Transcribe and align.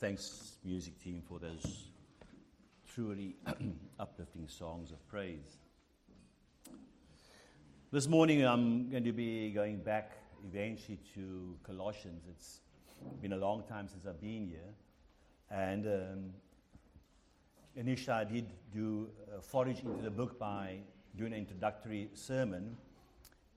thanks, 0.00 0.52
music 0.64 0.96
team, 1.02 1.20
for 1.28 1.40
those 1.40 1.88
truly 2.94 3.34
uplifting 3.98 4.46
songs 4.46 4.92
of 4.92 5.08
praise. 5.08 5.58
This 7.90 8.06
morning, 8.06 8.46
I'm 8.46 8.90
going 8.90 9.02
to 9.02 9.12
be 9.12 9.50
going 9.50 9.78
back 9.78 10.12
eventually 10.46 11.00
to 11.14 11.56
Colossians. 11.64 12.22
It's 12.30 12.60
been 13.20 13.32
a 13.32 13.36
long 13.36 13.64
time 13.64 13.88
since 13.88 14.06
I've 14.06 14.20
been 14.20 14.46
here. 14.46 14.72
And 15.50 15.86
um, 15.86 16.24
initially, 17.74 18.16
I 18.16 18.24
did 18.24 18.46
do 18.72 19.08
a 19.36 19.42
forage 19.42 19.80
into 19.80 20.00
the 20.00 20.10
book 20.12 20.38
by 20.38 20.76
doing 21.16 21.32
an 21.32 21.40
introductory 21.40 22.10
sermon, 22.14 22.76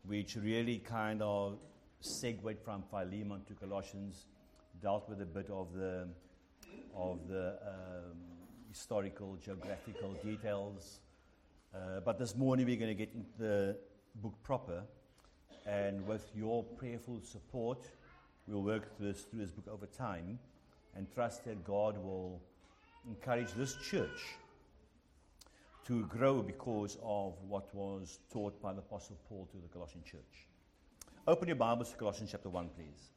which 0.07 0.37
really 0.37 0.79
kind 0.79 1.21
of 1.21 1.59
segued 1.99 2.57
from 2.65 2.81
Philemon 2.89 3.43
to 3.47 3.53
Colossians, 3.53 4.25
dealt 4.81 5.07
with 5.07 5.21
a 5.21 5.25
bit 5.25 5.47
of 5.51 5.71
the 5.73 6.07
of 6.95 7.27
the 7.27 7.57
um, 7.65 8.17
historical, 8.69 9.37
geographical 9.43 10.13
details. 10.23 10.99
Uh, 11.73 11.99
but 12.03 12.19
this 12.19 12.35
morning 12.35 12.65
we're 12.65 12.75
going 12.75 12.89
to 12.89 13.05
get 13.05 13.13
into 13.13 13.29
the 13.37 13.77
book 14.15 14.33
proper, 14.43 14.83
and 15.65 16.05
with 16.05 16.29
your 16.35 16.63
prayerful 16.63 17.21
support, 17.23 17.79
we'll 18.47 18.63
work 18.63 18.97
through 18.97 19.13
this, 19.13 19.21
through 19.21 19.39
this 19.39 19.51
book 19.51 19.67
over 19.71 19.85
time, 19.85 20.39
and 20.95 21.09
trust 21.13 21.45
that 21.45 21.63
God 21.63 21.97
will 21.97 22.41
encourage 23.07 23.53
this 23.53 23.75
church 23.75 24.35
to 25.87 26.05
grow 26.05 26.41
because 26.41 26.97
of 27.03 27.33
what 27.47 27.73
was 27.73 28.19
taught 28.31 28.61
by 28.61 28.73
the 28.73 28.79
Apostle 28.79 29.17
Paul 29.27 29.47
to 29.51 29.57
the 29.57 29.67
Colossian 29.69 30.03
church. 30.03 30.47
Open 31.27 31.47
your 31.47 31.55
Bibles 31.55 31.91
to 31.91 31.97
Colossians 31.97 32.31
chapter 32.31 32.49
1, 32.49 32.69
please. 32.75 33.11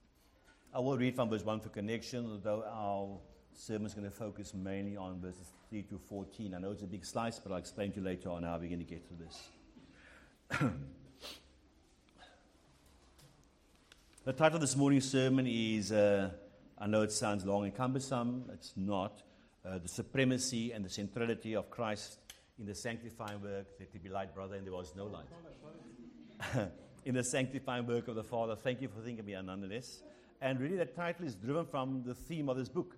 I 0.74 0.80
will 0.80 0.96
read 0.96 1.14
from 1.14 1.30
verse 1.30 1.44
1 1.44 1.60
for 1.60 1.68
connection, 1.68 2.26
although 2.30 2.64
our 2.68 3.18
sermon 3.54 3.86
is 3.86 3.94
going 3.94 4.04
to 4.04 4.10
focus 4.10 4.52
mainly 4.54 4.96
on 4.96 5.20
verses 5.20 5.52
3 5.70 5.82
to 5.82 5.98
14. 5.98 6.54
I 6.54 6.58
know 6.58 6.72
it's 6.72 6.82
a 6.82 6.86
big 6.86 7.04
slice, 7.04 7.38
but 7.38 7.52
I'll 7.52 7.58
explain 7.58 7.92
to 7.92 8.00
you 8.00 8.04
later 8.04 8.30
on 8.30 8.42
how 8.42 8.58
we're 8.58 8.68
going 8.68 8.78
to 8.78 8.84
get 8.84 9.06
to 9.08 9.14
this. 9.14 9.48
the 14.24 14.32
title 14.32 14.56
of 14.56 14.60
this 14.60 14.76
morning's 14.76 15.10
sermon 15.10 15.46
is 15.46 15.92
uh, 15.92 16.30
I 16.78 16.86
know 16.86 17.02
it 17.02 17.12
sounds 17.12 17.44
long 17.44 17.64
and 17.64 17.74
cumbersome, 17.74 18.44
it's 18.52 18.72
not. 18.76 19.22
Uh, 19.64 19.78
the 19.78 19.88
supremacy 19.88 20.72
and 20.72 20.84
the 20.84 20.90
centrality 20.90 21.56
of 21.56 21.70
Christ 21.70 22.18
in 22.58 22.66
the 22.66 22.74
sanctifying 22.74 23.40
work. 23.40 23.66
Let 23.80 23.92
there 23.92 24.00
be 24.02 24.10
light, 24.10 24.34
brother, 24.34 24.56
and 24.56 24.66
there 24.66 24.74
was 24.74 24.92
no 24.94 25.06
light. 25.06 26.68
in 27.04 27.14
the 27.14 27.24
sanctifying 27.24 27.86
work 27.86 28.08
of 28.08 28.14
the 28.14 28.24
Father. 28.24 28.56
Thank 28.56 28.82
you 28.82 28.88
for 28.88 29.00
thinking 29.00 29.20
of 29.20 29.26
me, 29.26 29.36
nonetheless. 29.42 30.02
And 30.40 30.60
really, 30.60 30.76
that 30.76 30.94
title 30.94 31.26
is 31.26 31.34
driven 31.34 31.64
from 31.64 32.02
the 32.04 32.14
theme 32.14 32.50
of 32.50 32.58
this 32.58 32.68
book 32.68 32.96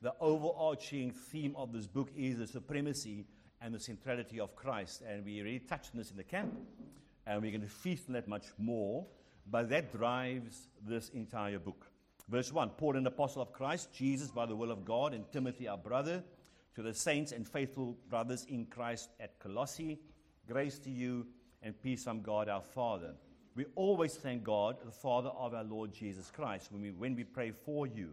the 0.00 0.14
overarching 0.20 1.10
theme 1.10 1.54
of 1.56 1.72
this 1.72 1.86
book 1.86 2.10
is 2.16 2.38
the 2.38 2.46
supremacy 2.46 3.26
and 3.60 3.74
the 3.74 3.80
centrality 3.80 4.38
of 4.38 4.54
Christ. 4.54 5.02
And 5.08 5.24
we 5.24 5.40
already 5.40 5.58
touched 5.58 5.90
on 5.92 5.98
this 5.98 6.10
in 6.10 6.16
the 6.16 6.24
camp, 6.24 6.54
and 7.26 7.42
we're 7.42 7.50
going 7.50 7.62
to 7.62 7.68
feast 7.68 8.04
on 8.08 8.14
that 8.14 8.28
much 8.28 8.46
more. 8.58 9.06
But 9.50 9.70
that 9.70 9.92
drives 9.92 10.68
this 10.86 11.08
entire 11.08 11.58
book. 11.58 11.86
Verse 12.28 12.52
1 12.52 12.70
Paul, 12.70 12.96
an 12.96 13.06
apostle 13.06 13.42
of 13.42 13.52
Christ, 13.52 13.92
Jesus 13.92 14.30
by 14.30 14.46
the 14.46 14.54
will 14.54 14.70
of 14.70 14.84
God, 14.84 15.14
and 15.14 15.30
Timothy, 15.32 15.66
our 15.66 15.78
brother, 15.78 16.22
to 16.74 16.82
the 16.82 16.94
saints 16.94 17.32
and 17.32 17.48
faithful 17.48 17.96
brothers 18.08 18.46
in 18.48 18.66
Christ 18.66 19.10
at 19.18 19.38
Colossae, 19.40 19.98
grace 20.46 20.78
to 20.80 20.90
you 20.90 21.26
and 21.62 21.80
peace 21.82 22.04
from 22.04 22.20
God 22.20 22.48
our 22.48 22.62
Father. 22.62 23.14
We 23.56 23.64
always 23.74 24.14
thank 24.14 24.44
God, 24.44 24.76
the 24.84 24.92
Father 24.92 25.30
of 25.30 25.54
our 25.54 25.64
Lord 25.64 25.92
Jesus 25.92 26.30
Christ, 26.30 26.70
when 26.70 26.82
we, 26.82 26.90
when 26.92 27.16
we 27.16 27.24
pray 27.24 27.50
for 27.50 27.88
you 27.88 28.12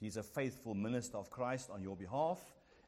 He's 0.00 0.16
a 0.16 0.22
faithful 0.22 0.74
minister 0.74 1.18
of 1.18 1.30
Christ 1.30 1.68
on 1.70 1.82
your 1.82 1.94
behalf 1.94 2.38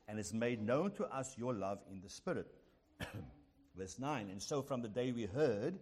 and 0.09 0.17
has 0.17 0.33
made 0.33 0.63
known 0.63 0.93
to 0.93 1.05
us 1.05 1.37
your 1.37 1.53
love 1.53 1.79
in 1.91 2.01
the 2.01 2.09
Spirit. 2.09 2.55
Verse 3.77 3.99
9 3.99 4.31
And 4.31 4.43
so 4.43 4.63
from 4.63 4.81
the 4.81 4.89
day 4.89 5.13
we 5.13 5.27
heard, 5.27 5.79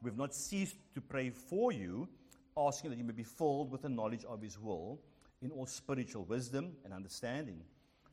we've 0.00 0.16
not 0.16 0.34
ceased 0.34 0.76
to 0.94 1.02
pray 1.02 1.28
for 1.28 1.72
you, 1.72 2.08
asking 2.56 2.90
that 2.90 2.98
you 2.98 3.04
may 3.04 3.12
be 3.12 3.22
filled 3.22 3.70
with 3.70 3.82
the 3.82 3.88
knowledge 3.90 4.24
of 4.24 4.40
His 4.40 4.58
will 4.58 4.98
in 5.42 5.50
all 5.50 5.66
spiritual 5.66 6.24
wisdom 6.24 6.72
and 6.84 6.94
understanding, 6.94 7.60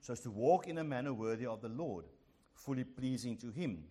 so 0.02 0.14
as 0.14 0.20
to 0.22 0.32
walk 0.32 0.68
in 0.68 0.80
a 0.80 0.84
manner 0.84 1.14
worthy 1.14 1.46
of 1.46 1.62
the 1.62 1.70
Lord, 1.70 2.06
fully 2.54 2.84
pleasing 2.84 3.38
to 3.38 3.52
Him, 3.52 3.86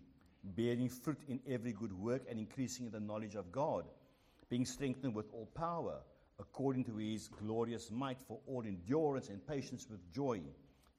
bearing 0.44 0.90
fruit 0.90 1.20
in 1.26 1.40
every 1.48 1.72
good 1.72 1.92
work 1.92 2.22
and 2.28 2.38
increasing 2.38 2.86
in 2.86 2.92
the 2.92 3.00
knowledge 3.00 3.34
of 3.34 3.50
God, 3.50 3.84
being 4.50 4.66
strengthened 4.66 5.14
with 5.14 5.32
all 5.32 5.46
power 5.54 6.00
according 6.40 6.84
to 6.84 6.96
his 6.96 7.28
glorious 7.28 7.90
might 7.90 8.18
for 8.26 8.38
all 8.46 8.62
endurance 8.64 9.28
and 9.28 9.46
patience 9.46 9.86
with 9.90 10.00
joy, 10.12 10.40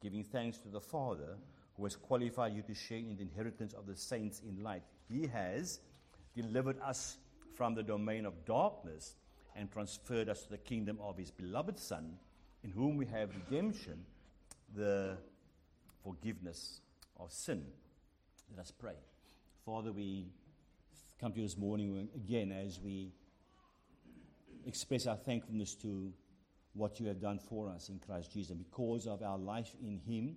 giving 0.02 0.24
thanks 0.24 0.58
to 0.60 0.70
the 0.70 0.82
Father 0.82 1.38
who 1.76 1.86
has 1.86 1.96
qualified 1.96 2.54
you 2.54 2.62
to 2.62 2.74
share 2.74 2.98
in 2.98 3.16
the 3.16 3.22
inheritance 3.22 3.74
of 3.74 3.86
the 3.86 3.96
saints 3.96 4.42
in 4.48 4.62
light. 4.62 4.84
He 5.08 5.28
has 5.28 5.80
delivered 6.36 6.80
us 6.82 7.18
from 7.56 7.74
the 7.74 7.84
domain 7.84 8.26
of 8.26 8.46
darkness 8.46 9.16
and 9.56 9.72
transferred 9.72 10.30
us 10.30 10.44
to 10.44 10.50
the 10.50 10.58
kingdom 10.58 10.98
of 11.02 11.18
his 11.18 11.32
beloved 11.32 11.80
Son, 11.80 12.18
in 12.64 12.72
whom 12.72 12.98
we 12.98 13.06
have 13.06 13.30
redemption, 13.34 14.06
the 14.76 15.18
forgiveness 16.04 16.82
of 17.18 17.32
sin. 17.32 17.66
Let 18.52 18.60
us 18.62 18.72
pray. 18.72 18.96
Father, 19.66 19.92
we 19.92 20.28
come 21.20 21.32
to 21.32 21.40
you 21.40 21.46
this 21.46 21.58
morning 21.58 22.10
again 22.16 22.52
as 22.52 22.80
we 22.80 23.12
express 24.66 25.08
our 25.08 25.18
thankfulness 25.18 25.76
to 25.76 26.12
what 26.74 27.00
you 27.00 27.08
have 27.08 27.20
done 27.20 27.40
for 27.40 27.70
us 27.70 27.90
in 27.90 28.00
Christ 28.00 28.32
Jesus. 28.32 28.56
Because 28.56 29.08
of 29.08 29.22
our 29.24 29.38
life 29.38 29.76
in 29.82 30.00
Him, 30.00 30.36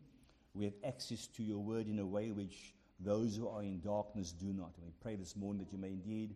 we 0.55 0.65
have 0.65 0.75
access 0.87 1.27
to 1.28 1.43
your 1.43 1.59
word 1.59 1.88
in 1.88 1.99
a 1.99 2.06
way 2.06 2.31
which 2.31 2.75
those 3.00 3.37
who 3.37 3.49
are 3.49 3.62
in 3.62 3.81
darkness 3.81 4.33
do 4.33 4.53
not. 4.53 4.72
We 4.83 4.93
pray 5.00 5.16
this 5.16 5.37
morning 5.37 5.65
that 5.65 5.72
you 5.72 5.78
may 5.78 5.88
indeed 5.88 6.34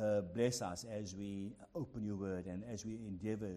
uh, 0.00 0.22
bless 0.34 0.62
us 0.62 0.84
as 0.84 1.14
we 1.14 1.52
open 1.74 2.04
your 2.04 2.16
word 2.16 2.46
and 2.46 2.62
as 2.70 2.84
we 2.84 2.94
endeavor 3.06 3.54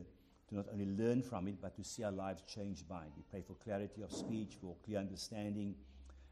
to 0.50 0.56
not 0.56 0.66
only 0.72 0.86
learn 0.86 1.22
from 1.22 1.48
it, 1.48 1.62
but 1.62 1.76
to 1.76 1.84
see 1.84 2.04
our 2.04 2.12
lives 2.12 2.44
changed 2.44 2.88
by 2.88 3.04
it. 3.04 3.12
We 3.16 3.24
pray 3.30 3.42
for 3.42 3.54
clarity 3.56 4.02
of 4.02 4.12
speech, 4.12 4.58
for 4.60 4.76
clear 4.84 5.00
understanding, 5.00 5.76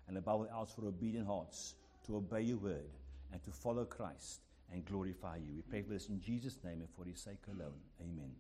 and 0.08 0.18
above 0.18 0.42
all 0.42 0.48
else 0.52 0.74
for 0.74 0.86
obedient 0.86 1.28
hearts 1.28 1.76
to 2.06 2.18
obey 2.18 2.42
your 2.42 2.58
word 2.58 2.90
and 3.32 3.44
to 3.44 3.52
follow 3.52 3.86
Christ 3.86 4.42
and 4.72 4.86
glorify 4.86 5.38
you. 5.38 5.56
We 5.56 5.62
pray 5.62 5.82
for 5.82 5.94
this 5.94 6.10
in 6.10 6.20
Jesus' 6.20 6.58
name 6.64 6.82
and 6.82 6.90
for 6.96 7.06
his 7.06 7.20
sake 7.20 7.44
alone. 7.48 7.80
Amen. 8.02 8.32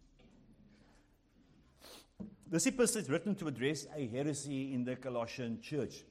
This 2.49 2.65
epistle 2.65 3.01
is 3.01 3.09
written 3.09 3.35
to 3.35 3.47
address 3.47 3.85
a 3.95 4.07
heresy 4.07 4.73
in 4.73 4.83
the 4.83 4.95
Colossian 4.95 5.61
church. 5.61 6.03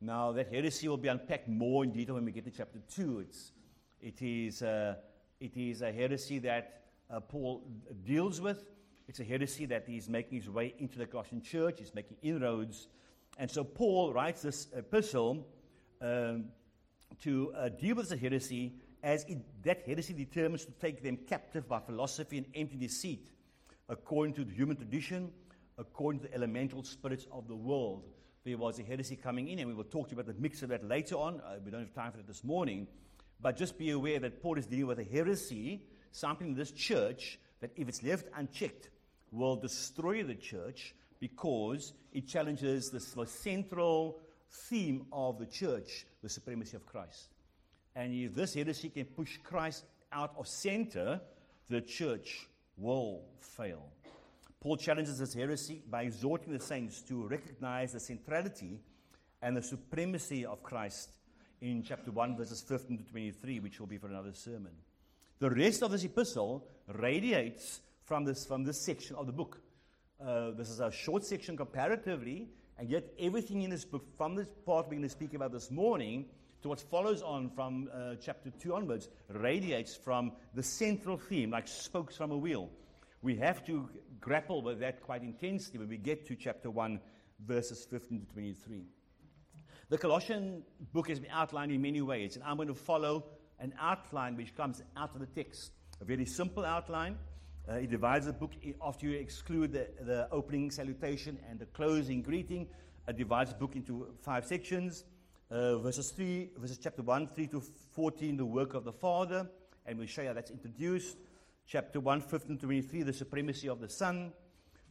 Now, 0.00 0.32
that 0.32 0.52
heresy 0.52 0.88
will 0.88 0.96
be 0.96 1.08
unpacked 1.08 1.48
more 1.48 1.84
in 1.84 1.92
detail 1.92 2.16
when 2.16 2.24
we 2.24 2.32
get 2.32 2.44
to 2.44 2.50
chapter 2.50 2.80
2. 2.94 3.20
It's, 3.20 3.52
it, 4.00 4.20
is, 4.20 4.62
uh, 4.62 4.96
it 5.40 5.56
is 5.56 5.82
a 5.82 5.92
heresy 5.92 6.38
that 6.40 6.82
uh, 7.10 7.20
Paul 7.20 7.62
deals 8.04 8.40
with. 8.40 8.64
It's 9.08 9.20
a 9.20 9.24
heresy 9.24 9.64
that 9.66 9.84
he's 9.86 10.08
making 10.08 10.40
his 10.40 10.50
way 10.50 10.74
into 10.78 10.98
the 10.98 11.06
Colossian 11.06 11.40
church. 11.40 11.76
He's 11.78 11.94
making 11.94 12.16
inroads. 12.22 12.88
And 13.38 13.50
so 13.50 13.64
Paul 13.64 14.12
writes 14.12 14.42
this 14.42 14.66
epistle 14.76 15.46
um, 16.00 16.46
to 17.22 17.52
uh, 17.56 17.68
deal 17.68 17.96
with 17.96 18.08
the 18.08 18.16
heresy 18.16 18.74
as 19.06 19.22
it, 19.28 19.38
that 19.62 19.84
heresy 19.86 20.12
determines 20.12 20.64
to 20.64 20.72
take 20.72 21.00
them 21.00 21.16
captive 21.28 21.68
by 21.68 21.78
philosophy 21.78 22.38
and 22.38 22.46
empty 22.56 22.76
deceit, 22.76 23.28
according 23.88 24.34
to 24.34 24.44
the 24.44 24.52
human 24.52 24.76
tradition, 24.76 25.30
according 25.78 26.20
to 26.20 26.26
the 26.26 26.34
elemental 26.34 26.82
spirits 26.82 27.24
of 27.30 27.46
the 27.46 27.54
world. 27.54 28.02
There 28.44 28.58
was 28.58 28.80
a 28.80 28.82
heresy 28.82 29.14
coming 29.14 29.46
in, 29.46 29.60
and 29.60 29.68
we 29.68 29.74
will 29.74 29.84
talk 29.84 30.08
to 30.08 30.16
you 30.16 30.20
about 30.20 30.34
the 30.34 30.42
mix 30.42 30.60
of 30.62 30.70
that 30.70 30.84
later 30.84 31.14
on. 31.14 31.40
Uh, 31.40 31.58
we 31.64 31.70
don't 31.70 31.82
have 31.82 31.94
time 31.94 32.10
for 32.10 32.16
that 32.16 32.26
this 32.26 32.42
morning. 32.42 32.88
But 33.40 33.56
just 33.56 33.78
be 33.78 33.90
aware 33.90 34.18
that 34.18 34.42
Paul 34.42 34.58
is 34.58 34.66
dealing 34.66 34.88
with 34.88 34.98
a 34.98 35.04
heresy, 35.04 35.84
something 36.10 36.48
in 36.48 36.54
this 36.54 36.72
church 36.72 37.38
that, 37.60 37.70
if 37.76 37.88
it's 37.88 38.02
left 38.02 38.26
unchecked, 38.34 38.88
will 39.30 39.54
destroy 39.54 40.24
the 40.24 40.34
church 40.34 40.96
because 41.20 41.92
it 42.12 42.26
challenges 42.26 42.90
the 42.90 43.26
central 43.26 44.18
theme 44.50 45.06
of 45.12 45.38
the 45.38 45.46
church, 45.46 46.06
the 46.24 46.28
supremacy 46.28 46.76
of 46.76 46.84
Christ. 46.86 47.35
And 47.96 48.12
if 48.12 48.34
this 48.34 48.52
heresy 48.52 48.90
can 48.90 49.06
push 49.06 49.38
Christ 49.42 49.84
out 50.12 50.34
of 50.38 50.46
center, 50.46 51.18
the 51.70 51.80
church 51.80 52.46
will 52.76 53.22
fail. 53.40 53.88
Paul 54.60 54.76
challenges 54.76 55.18
this 55.18 55.32
heresy 55.32 55.82
by 55.88 56.02
exhorting 56.02 56.52
the 56.52 56.60
saints 56.60 57.00
to 57.02 57.26
recognize 57.26 57.92
the 57.92 58.00
centrality 58.00 58.80
and 59.40 59.56
the 59.56 59.62
supremacy 59.62 60.44
of 60.44 60.62
Christ 60.62 61.10
in 61.62 61.82
chapter 61.82 62.10
1, 62.10 62.36
verses 62.36 62.60
15 62.60 62.98
to 62.98 63.04
23, 63.04 63.60
which 63.60 63.80
will 63.80 63.86
be 63.86 63.96
for 63.96 64.08
another 64.08 64.34
sermon. 64.34 64.72
The 65.38 65.50
rest 65.50 65.82
of 65.82 65.90
this 65.90 66.04
epistle 66.04 66.68
radiates 66.88 67.80
from 68.04 68.24
this, 68.24 68.44
from 68.44 68.62
this 68.62 68.78
section 68.78 69.16
of 69.16 69.26
the 69.26 69.32
book. 69.32 69.58
Uh, 70.20 70.50
this 70.50 70.68
is 70.68 70.80
a 70.80 70.90
short 70.90 71.24
section 71.24 71.56
comparatively, 71.56 72.48
and 72.78 72.90
yet 72.90 73.04
everything 73.18 73.62
in 73.62 73.70
this 73.70 73.86
book, 73.86 74.04
from 74.18 74.34
this 74.34 74.48
part 74.66 74.86
we're 74.86 74.92
going 74.92 75.02
to 75.02 75.08
speak 75.08 75.32
about 75.32 75.52
this 75.52 75.70
morning 75.70 76.26
to 76.66 76.70
what 76.70 76.80
follows 76.80 77.22
on 77.22 77.48
from 77.48 77.88
uh, 77.94 78.16
chapter 78.20 78.50
2 78.50 78.74
onwards, 78.74 79.08
radiates 79.28 79.94
from 79.94 80.32
the 80.52 80.62
central 80.64 81.16
theme, 81.16 81.50
like 81.50 81.68
spokes 81.68 82.16
from 82.16 82.32
a 82.32 82.36
wheel. 82.36 82.70
We 83.22 83.36
have 83.36 83.64
to 83.66 83.88
grapple 84.20 84.62
with 84.62 84.80
that 84.80 85.00
quite 85.00 85.22
intensely 85.22 85.78
when 85.78 85.88
we 85.88 85.96
get 85.96 86.26
to 86.26 86.34
chapter 86.34 86.68
1, 86.68 87.00
verses 87.46 87.86
15 87.88 88.20
to 88.20 88.26
23. 88.32 88.82
The 89.90 89.98
Colossian 89.98 90.64
book 90.92 91.08
has 91.08 91.20
been 91.20 91.30
outlined 91.30 91.70
in 91.70 91.80
many 91.80 92.02
ways, 92.02 92.34
and 92.34 92.44
I'm 92.44 92.56
going 92.56 92.66
to 92.66 92.74
follow 92.74 93.26
an 93.60 93.72
outline 93.80 94.36
which 94.36 94.56
comes 94.56 94.82
out 94.96 95.14
of 95.14 95.20
the 95.20 95.26
text. 95.26 95.70
A 96.00 96.04
very 96.04 96.26
simple 96.26 96.64
outline. 96.64 97.16
Uh, 97.68 97.74
it 97.74 97.90
divides 97.90 98.26
the 98.26 98.32
book 98.32 98.54
after 98.84 99.06
you 99.06 99.16
exclude 99.18 99.72
the, 99.72 99.86
the 100.00 100.28
opening 100.32 100.72
salutation 100.72 101.38
and 101.48 101.60
the 101.60 101.66
closing 101.66 102.22
greeting. 102.22 102.66
It 103.06 103.16
divides 103.16 103.50
the 103.52 103.56
book 103.56 103.76
into 103.76 104.08
five 104.22 104.44
sections. 104.46 105.04
Uh, 105.50 105.78
verses 105.78 106.10
3, 106.10 106.50
verses 106.58 106.78
chapter 106.78 107.02
1, 107.02 107.28
3 107.28 107.46
to 107.46 107.62
14, 107.92 108.36
the 108.36 108.44
work 108.44 108.74
of 108.74 108.84
the 108.84 108.92
Father, 108.92 109.48
and 109.86 109.98
we'll 109.98 110.08
show 110.08 110.22
you 110.22 110.28
how 110.28 110.34
that's 110.34 110.50
introduced. 110.50 111.16
Chapter 111.66 112.00
1, 112.00 112.20
15 112.20 112.56
to 112.58 112.66
23, 112.66 113.02
the 113.02 113.12
supremacy 113.12 113.68
of 113.68 113.80
the 113.80 113.88
Son. 113.88 114.32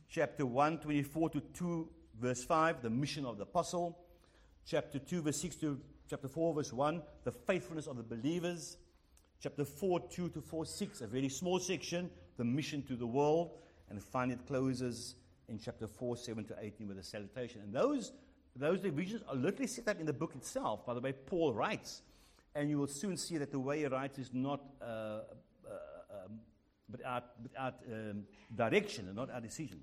Chapter 0.10 0.46
1, 0.46 0.80
24 0.80 1.30
to 1.32 1.40
2, 1.40 1.90
verse 2.22 2.44
5, 2.44 2.82
the 2.82 2.90
mission 2.90 3.26
of 3.26 3.38
the 3.38 3.44
Apostle 3.44 3.98
chapter 4.66 5.00
2, 5.00 5.22
verse 5.22 5.38
6 5.42 5.56
to 5.58 5.80
chapter 6.10 6.28
4, 6.28 6.56
verse 6.56 6.74
1, 6.74 7.02
the 7.24 7.32
faithfulness 7.32 7.88
of 7.88 7.98
the 7.98 8.04
believers. 8.04 8.78
Chapter 9.40 9.66
4, 9.66 10.00
2 10.10 10.30
to 10.30 10.42
4, 10.42 10.66
6, 10.66 11.02
a 11.02 11.08
very 11.08 11.30
small 11.30 11.60
section, 11.60 12.10
the 12.38 12.44
mission 12.44 12.82
to 12.84 12.96
the 12.96 13.06
world. 13.06 13.52
And 13.90 14.02
finally, 14.02 14.40
it 14.40 14.48
closes 14.48 15.16
in 15.48 15.60
chapter 15.60 15.88
4, 15.88 16.18
7 16.18 16.46
to 16.46 16.56
18 16.60 16.88
with 16.88 16.98
a 16.98 17.04
salutation. 17.04 17.62
And 17.62 17.74
those, 17.74 18.12
those 18.56 18.80
divisions 18.80 19.22
are 19.28 19.36
literally 19.36 19.68
set 19.68 19.88
up 19.88 20.00
in 20.00 20.06
the 20.06 20.14
book 20.14 20.34
itself, 20.36 20.86
by 20.86 20.94
the 20.94 21.02
way 21.02 21.12
Paul 21.12 21.54
writes. 21.54 22.02
And 22.56 22.70
you 22.70 22.78
will 22.80 22.88
soon 22.88 23.18
see 23.18 23.38
that 23.38 23.52
the 23.52 23.60
way 23.60 23.80
he 23.80 23.86
writes 23.86 24.18
is 24.18 24.30
not 24.34 24.62
uh, 24.82 24.86
uh, 24.86 25.20
um, 26.26 26.40
without, 26.90 27.26
um, 27.60 28.24
direction 28.56 29.08
and 29.08 29.16
not 29.16 29.30
our 29.30 29.42
decision. 29.42 29.82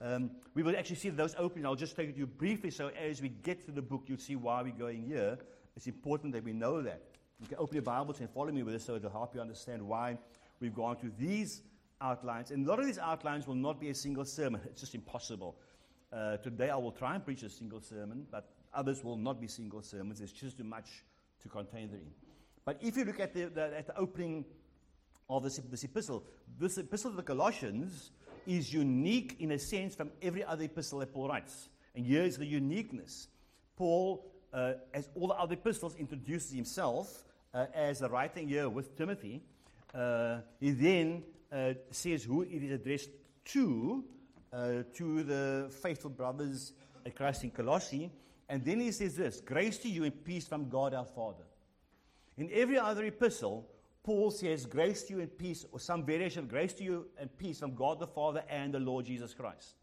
Um, 0.00 0.30
we 0.54 0.62
will 0.62 0.76
actually 0.76 0.96
see 0.96 1.08
those 1.08 1.34
opening. 1.38 1.66
I'll 1.66 1.74
just 1.74 1.96
take 1.96 2.16
you 2.16 2.26
briefly 2.26 2.70
so 2.70 2.88
as 2.88 3.20
we 3.20 3.30
get 3.30 3.64
to 3.66 3.72
the 3.72 3.82
book, 3.82 4.04
you'll 4.06 4.18
see 4.18 4.36
why 4.36 4.62
we're 4.62 4.72
going 4.72 5.02
here. 5.02 5.38
It's 5.74 5.86
important 5.86 6.32
that 6.34 6.44
we 6.44 6.52
know 6.52 6.82
that. 6.82 7.02
You 7.40 7.48
can 7.48 7.58
open 7.58 7.74
your 7.74 7.82
Bibles 7.82 8.20
and 8.20 8.30
follow 8.30 8.52
me 8.52 8.62
with 8.62 8.74
this 8.74 8.84
so 8.84 8.94
it'll 8.94 9.10
help 9.10 9.34
you 9.34 9.40
understand 9.40 9.82
why 9.82 10.16
we've 10.60 10.74
gone 10.74 10.96
to 10.96 11.10
these 11.18 11.62
outlines. 12.00 12.50
And 12.50 12.66
a 12.66 12.68
lot 12.68 12.78
of 12.78 12.86
these 12.86 12.98
outlines 12.98 13.46
will 13.46 13.54
not 13.54 13.80
be 13.80 13.90
a 13.90 13.94
single 13.94 14.24
sermon, 14.24 14.60
it's 14.66 14.80
just 14.80 14.94
impossible. 14.94 15.56
Uh, 16.12 16.36
today 16.38 16.70
I 16.70 16.76
will 16.76 16.92
try 16.92 17.14
and 17.14 17.24
preach 17.24 17.42
a 17.42 17.50
single 17.50 17.80
sermon, 17.80 18.26
but 18.30 18.48
others 18.72 19.02
will 19.02 19.16
not 19.16 19.40
be 19.40 19.48
single 19.48 19.82
sermons. 19.82 20.18
There's 20.18 20.32
just 20.32 20.58
too 20.58 20.64
much 20.64 21.04
to 21.42 21.48
contain 21.48 21.88
therein. 21.88 22.12
But 22.64 22.78
if 22.80 22.96
you 22.96 23.04
look 23.04 23.20
at 23.20 23.34
the, 23.34 23.46
the 23.46 23.78
at 23.78 23.86
the 23.86 23.96
opening 23.96 24.44
of 25.28 25.42
this, 25.42 25.56
this 25.70 25.84
epistle, 25.84 26.24
this 26.58 26.78
epistle 26.78 27.10
of 27.10 27.16
the 27.16 27.22
Colossians 27.22 28.10
is 28.46 28.72
unique 28.72 29.36
in 29.40 29.52
a 29.52 29.58
sense 29.58 29.94
from 29.94 30.10
every 30.22 30.44
other 30.44 30.64
epistle 30.64 31.00
that 31.00 31.12
Paul 31.12 31.28
writes. 31.28 31.68
And 31.94 32.06
here's 32.06 32.36
the 32.36 32.46
uniqueness. 32.46 33.28
Paul, 33.76 34.24
uh, 34.52 34.74
as 34.94 35.08
all 35.14 35.28
the 35.28 35.34
other 35.34 35.54
epistles, 35.54 35.96
introduces 35.96 36.52
himself 36.52 37.24
uh, 37.52 37.66
as 37.74 38.02
a 38.02 38.08
writing 38.08 38.48
here 38.48 38.68
with 38.68 38.96
Timothy. 38.96 39.42
Uh, 39.92 40.38
he 40.60 40.70
then 40.70 41.22
uh, 41.50 41.74
says 41.90 42.22
who 42.24 42.42
it 42.42 42.62
is 42.62 42.72
addressed 42.72 43.10
to, 43.46 44.04
uh, 44.52 44.82
to 44.94 45.22
the 45.22 45.70
faithful 45.82 46.10
brothers 46.10 46.72
at 47.04 47.14
Christ 47.14 47.44
in 47.44 47.50
Colossae. 47.50 48.10
And 48.48 48.64
then 48.64 48.80
he 48.80 48.92
says 48.92 49.16
this 49.16 49.40
Grace 49.40 49.78
to 49.78 49.88
you 49.88 50.04
and 50.04 50.24
peace 50.24 50.46
from 50.46 50.68
God 50.68 50.94
our 50.94 51.04
Father. 51.04 51.44
In 52.36 52.50
every 52.52 52.78
other 52.78 53.04
epistle, 53.04 53.68
Paul 54.02 54.30
says, 54.30 54.66
Grace 54.66 55.02
to 55.04 55.14
you 55.14 55.20
and 55.20 55.38
peace, 55.38 55.64
or 55.72 55.80
some 55.80 56.04
variation 56.04 56.40
of 56.40 56.48
grace 56.48 56.72
to 56.74 56.84
you 56.84 57.06
and 57.18 57.36
peace 57.38 57.58
from 57.58 57.74
God 57.74 57.98
the 57.98 58.06
Father 58.06 58.44
and 58.48 58.72
the 58.72 58.78
Lord 58.78 59.06
Jesus 59.06 59.34
Christ. 59.34 59.74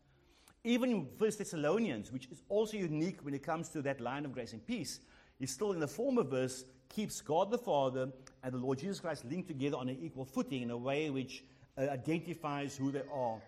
Even 0.64 0.92
in 0.92 1.08
1 1.18 1.32
Thessalonians, 1.38 2.12
which 2.12 2.28
is 2.32 2.42
also 2.48 2.78
unique 2.78 3.20
when 3.24 3.34
it 3.34 3.44
comes 3.44 3.68
to 3.70 3.82
that 3.82 4.00
line 4.00 4.24
of 4.24 4.32
grace 4.32 4.54
and 4.54 4.66
peace, 4.66 5.02
he 5.40 5.46
still 5.46 5.74
in 5.74 5.80
the 5.82 5.88
former 5.88 6.24
verse 6.24 6.64
keeps 6.88 7.20
God 7.20 7.52
the 7.52 7.58
Father 7.58 8.10
and 8.44 8.54
the 8.54 8.58
Lord 8.58 8.80
Jesus 8.80 9.02
Christ 9.02 9.26
linked 9.26 9.50
together 9.50 9.76
on 9.76 9.90
an 9.90 9.98
equal 10.02 10.24
footing 10.24 10.62
in 10.62 10.72
a 10.72 10.78
way 10.78 11.10
which 11.10 11.44
uh, 11.78 11.82
identifies 11.82 12.78
who 12.78 12.92
they 12.92 13.02
are 13.14 13.42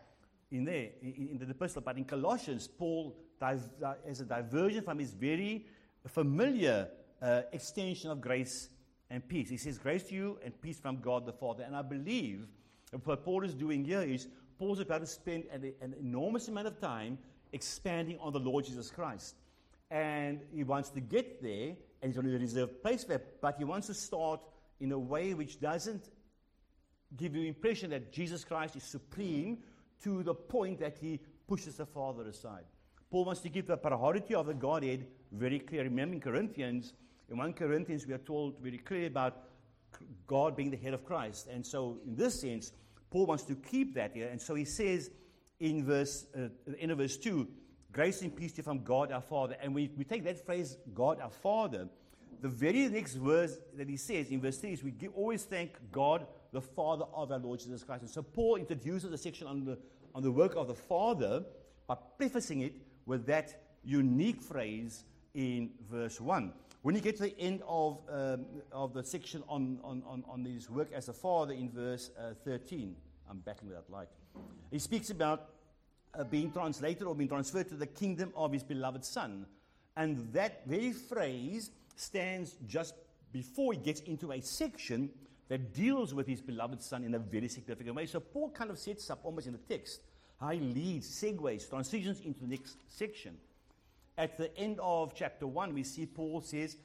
in 0.56 0.66
there, 0.66 0.90
in, 1.02 1.38
the 1.38 1.50
epistle. 1.50 1.82
But 1.82 1.98
in 1.98 2.06
Colossians, 2.06 2.68
Paul 2.68 3.16
has 3.42 3.70
a 3.82 4.26
diversion 4.26 4.84
from 4.84 5.00
his 5.00 5.14
very 5.14 5.66
familiar 6.08 6.88
uh, 7.22 7.42
extension 7.52 8.12
of 8.12 8.22
grace 8.22 8.70
and 9.10 9.28
peace. 9.28 9.50
He 9.50 9.58
says, 9.58 9.78
Grace 9.78 10.04
to 10.04 10.16
you 10.16 10.40
and 10.44 10.60
peace 10.62 10.80
from 10.80 11.00
God 11.00 11.26
the 11.26 11.34
Father. 11.34 11.64
And 11.64 11.76
I 11.76 11.82
believe 11.82 12.48
what 13.04 13.24
Paul 13.24 13.44
is 13.44 13.54
doing 13.54 13.84
here 13.84 14.02
is 14.02 14.28
Paul's 14.58 14.80
about 14.80 15.02
to 15.02 15.08
spend 15.08 15.46
an, 15.52 15.74
an 15.82 15.96
enormous 16.00 16.48
amount 16.48 16.68
of 16.68 16.80
time 16.80 17.18
expanding 17.54 18.18
on 18.20 18.34
the 18.34 18.40
Lord 18.40 18.66
Jesus 18.66 18.90
Christ. 18.90 19.36
And 19.92 20.42
he 20.54 20.64
wants 20.64 20.90
to 20.92 21.00
get 21.00 21.42
there, 21.42 21.76
and 22.02 22.12
he's 22.12 22.16
going 22.16 22.28
to 22.28 22.38
reserve 22.38 22.82
place 22.82 23.04
that, 23.06 23.42
but 23.42 23.56
he 23.58 23.64
wants 23.64 23.88
to 23.88 23.94
start 23.94 24.42
in 24.80 24.92
a 24.92 25.00
way 25.00 25.34
which 25.34 25.60
doesn't 25.60 26.10
give 27.16 27.36
you 27.36 27.44
the 27.44 27.48
impression 27.48 27.92
that 27.92 28.12
Jesus 28.12 28.44
Christ 28.44 28.76
is 28.76 28.84
supreme 28.84 29.60
to 30.04 30.24
the 30.24 30.34
point 30.34 30.80
that 30.80 30.98
he 31.00 31.20
pushes 31.48 31.78
the 31.78 31.86
Father 31.86 32.24
aside. 32.28 32.64
Paul 33.10 33.26
wants 33.26 33.42
to 33.42 33.50
give 33.50 33.68
the 33.68 33.78
priority 33.78 34.36
of 34.36 34.48
the 34.48 34.54
Godhead 34.54 35.08
very 35.32 35.60
clear. 35.60 35.84
Remember 35.84 36.16
in 36.16 36.22
Corinthians, 36.22 36.94
in 37.30 37.38
1 37.38 37.54
Corinthians, 37.54 38.06
we 38.06 38.14
are 38.14 38.20
told 38.20 38.56
very 38.62 38.78
clearly 38.78 39.08
about 39.08 39.44
God 40.28 40.56
being 40.56 40.70
the 40.70 40.78
head 40.78 40.94
of 40.94 41.06
Christ. 41.06 41.48
And 41.48 41.66
so, 41.66 42.00
in 42.06 42.16
this 42.16 42.42
sense, 42.42 42.72
Paul 43.10 43.28
wants 43.28 43.44
to 43.46 43.56
keep 43.56 43.96
that 43.96 44.14
here. 44.14 44.28
And 44.28 44.42
so 44.42 44.56
he 44.56 44.66
says 44.66 45.10
in 45.60 45.86
verse, 45.86 46.26
uh, 46.36 46.50
end 46.80 46.92
of 46.92 46.98
verse 46.98 47.18
2, 47.18 47.48
grace 47.92 48.22
and 48.22 48.36
peace 48.36 48.52
to 48.54 48.58
you 48.58 48.64
from 48.64 48.84
God 48.84 49.12
our 49.12 49.22
Father. 49.22 49.56
And 49.62 49.74
we, 49.74 49.90
we 49.96 50.04
take 50.04 50.24
that 50.26 50.46
phrase, 50.46 50.78
God 50.94 51.22
our 51.22 51.30
Father, 51.30 51.88
the 52.42 52.50
very 52.50 52.88
next 52.90 53.16
verse 53.16 53.58
that 53.78 53.90
he 53.90 53.98
says 53.98 54.30
in 54.30 54.42
verse 54.42 54.58
3 54.58 54.74
is 54.74 54.84
we 54.84 54.94
always 55.16 55.44
thank 55.44 55.72
God, 55.92 56.28
the 56.52 56.62
Father 56.62 57.06
of 57.14 57.32
our 57.32 57.40
Lord 57.40 57.60
Jesus 57.60 57.84
Christ. 57.84 58.02
And 58.02 58.12
so 58.12 58.22
Paul 58.22 58.58
introduces 58.58 59.12
a 59.12 59.18
section 59.18 59.48
on 59.48 59.64
the, 59.64 59.78
on 60.16 60.24
the 60.24 60.32
work 60.32 60.56
of 60.56 60.68
the 60.68 60.74
Father 60.74 61.44
by 61.88 61.96
prefacing 62.18 62.62
it 62.62 62.74
with 63.06 63.26
that 63.28 63.62
unique 63.84 64.42
phrase 64.42 65.04
in 65.36 65.70
verse 65.92 66.22
1. 66.22 66.54
When 66.82 66.96
you 66.96 67.02
get 67.02 67.18
to 67.18 67.24
the 67.24 67.40
end 67.40 67.62
of, 67.68 68.00
um, 68.10 68.46
of 68.72 68.94
the 68.94 69.04
section 69.04 69.44
on, 69.50 69.80
on, 69.84 70.02
on, 70.08 70.24
on 70.28 70.46
his 70.46 70.70
work 70.70 70.88
as 70.94 71.10
a 71.10 71.14
father 71.14 71.54
in 71.54 71.70
verse 71.70 72.12
uh, 72.18 72.34
13, 72.46 72.96
I'm 73.30 73.40
backing 73.40 73.68
with 73.68 73.78
that 73.78 73.92
light. 73.92 74.08
He 74.72 74.80
speaks 74.80 75.10
about 75.10 75.50
uh, 76.14 76.24
being 76.24 76.52
translated 76.52 77.04
or 77.04 77.14
being 77.14 77.30
transferred 77.30 77.68
to 77.70 77.76
the 77.76 77.88
kingdom 77.88 78.32
of 78.36 78.54
his 78.54 78.64
beloved 78.64 79.04
son. 79.04 79.46
And 79.98 80.32
that 80.32 80.62
very 80.66 80.94
phrase 80.94 81.72
stands 81.96 82.56
just 82.68 82.94
before 83.34 83.74
he 83.74 83.80
gets 83.80 84.02
into 84.02 84.32
a 84.32 84.42
section 84.42 85.10
that 85.48 85.74
deals 85.74 86.14
with 86.14 86.28
his 86.28 86.42
beloved 86.42 86.82
son 86.82 87.04
in 87.04 87.14
a 87.14 87.20
very 87.20 87.48
significant 87.48 87.96
way. 87.96 88.06
So 88.06 88.20
Paul 88.20 88.50
kind 88.50 88.72
of 88.72 88.80
sets 88.80 89.10
up 89.10 89.20
almost 89.24 89.48
in 89.48 89.54
the 89.54 89.60
text 89.60 90.02
how 90.40 90.50
he 90.50 90.60
leads, 90.60 91.08
segues, 91.08 91.70
transitions 91.70 92.22
into 92.22 92.42
the 92.42 92.48
next 92.48 92.78
section. 92.88 93.38
At 94.18 94.38
the 94.38 94.56
end 94.58 94.80
of 94.82 95.14
chapter 95.14 95.48
1, 95.48 95.74
we 95.74 95.84
see 95.84 96.06
Paul 96.06 96.42
says, 96.42 96.78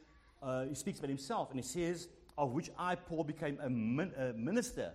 uh, 0.43 0.65
he 0.65 0.75
speaks 0.75 0.99
about 0.99 1.09
himself, 1.09 1.51
and 1.51 1.61
he 1.61 1.67
says, 1.67 2.09
Of 2.37 2.53
which 2.53 2.71
I, 2.79 2.95
Paul, 2.95 3.25
became 3.25 3.59
a, 3.63 3.71
min- 3.71 4.13
a 4.17 4.33
minister. 4.33 4.93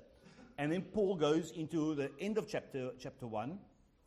And 0.57 0.71
then 0.71 0.81
Paul 0.81 1.15
goes 1.15 1.51
into 1.51 1.95
the 1.95 2.11
end 2.19 2.37
of 2.37 2.47
chapter, 2.47 2.91
chapter 2.99 3.27
1. 3.27 3.57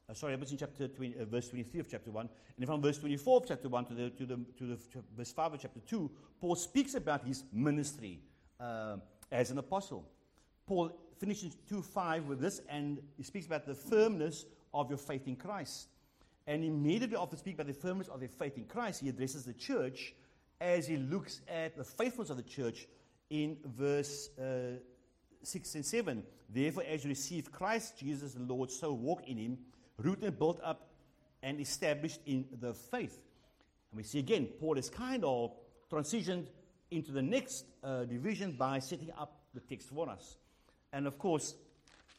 Uh, 0.08 0.14
sorry, 0.14 0.32
I 0.32 0.36
was 0.36 0.50
in 0.50 0.58
chapter 0.58 0.88
20, 0.88 1.18
uh, 1.20 1.24
verse 1.26 1.48
23 1.48 1.80
of 1.80 1.88
chapter 1.88 2.10
1. 2.10 2.28
And 2.56 2.66
from 2.66 2.80
verse 2.80 2.98
24 2.98 3.36
of 3.36 3.48
chapter 3.48 3.68
1 3.68 3.84
to 3.86 3.94
the, 3.94 4.10
to 4.10 4.26
the, 4.26 4.36
to 4.58 4.64
the 4.64 4.78
verse 5.16 5.32
5 5.32 5.54
of 5.54 5.60
chapter 5.60 5.80
2, 5.80 6.10
Paul 6.40 6.56
speaks 6.56 6.94
about 6.94 7.24
his 7.24 7.44
ministry 7.52 8.20
uh, 8.58 8.96
as 9.30 9.50
an 9.50 9.58
apostle. 9.58 10.04
Paul 10.66 10.92
finishes 11.18 11.56
2 11.68 11.82
5 11.82 12.26
with 12.26 12.40
this, 12.40 12.60
and 12.68 13.00
he 13.16 13.22
speaks 13.22 13.46
about 13.46 13.66
the 13.66 13.74
firmness 13.74 14.44
of 14.74 14.88
your 14.88 14.98
faith 14.98 15.26
in 15.26 15.36
Christ. 15.36 15.88
And 16.46 16.64
immediately 16.64 17.16
after 17.16 17.36
speaking 17.36 17.60
about 17.60 17.66
the 17.66 17.78
firmness 17.78 18.08
of 18.08 18.20
their 18.20 18.28
faith 18.28 18.56
in 18.56 18.64
Christ, 18.64 19.00
he 19.00 19.08
addresses 19.08 19.44
the 19.44 19.52
church 19.52 20.14
as 20.60 20.86
he 20.86 20.96
looks 20.96 21.40
at 21.48 21.76
the 21.76 21.84
faithfulness 21.84 22.30
of 22.30 22.36
the 22.36 22.42
church 22.42 22.88
in 23.30 23.58
verse 23.64 24.30
uh, 24.38 24.78
6 25.42 25.74
and 25.74 25.84
7. 25.84 26.22
Therefore, 26.48 26.84
as 26.88 27.04
you 27.04 27.10
receive 27.10 27.52
Christ 27.52 27.98
Jesus 27.98 28.32
the 28.32 28.42
Lord, 28.42 28.70
so 28.70 28.92
walk 28.92 29.28
in 29.28 29.36
him, 29.36 29.58
rooted 29.98 30.24
and 30.24 30.38
built 30.38 30.60
up 30.64 30.90
and 31.42 31.60
established 31.60 32.20
in 32.26 32.46
the 32.60 32.72
faith. 32.72 33.20
And 33.90 33.98
we 33.98 34.02
see 34.02 34.18
again, 34.18 34.48
Paul 34.58 34.78
is 34.78 34.88
kind 34.88 35.24
of 35.24 35.52
transitioned 35.90 36.46
into 36.90 37.12
the 37.12 37.22
next 37.22 37.64
uh, 37.82 38.04
division 38.04 38.52
by 38.52 38.78
setting 38.78 39.10
up 39.18 39.40
the 39.54 39.60
text 39.60 39.88
for 39.88 40.08
us. 40.08 40.36
And 40.92 41.06
of 41.06 41.18
course, 41.18 41.54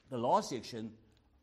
the 0.10 0.18
last 0.18 0.50
section 0.50 0.92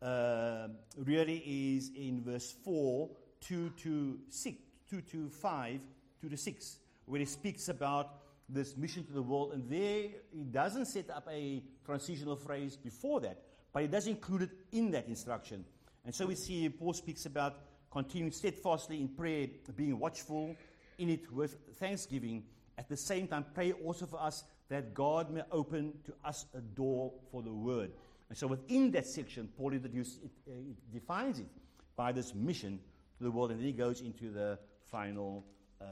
uh, 0.01 0.67
really 0.97 1.37
is 1.75 1.91
in 1.95 2.23
verse 2.23 2.53
4, 2.63 3.09
2 3.41 3.69
to 3.83 4.19
6, 4.29 4.57
2 4.89 5.01
to 5.01 5.29
5, 5.29 5.79
2 6.21 6.29
to 6.29 6.37
6, 6.37 6.77
where 7.05 7.19
he 7.19 7.25
speaks 7.25 7.69
about 7.69 8.15
this 8.49 8.77
mission 8.77 9.03
to 9.05 9.13
the 9.13 9.21
world. 9.21 9.53
And 9.53 9.69
there 9.69 10.09
he 10.31 10.43
doesn't 10.43 10.85
set 10.85 11.09
up 11.09 11.27
a 11.31 11.63
transitional 11.85 12.35
phrase 12.35 12.77
before 12.77 13.19
that, 13.21 13.41
but 13.73 13.81
he 13.81 13.87
does 13.87 14.07
include 14.07 14.43
it 14.43 14.51
in 14.71 14.91
that 14.91 15.07
instruction. 15.07 15.65
And 16.05 16.15
so 16.15 16.25
we 16.25 16.35
see 16.35 16.69
Paul 16.69 16.93
speaks 16.93 17.25
about 17.25 17.55
continuing 17.91 18.31
steadfastly 18.31 19.01
in 19.01 19.09
prayer, 19.09 19.47
being 19.75 19.99
watchful 19.99 20.55
in 20.97 21.09
it 21.09 21.31
with 21.31 21.57
thanksgiving. 21.79 22.43
At 22.77 22.89
the 22.89 22.97
same 22.97 23.27
time, 23.27 23.45
pray 23.53 23.71
also 23.71 24.05
for 24.05 24.21
us 24.21 24.43
that 24.69 24.93
God 24.93 25.31
may 25.31 25.41
open 25.51 25.93
to 26.05 26.13
us 26.23 26.45
a 26.53 26.59
door 26.61 27.13
for 27.31 27.41
the 27.41 27.51
word. 27.51 27.91
And 28.29 28.37
so 28.37 28.47
within 28.47 28.91
that 28.91 29.07
section, 29.07 29.49
Paul 29.57 29.73
introduces 29.73 30.19
it, 30.23 30.31
uh, 30.47 30.51
it 30.51 30.91
defines 30.93 31.39
it 31.39 31.47
by 31.95 32.11
this 32.11 32.35
mission 32.35 32.79
to 33.17 33.23
the 33.23 33.31
world, 33.31 33.51
and 33.51 33.59
then 33.59 33.65
he 33.65 33.73
goes 33.73 34.01
into 34.01 34.29
the 34.29 34.59
final 34.91 35.45
uh, 35.81 35.85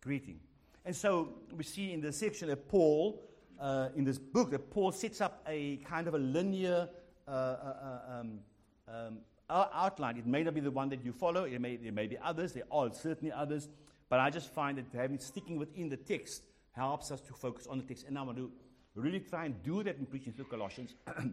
greeting. 0.00 0.40
And 0.84 0.94
so 0.94 1.34
we 1.56 1.64
see 1.64 1.92
in 1.92 2.00
the 2.00 2.12
section 2.12 2.48
that 2.48 2.68
Paul, 2.68 3.22
uh, 3.60 3.88
in 3.94 4.04
this 4.04 4.18
book, 4.18 4.50
that 4.50 4.70
Paul 4.70 4.92
sets 4.92 5.20
up 5.20 5.42
a 5.46 5.76
kind 5.78 6.08
of 6.08 6.14
a 6.14 6.18
linear 6.18 6.88
uh, 7.26 7.30
uh 7.30 8.20
um, 8.20 8.40
um, 8.88 9.18
outline. 9.50 10.16
It 10.16 10.26
may 10.26 10.42
not 10.42 10.54
be 10.54 10.60
the 10.60 10.70
one 10.70 10.88
that 10.90 11.04
you 11.04 11.12
follow, 11.12 11.44
it 11.44 11.60
may, 11.60 11.76
there 11.76 11.92
may 11.92 12.06
be 12.06 12.18
others, 12.18 12.52
there 12.52 12.64
are 12.70 12.92
certainly 12.92 13.32
others, 13.32 13.68
but 14.08 14.20
I 14.20 14.30
just 14.30 14.52
find 14.52 14.78
that 14.78 14.86
having 14.94 15.18
sticking 15.18 15.58
within 15.58 15.88
the 15.88 15.96
text 15.96 16.42
helps 16.72 17.10
us 17.10 17.20
to 17.22 17.32
focus 17.32 17.66
on 17.66 17.78
the 17.78 17.84
text. 17.84 18.06
And 18.06 18.18
I 18.18 18.22
want 18.22 18.38
to 18.38 18.50
really 18.94 19.20
try 19.20 19.44
and 19.44 19.62
do 19.62 19.82
that 19.82 19.98
in 19.98 20.06
preaching 20.06 20.32
through 20.32 20.46
Colossians. 20.46 20.94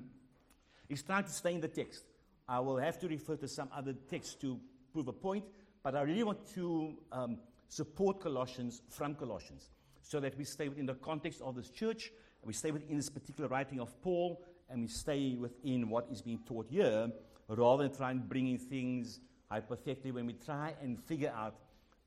is 0.89 1.03
trying 1.03 1.23
to 1.23 1.31
stay 1.31 1.53
in 1.53 1.61
the 1.61 1.67
text. 1.67 2.03
I 2.47 2.59
will 2.59 2.77
have 2.77 2.99
to 2.99 3.07
refer 3.07 3.35
to 3.37 3.47
some 3.47 3.69
other 3.75 3.93
text 4.09 4.39
to 4.41 4.59
prove 4.93 5.07
a 5.07 5.13
point, 5.13 5.45
but 5.83 5.95
I 5.95 6.01
really 6.01 6.23
want 6.23 6.45
to 6.53 6.95
um, 7.11 7.37
support 7.69 8.21
Colossians 8.21 8.81
from 8.89 9.15
Colossians 9.15 9.69
so 10.01 10.19
that 10.19 10.37
we 10.37 10.43
stay 10.43 10.69
within 10.69 10.85
the 10.85 10.93
context 10.93 11.41
of 11.41 11.55
this 11.55 11.69
church, 11.69 12.11
we 12.43 12.53
stay 12.53 12.69
within 12.69 12.95
this 12.95 13.09
particular 13.09 13.49
writing 13.49 13.79
of 13.79 13.99
Paul, 14.03 14.43
and 14.69 14.83
we 14.83 14.87
stay 14.87 15.35
within 15.35 15.89
what 15.89 16.07
is 16.11 16.21
being 16.21 16.39
taught 16.45 16.67
here, 16.69 17.11
rather 17.47 17.87
than 17.87 17.97
trying 17.97 18.19
bringing 18.19 18.59
things 18.59 19.19
hypothetically 19.49 20.11
when 20.11 20.27
we 20.27 20.33
try 20.33 20.73
and 20.81 20.99
figure 21.03 21.33
out 21.35 21.55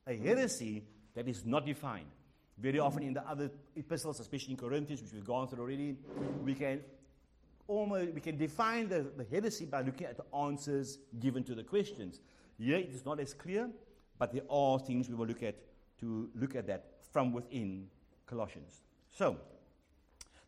a 0.09 0.17
heresy 0.17 0.83
that 1.13 1.27
is 1.27 1.45
not 1.45 1.65
defined. 1.65 2.07
Very 2.57 2.79
often 2.79 3.03
in 3.03 3.13
the 3.13 3.25
other 3.25 3.49
epistles, 3.75 4.19
especially 4.19 4.51
in 4.51 4.57
Corinthians, 4.57 5.01
which 5.01 5.13
we've 5.13 5.23
gone 5.23 5.47
through 5.47 5.61
already, 5.61 5.95
we 6.43 6.55
can 6.55 6.81
almost 7.67 8.11
we 8.13 8.19
can 8.19 8.35
define 8.35 8.89
the, 8.89 9.05
the 9.15 9.23
heresy 9.23 9.65
by 9.65 9.81
looking 9.81 10.07
at 10.07 10.17
the 10.17 10.25
answers 10.35 10.97
given 11.19 11.43
to 11.43 11.55
the 11.55 11.63
questions. 11.63 12.19
Here 12.57 12.77
it 12.77 12.89
is 12.89 13.05
not 13.05 13.19
as 13.19 13.33
clear, 13.33 13.69
but 14.17 14.33
there 14.33 14.43
are 14.49 14.79
things 14.79 15.07
we 15.07 15.15
will 15.15 15.27
look 15.27 15.43
at 15.43 15.55
to 16.01 16.29
look 16.35 16.55
at 16.55 16.67
that 16.67 16.97
from 17.13 17.31
within 17.31 17.87
Colossians. 18.25 18.81
So 19.11 19.37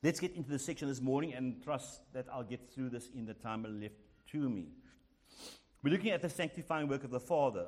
let's 0.04 0.20
get 0.20 0.36
into 0.36 0.50
the 0.50 0.60
section 0.60 0.88
this 0.90 1.02
morning 1.02 1.34
and 1.34 1.64
trust 1.64 2.02
that 2.14 2.26
I'll 2.32 2.44
get 2.44 2.70
through 2.74 2.90
this 2.90 3.10
in 3.16 3.26
the 3.26 3.36
time 3.36 3.64
left 3.80 3.96
to 4.32 4.50
me. 4.50 4.66
We're 5.84 5.92
looking 5.92 6.12
at 6.12 6.22
the 6.22 6.30
sanctifying 6.30 6.88
work 6.88 7.04
of 7.04 7.12
the 7.12 7.20
Father, 7.20 7.68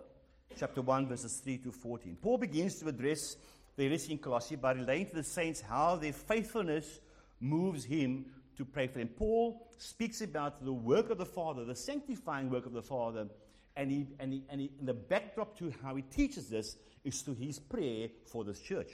chapter 0.58 0.82
1, 0.82 1.08
verses 1.08 1.38
3 1.38 1.58
to 1.60 1.72
14. 1.72 2.18
Paul 2.22 2.38
begins 2.38 2.76
to 2.76 2.88
address 2.88 3.38
the 3.76 3.84
heresy 3.84 4.14
in 4.14 4.18
Colossae 4.20 4.56
by 4.56 4.74
relating 4.74 5.08
to 5.08 5.16
the 5.16 5.24
saints 5.24 5.62
how 5.62 5.96
their 5.96 6.14
faithfulness 6.14 7.00
moves 7.40 7.84
him 7.84 8.26
to 8.58 8.66
pray 8.66 8.88
for 8.88 9.00
them. 9.00 9.08
Paul 9.08 9.68
speaks 9.78 10.22
about 10.22 10.64
the 10.64 10.74
work 10.74 11.10
of 11.10 11.18
the 11.18 11.26
Father, 11.26 11.66
the 11.66 11.76
sanctifying 11.76 12.50
work 12.50 12.66
of 12.66 12.74
the 12.74 12.82
Father, 12.82 13.28
and, 13.76 13.90
he, 13.90 14.08
and, 14.20 14.34
he, 14.34 14.44
and, 14.50 14.62
he, 14.62 14.72
and 14.80 14.88
the 14.88 14.94
backdrop 14.94 15.58
to 15.58 15.74
how 15.82 15.96
he 15.96 16.04
teaches 16.04 16.50
this 16.50 16.78
is 17.04 17.22
to 17.24 17.34
his 17.34 17.60
prayer 17.60 18.10
for 18.26 18.44
this 18.44 18.60
church. 18.60 18.92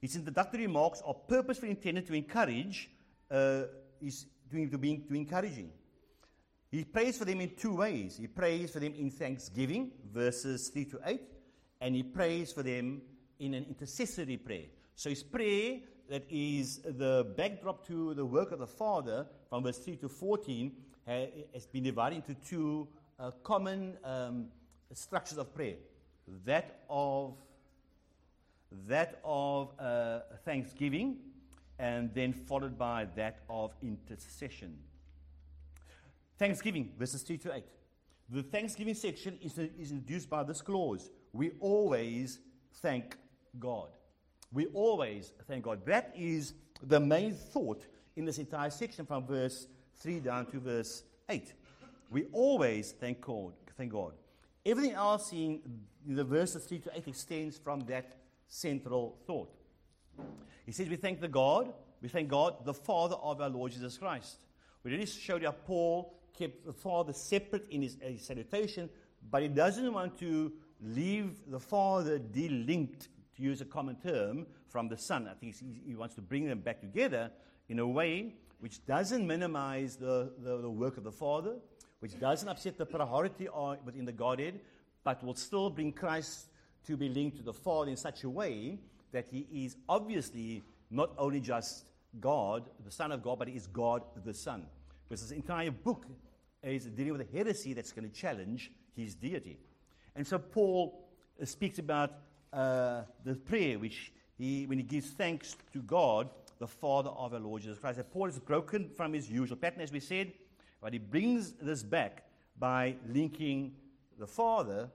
His 0.00 0.16
introductory 0.16 0.66
remarks 0.66 1.02
are 1.04 1.14
purposefully 1.14 1.70
intended 1.70 2.06
to 2.06 2.14
encourage, 2.14 2.90
uh, 3.30 3.64
is 4.00 4.26
to, 4.50 4.66
to, 4.68 4.78
be, 4.78 4.98
to 4.98 5.14
encouraging. 5.14 5.70
He 6.70 6.84
prays 6.84 7.18
for 7.18 7.24
them 7.24 7.40
in 7.40 7.56
two 7.56 7.74
ways. 7.74 8.16
He 8.16 8.28
prays 8.28 8.70
for 8.70 8.80
them 8.80 8.94
in 8.94 9.10
thanksgiving, 9.10 9.90
verses 10.12 10.68
3 10.68 10.84
to 10.86 11.00
8, 11.04 11.20
and 11.80 11.94
he 11.94 12.02
prays 12.02 12.52
for 12.52 12.62
them 12.62 13.02
in 13.40 13.54
an 13.54 13.64
intercessory 13.68 14.36
prayer. 14.36 14.66
So 14.94 15.10
his 15.10 15.22
prayer 15.22 15.80
that 16.10 16.24
is 16.28 16.78
the 16.78 17.32
backdrop 17.36 17.86
to 17.86 18.14
the 18.14 18.26
work 18.26 18.50
of 18.50 18.58
the 18.58 18.66
Father 18.66 19.26
from 19.48 19.62
verse 19.62 19.78
3 19.78 19.96
to 19.96 20.08
14 20.08 20.72
has 21.06 21.66
been 21.66 21.84
divided 21.84 22.16
into 22.16 22.34
two 22.34 22.88
uh, 23.18 23.30
common 23.44 23.96
um, 24.04 24.46
structures 24.92 25.38
of 25.38 25.54
prayer 25.54 25.76
that 26.44 26.82
of 26.88 27.36
that 28.86 29.20
of 29.24 29.72
uh, 29.78 30.20
thanksgiving 30.44 31.16
and 31.78 32.12
then 32.12 32.32
followed 32.32 32.76
by 32.76 33.06
that 33.16 33.40
of 33.48 33.72
intercession 33.82 34.76
thanksgiving 36.40 36.92
verses 36.98 37.22
3 37.22 37.38
to 37.38 37.54
8 37.54 37.64
the 38.28 38.42
thanksgiving 38.42 38.94
section 38.94 39.38
is, 39.40 39.56
is 39.58 39.92
introduced 39.92 40.28
by 40.28 40.42
this 40.42 40.60
clause 40.60 41.10
we 41.32 41.52
always 41.60 42.40
thank 42.82 43.16
god 43.58 43.90
we 44.52 44.66
always 44.66 45.32
thank 45.46 45.64
God. 45.64 45.84
That 45.86 46.12
is 46.16 46.54
the 46.82 46.98
main 46.98 47.34
thought 47.34 47.86
in 48.16 48.24
this 48.24 48.38
entire 48.38 48.70
section 48.70 49.06
from 49.06 49.26
verse 49.26 49.68
3 49.98 50.20
down 50.20 50.46
to 50.46 50.58
verse 50.58 51.04
8. 51.28 51.52
We 52.10 52.24
always 52.32 52.92
thank 52.92 53.20
God. 53.20 53.52
Thank 53.76 53.92
God. 53.92 54.12
Everything 54.66 54.92
else 54.92 55.32
in 55.32 55.60
the 56.04 56.24
verses 56.24 56.64
3 56.64 56.80
to 56.80 56.90
8 56.96 57.08
extends 57.08 57.58
from 57.58 57.80
that 57.86 58.16
central 58.48 59.16
thought. 59.24 59.54
He 60.66 60.72
says, 60.72 60.88
We 60.88 60.96
thank 60.96 61.20
the 61.20 61.28
God, 61.28 61.72
we 62.02 62.08
thank 62.08 62.28
God, 62.28 62.64
the 62.64 62.74
Father 62.74 63.14
of 63.16 63.40
our 63.40 63.48
Lord 63.48 63.72
Jesus 63.72 63.96
Christ. 63.98 64.38
We 64.82 64.90
already 64.90 65.06
showed 65.06 65.42
you 65.42 65.48
how 65.48 65.52
Paul 65.52 66.18
kept 66.40 66.66
the 66.66 66.72
Father 66.72 67.12
separate 67.12 67.66
in 67.70 67.82
his, 67.82 67.96
his 68.00 68.22
salutation, 68.22 68.88
but 69.30 69.42
he 69.42 69.48
doesn't 69.48 69.92
want 69.92 70.18
to 70.18 70.52
leave 70.82 71.40
the 71.46 71.60
Father 71.60 72.18
delinked 72.18 73.08
to 73.36 73.42
use 73.42 73.60
a 73.60 73.64
common 73.64 73.96
term, 73.96 74.46
from 74.70 74.88
the 74.88 74.96
Son. 74.96 75.28
I 75.28 75.34
think 75.34 75.56
he 75.84 75.94
wants 75.94 76.14
to 76.14 76.22
bring 76.22 76.46
them 76.46 76.60
back 76.60 76.80
together 76.80 77.30
in 77.68 77.80
a 77.80 77.86
way 77.86 78.34
which 78.60 78.84
doesn't 78.86 79.26
minimize 79.26 79.96
the, 79.96 80.32
the, 80.38 80.58
the 80.58 80.70
work 80.70 80.96
of 80.96 81.04
the 81.04 81.12
Father, 81.12 81.56
which 81.98 82.18
doesn't 82.18 82.48
upset 82.48 82.78
the 82.78 82.86
priority 82.86 83.48
within 83.84 84.04
the 84.04 84.12
Godhead, 84.12 84.60
but 85.02 85.22
will 85.24 85.34
still 85.34 85.70
bring 85.70 85.92
Christ 85.92 86.46
to 86.86 86.96
be 86.96 87.08
linked 87.08 87.38
to 87.38 87.42
the 87.42 87.52
Father 87.52 87.90
in 87.90 87.96
such 87.96 88.24
a 88.24 88.30
way 88.30 88.78
that 89.12 89.26
he 89.30 89.46
is 89.52 89.76
obviously 89.88 90.62
not 90.90 91.12
only 91.18 91.40
just 91.40 91.86
God, 92.20 92.68
the 92.84 92.90
Son 92.90 93.12
of 93.12 93.22
God, 93.22 93.38
but 93.38 93.48
he 93.48 93.56
is 93.56 93.66
God 93.66 94.02
the 94.24 94.34
Son. 94.34 94.66
Because 95.08 95.22
this 95.22 95.36
entire 95.36 95.70
book 95.70 96.06
is 96.62 96.86
dealing 96.86 97.12
with 97.12 97.22
a 97.22 97.36
heresy 97.36 97.72
that's 97.72 97.92
going 97.92 98.08
to 98.08 98.14
challenge 98.14 98.70
his 98.94 99.14
deity. 99.14 99.58
And 100.14 100.26
so 100.26 100.38
Paul 100.38 101.08
speaks 101.44 101.78
about 101.78 102.12
uh, 102.52 103.02
the 103.24 103.34
prayer 103.34 103.78
which 103.78 104.12
he, 104.36 104.66
when 104.66 104.78
he 104.78 104.84
gives 104.84 105.10
thanks 105.10 105.56
to 105.72 105.80
God, 105.80 106.28
the 106.58 106.66
Father 106.66 107.10
of 107.10 107.32
our 107.32 107.40
Lord 107.40 107.62
Jesus 107.62 107.78
Christ. 107.78 107.96
That 107.96 108.12
Paul 108.12 108.26
is 108.26 108.38
broken 108.38 108.90
from 108.90 109.12
his 109.12 109.30
usual 109.30 109.56
pattern, 109.56 109.80
as 109.80 109.92
we 109.92 110.00
said, 110.00 110.32
but 110.82 110.92
he 110.92 110.98
brings 110.98 111.52
this 111.52 111.82
back 111.82 112.24
by 112.58 112.96
linking 113.08 113.72
the 114.18 114.26
Father, 114.26 114.90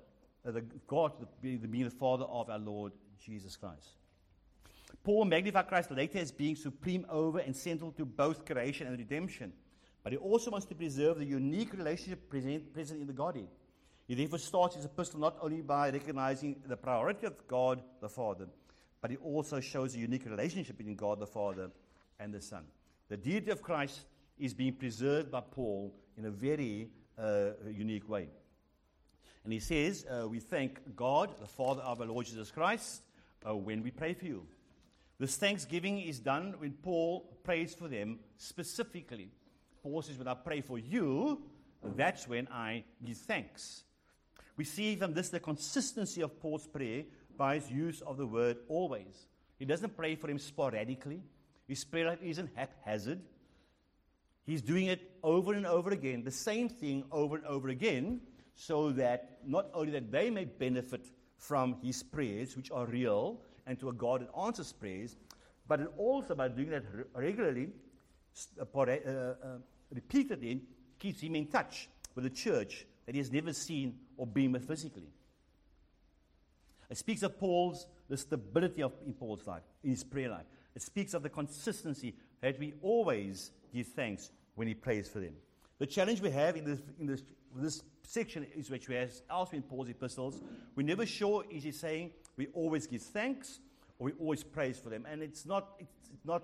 uh, 0.45 0.51
the 0.51 0.61
God, 0.87 1.13
being 1.41 1.59
the, 1.59 1.83
the 1.83 1.89
Father 1.89 2.25
of 2.25 2.49
our 2.49 2.59
Lord 2.59 2.91
Jesus 3.23 3.55
Christ. 3.55 3.89
Paul 5.03 5.25
magnified 5.25 5.67
Christ 5.67 5.91
later 5.91 6.19
as 6.19 6.31
being 6.31 6.55
supreme 6.55 7.05
over 7.09 7.39
and 7.39 7.55
central 7.55 7.91
to 7.93 8.05
both 8.05 8.45
creation 8.45 8.87
and 8.87 8.97
redemption. 8.97 9.53
But 10.05 10.13
he 10.13 10.19
also 10.19 10.51
wants 10.51 10.67
to 10.67 10.75
preserve 10.75 11.17
the 11.17 11.25
unique 11.25 11.73
relationship 11.73 12.29
present, 12.29 12.71
present 12.71 13.01
in 13.01 13.07
the 13.07 13.13
Godhead. 13.13 13.47
He 14.07 14.13
therefore 14.13 14.37
starts 14.37 14.75
his 14.75 14.85
epistle 14.85 15.19
not 15.19 15.35
only 15.41 15.63
by 15.63 15.89
recognizing 15.89 16.57
the 16.67 16.77
priority 16.77 17.25
of 17.25 17.47
God 17.47 17.81
the 18.01 18.07
Father, 18.07 18.45
but 19.01 19.09
he 19.09 19.17
also 19.17 19.59
shows 19.59 19.95
a 19.95 19.97
unique 19.97 20.27
relationship 20.27 20.77
between 20.77 20.95
God 20.95 21.19
the 21.19 21.25
Father 21.25 21.71
and 22.19 22.31
the 22.31 22.39
Son. 22.39 22.65
The 23.09 23.17
deity 23.17 23.49
of 23.49 23.63
Christ 23.63 24.01
is 24.37 24.53
being 24.53 24.73
preserved 24.73 25.31
by 25.31 25.41
Paul 25.41 25.91
in 26.19 26.25
a 26.25 26.29
very 26.29 26.91
uh, 27.17 27.53
unique 27.75 28.07
way. 28.07 28.27
And 29.43 29.51
he 29.51 29.59
says, 29.59 30.05
uh, 30.05 30.27
We 30.29 30.39
thank 30.39 30.95
God, 30.95 31.31
the 31.41 31.47
Father 31.47 31.81
of 31.81 31.99
our 31.99 32.05
Lord 32.05 32.27
Jesus 32.27 32.51
Christ, 32.51 33.01
uh, 33.43 33.55
when 33.55 33.81
we 33.81 33.89
pray 33.89 34.13
for 34.13 34.25
you. 34.25 34.45
This 35.17 35.35
thanksgiving 35.37 35.99
is 35.99 36.19
done 36.19 36.53
when 36.59 36.73
Paul 36.73 37.39
prays 37.43 37.73
for 37.73 37.87
them 37.87 38.19
specifically. 38.37 39.31
Paul 39.85 40.01
says, 40.01 40.17
When 40.17 40.27
I 40.27 40.33
pray 40.33 40.61
for 40.61 40.79
you, 40.79 41.43
that's 41.95 42.27
when 42.27 42.47
I 42.47 42.83
give 43.05 43.17
thanks. 43.17 43.83
We 44.57 44.63
see 44.63 44.95
from 44.95 45.13
this 45.13 45.29
the 45.29 45.39
consistency 45.39 46.21
of 46.21 46.39
Paul's 46.39 46.65
prayer 46.65 47.03
by 47.37 47.59
his 47.59 47.69
use 47.69 48.01
of 48.01 48.17
the 48.17 48.25
word 48.25 48.57
always. 48.67 49.27
He 49.59 49.65
doesn't 49.65 49.95
pray 49.95 50.15
for 50.15 50.27
him 50.27 50.39
sporadically. 50.39 51.21
His 51.67 51.83
prayer 51.83 52.07
life 52.07 52.23
isn't 52.23 52.49
haphazard. 52.55 53.21
He's 54.47 54.63
doing 54.63 54.87
it 54.87 55.11
over 55.21 55.53
and 55.53 55.67
over 55.67 55.91
again, 55.91 56.23
the 56.23 56.31
same 56.31 56.67
thing 56.67 57.03
over 57.11 57.35
and 57.35 57.45
over 57.45 57.69
again, 57.69 58.21
so 58.55 58.89
that 58.93 59.37
not 59.45 59.67
only 59.71 59.91
that 59.91 60.11
they 60.11 60.31
may 60.31 60.45
benefit 60.45 61.05
from 61.37 61.75
his 61.83 62.01
prayers, 62.01 62.57
which 62.57 62.71
are 62.71 62.87
real, 62.87 63.39
and 63.67 63.79
to 63.79 63.89
a 63.89 63.93
God 63.93 64.21
that 64.21 64.29
answers 64.35 64.73
prayers, 64.73 65.15
but 65.67 65.93
also 65.95 66.33
by 66.33 66.47
doing 66.47 66.71
that 66.71 66.85
regularly, 67.13 67.69
uh, 68.59 68.63
uh, 68.63 68.79
uh, 68.81 69.57
repeatedly, 69.95 70.61
keeps 70.99 71.21
him 71.21 71.35
in 71.35 71.47
touch 71.47 71.89
with 72.13 72.23
the 72.23 72.29
church 72.29 72.85
that 73.05 73.15
he 73.15 73.19
has 73.19 73.31
never 73.31 73.53
seen 73.53 73.97
or 74.17 74.27
been 74.27 74.51
with 74.51 74.67
physically. 74.67 75.09
It 76.89 76.97
speaks 76.97 77.23
of 77.23 77.39
Paul's 77.39 77.87
the 78.07 78.17
stability 78.17 78.83
of 78.83 78.93
in 79.05 79.13
Paul's 79.13 79.47
life, 79.47 79.63
in 79.83 79.89
his 79.89 80.03
prayer 80.03 80.29
life. 80.29 80.45
It 80.75 80.81
speaks 80.81 81.13
of 81.13 81.23
the 81.23 81.29
consistency 81.29 82.15
that 82.41 82.59
we 82.59 82.73
always 82.81 83.51
give 83.73 83.87
thanks 83.87 84.31
when 84.55 84.67
he 84.67 84.73
prays 84.73 85.07
for 85.09 85.19
them. 85.19 85.33
The 85.79 85.85
challenge 85.87 86.21
we 86.21 86.29
have 86.31 86.55
in 86.55 86.65
this, 86.65 86.79
in 86.99 87.05
this, 87.07 87.23
this 87.55 87.83
section 88.03 88.45
is 88.55 88.69
which 88.69 88.87
we 88.87 88.95
have 88.95 89.11
elsewhere 89.29 89.57
in 89.57 89.63
Paul's 89.63 89.89
epistles. 89.89 90.41
We're 90.75 90.85
never 90.85 91.05
sure 91.05 91.43
is 91.49 91.63
he 91.63 91.71
saying 91.71 92.11
we 92.37 92.47
always 92.47 92.87
give 92.87 93.01
thanks 93.01 93.59
or 93.97 94.05
we 94.05 94.11
always 94.13 94.43
praise 94.43 94.77
for 94.77 94.89
them. 94.89 95.05
And 95.09 95.21
it's 95.21 95.45
not, 95.45 95.69
it's 95.79 96.25
not 96.25 96.43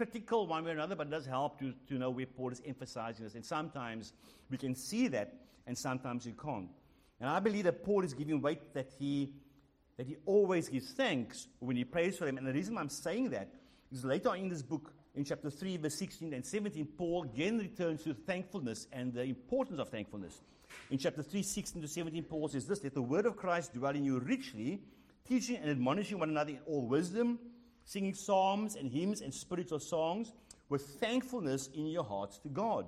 critical 0.00 0.46
one 0.46 0.64
way 0.64 0.70
or 0.70 0.74
another, 0.74 0.96
but 0.96 1.08
it 1.08 1.10
does 1.10 1.26
help 1.26 1.58
to, 1.58 1.74
to 1.86 1.98
know 1.98 2.08
where 2.08 2.24
Paul 2.24 2.48
is 2.52 2.62
emphasizing 2.64 3.22
this. 3.22 3.34
And 3.34 3.44
sometimes 3.44 4.14
we 4.48 4.56
can 4.56 4.74
see 4.74 5.08
that, 5.08 5.34
and 5.66 5.76
sometimes 5.76 6.24
you 6.24 6.32
can't. 6.32 6.70
And 7.20 7.28
I 7.28 7.38
believe 7.38 7.64
that 7.64 7.84
Paul 7.84 8.02
is 8.02 8.14
giving 8.14 8.40
weight 8.40 8.72
that 8.72 8.88
he, 8.98 9.34
that 9.98 10.06
he 10.06 10.16
always 10.24 10.70
gives 10.70 10.92
thanks 10.92 11.48
when 11.58 11.76
he 11.76 11.84
prays 11.84 12.16
for 12.16 12.24
them. 12.24 12.38
And 12.38 12.46
the 12.46 12.52
reason 12.54 12.78
I'm 12.78 12.88
saying 12.88 13.28
that 13.30 13.50
is 13.92 14.02
later 14.02 14.30
on 14.30 14.38
in 14.38 14.48
this 14.48 14.62
book, 14.62 14.90
in 15.14 15.22
chapter 15.22 15.50
3, 15.50 15.76
verse 15.76 15.96
16 15.96 16.32
and 16.32 16.46
17, 16.46 16.86
Paul 16.96 17.24
again 17.24 17.58
returns 17.58 18.02
to 18.04 18.14
thankfulness 18.14 18.86
and 18.94 19.12
the 19.12 19.24
importance 19.24 19.78
of 19.78 19.90
thankfulness. 19.90 20.40
In 20.90 20.96
chapter 20.96 21.22
3, 21.22 21.42
16 21.42 21.82
to 21.82 21.88
17, 21.88 22.22
Paul 22.22 22.48
says 22.48 22.66
this 22.66 22.82
Let 22.82 22.94
the 22.94 23.02
word 23.02 23.26
of 23.26 23.36
Christ 23.36 23.74
dwell 23.74 23.94
in 23.94 24.06
you 24.06 24.18
richly, 24.18 24.80
teaching 25.28 25.56
and 25.56 25.68
admonishing 25.68 26.18
one 26.18 26.30
another 26.30 26.52
in 26.52 26.60
all 26.64 26.86
wisdom, 26.86 27.38
singing 27.84 28.14
psalms 28.14 28.76
and 28.76 28.90
hymns 28.90 29.20
and 29.20 29.32
spiritual 29.32 29.80
songs 29.80 30.32
with 30.68 30.82
thankfulness 30.82 31.68
in 31.74 31.86
your 31.86 32.04
hearts 32.04 32.38
to 32.38 32.48
God. 32.48 32.86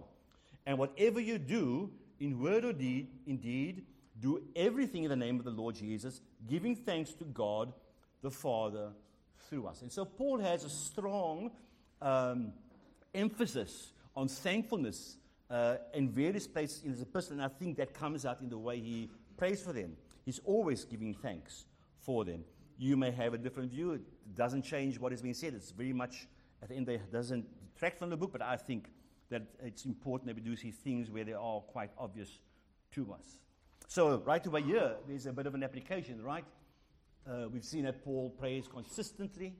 And 0.66 0.78
whatever 0.78 1.20
you 1.20 1.38
do, 1.38 1.90
in 2.20 2.38
word 2.38 2.64
or 2.64 2.72
deed, 2.72 3.08
indeed, 3.26 3.84
do 4.20 4.42
everything 4.54 5.02
in 5.04 5.11
the 5.11 5.16
name 5.16 5.38
of 5.38 5.44
the 5.44 5.50
Lord 5.50 5.75
Jesus, 5.75 6.20
giving 6.49 6.76
thanks 6.76 7.12
to 7.14 7.25
God 7.25 7.72
the 8.22 8.30
Father 8.30 8.90
through 9.49 9.66
us. 9.66 9.82
And 9.82 9.90
so 9.90 10.04
Paul 10.04 10.38
has 10.38 10.64
a 10.64 10.70
strong 10.70 11.50
um, 12.00 12.52
emphasis 13.14 13.92
on 14.14 14.28
thankfulness 14.28 15.16
uh, 15.50 15.76
in 15.94 16.08
various 16.08 16.46
places 16.46 16.82
in 16.84 16.90
his 16.90 17.02
epistle, 17.02 17.34
and 17.34 17.42
I 17.42 17.49
think 17.49 17.76
that 17.76 17.92
comes 17.92 18.25
out 18.25 18.40
in 18.40 18.49
the 18.49 18.58
way 18.58 18.78
he 18.78 19.11
prays 19.37 19.61
for 19.61 19.72
them. 19.72 19.96
He's 20.25 20.40
always 20.44 20.84
giving 20.84 21.14
thanks 21.14 21.64
for 22.00 22.25
them. 22.25 22.44
You 22.82 22.96
may 22.96 23.12
have 23.12 23.32
a 23.32 23.38
different 23.38 23.70
view. 23.70 23.92
It 23.92 24.00
doesn't 24.34 24.62
change 24.62 24.98
what 24.98 25.12
is 25.12 25.22
being 25.22 25.34
said. 25.34 25.54
It's 25.54 25.70
very 25.70 25.92
much, 25.92 26.26
at 26.60 26.68
the 26.68 26.74
end, 26.74 26.88
it 26.88 27.12
doesn't 27.12 27.46
detract 27.72 27.96
from 27.96 28.10
the 28.10 28.16
book, 28.16 28.32
but 28.32 28.42
I 28.42 28.56
think 28.56 28.88
that 29.30 29.42
it's 29.62 29.84
important 29.84 30.26
that 30.26 30.34
we 30.34 30.42
do 30.42 30.56
see 30.56 30.72
things 30.72 31.08
where 31.08 31.22
they 31.22 31.32
are 31.32 31.60
quite 31.60 31.90
obvious 31.96 32.40
to 32.94 33.12
us. 33.12 33.38
So, 33.86 34.20
right 34.26 34.44
away 34.44 34.62
here, 34.62 34.96
there's 35.07 35.26
a 35.26 35.33
bit 35.33 35.46
of 35.46 35.54
an 35.54 35.62
application, 35.62 36.20
right? 36.24 36.44
Uh, 37.24 37.46
we've 37.52 37.64
seen 37.64 37.85
that 37.85 38.04
Paul 38.04 38.30
prays 38.30 38.66
consistently. 38.66 39.54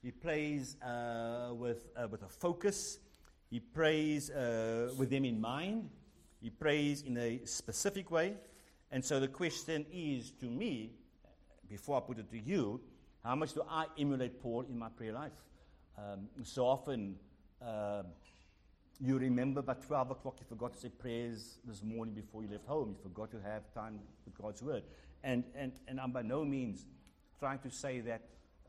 He 0.00 0.12
prays 0.12 0.76
uh, 0.80 1.50
with, 1.52 1.88
uh, 1.96 2.06
with 2.06 2.22
a 2.22 2.28
focus. 2.28 3.00
He 3.50 3.58
prays 3.58 4.30
uh, 4.30 4.92
with 4.96 5.10
them 5.10 5.24
in 5.24 5.40
mind. 5.40 5.90
He 6.40 6.50
prays 6.50 7.02
in 7.02 7.16
a 7.16 7.40
specific 7.46 8.12
way. 8.12 8.34
And 8.92 9.04
so 9.04 9.18
the 9.18 9.26
question 9.26 9.86
is 9.92 10.30
to 10.38 10.46
me 10.46 10.99
before 11.70 11.96
I 11.96 12.00
put 12.00 12.18
it 12.18 12.30
to 12.30 12.38
you, 12.38 12.80
how 13.24 13.36
much 13.36 13.54
do 13.54 13.62
I 13.68 13.86
emulate 13.98 14.42
Paul 14.42 14.66
in 14.68 14.78
my 14.78 14.88
prayer 14.88 15.12
life? 15.12 15.32
Um, 15.96 16.28
so 16.42 16.66
often, 16.66 17.16
uh, 17.64 18.02
you 18.98 19.18
remember 19.18 19.62
by 19.62 19.74
12 19.74 20.10
o'clock 20.10 20.36
you 20.40 20.46
forgot 20.48 20.74
to 20.74 20.80
say 20.80 20.88
prayers 20.88 21.58
this 21.64 21.82
morning 21.82 22.14
before 22.14 22.42
you 22.42 22.48
left 22.50 22.66
home. 22.66 22.90
You 22.90 22.96
forgot 23.02 23.30
to 23.30 23.40
have 23.40 23.72
time 23.72 24.00
with 24.24 24.36
God's 24.36 24.62
word. 24.62 24.82
And, 25.22 25.44
and, 25.54 25.72
and 25.86 26.00
I'm 26.00 26.12
by 26.12 26.22
no 26.22 26.44
means 26.44 26.84
trying 27.38 27.60
to 27.60 27.70
say 27.70 28.00
that 28.00 28.22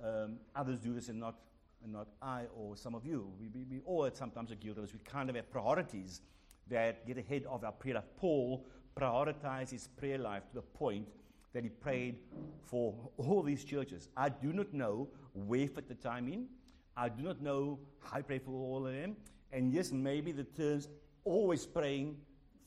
um, 0.04 0.38
others 0.56 0.80
do 0.80 0.94
this 0.94 1.10
and 1.10 1.20
not, 1.20 1.36
and 1.84 1.94
not 1.94 2.08
I 2.22 2.44
or 2.56 2.78
some 2.78 2.96
of 2.96 3.06
you. 3.06 3.32
We, 3.40 3.50
we, 3.50 3.66
we 3.66 3.80
all 3.86 4.10
sometimes 4.14 4.52
are 4.52 4.56
guilty 4.56 4.80
of 4.82 4.88
this. 4.88 4.94
We 4.94 5.00
kind 5.00 5.30
of 5.30 5.36
have 5.36 5.50
priorities 5.52 6.22
that 6.70 7.06
get 7.08 7.18
ahead 7.18 7.46
of 7.50 7.64
our 7.64 7.72
prayer 7.72 7.96
life. 7.96 8.06
Paul 8.18 8.66
prioritized 8.96 9.72
his 9.72 9.88
prayer 9.88 10.18
life 10.18 10.44
to 10.50 10.56
the 10.56 10.62
point 10.62 11.08
that 11.54 11.64
he 11.64 11.70
prayed 11.70 12.18
for 12.64 12.96
all 13.18 13.44
these 13.44 13.64
churches. 13.64 14.10
I 14.16 14.30
do 14.30 14.54
not 14.54 14.74
know 14.74 15.10
where 15.34 15.68
fit 15.68 15.88
the 15.88 15.96
time 15.96 16.28
in. 16.28 16.48
I 16.96 17.10
do 17.10 17.24
not 17.24 17.42
know 17.42 17.80
how 18.00 18.18
I 18.18 18.22
pray 18.22 18.40
for 18.40 18.52
all 18.52 18.86
of 18.88 18.94
them. 18.94 19.16
And 19.52 19.72
yes, 19.72 19.92
maybe 19.92 20.32
the 20.32 20.44
terms 20.44 20.88
always 21.24 21.66
praying 21.66 22.18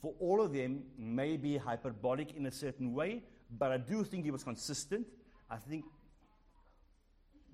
for 0.00 0.14
all 0.20 0.42
of 0.42 0.52
them 0.52 0.82
may 0.98 1.36
be 1.36 1.56
hyperbolic 1.56 2.34
in 2.36 2.46
a 2.46 2.50
certain 2.50 2.92
way, 2.92 3.22
but 3.58 3.72
I 3.72 3.78
do 3.78 4.04
think 4.04 4.24
he 4.24 4.30
was 4.30 4.44
consistent. 4.44 5.06
I 5.50 5.56
think 5.56 5.84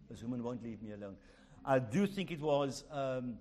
this 0.08 0.22
woman 0.22 0.42
won't 0.42 0.62
leave 0.62 0.82
me 0.82 0.92
alone. 0.92 1.16
I 1.64 1.78
do 1.78 2.06
think 2.06 2.32
it 2.32 2.40
was 2.40 2.84
um, 2.90 3.36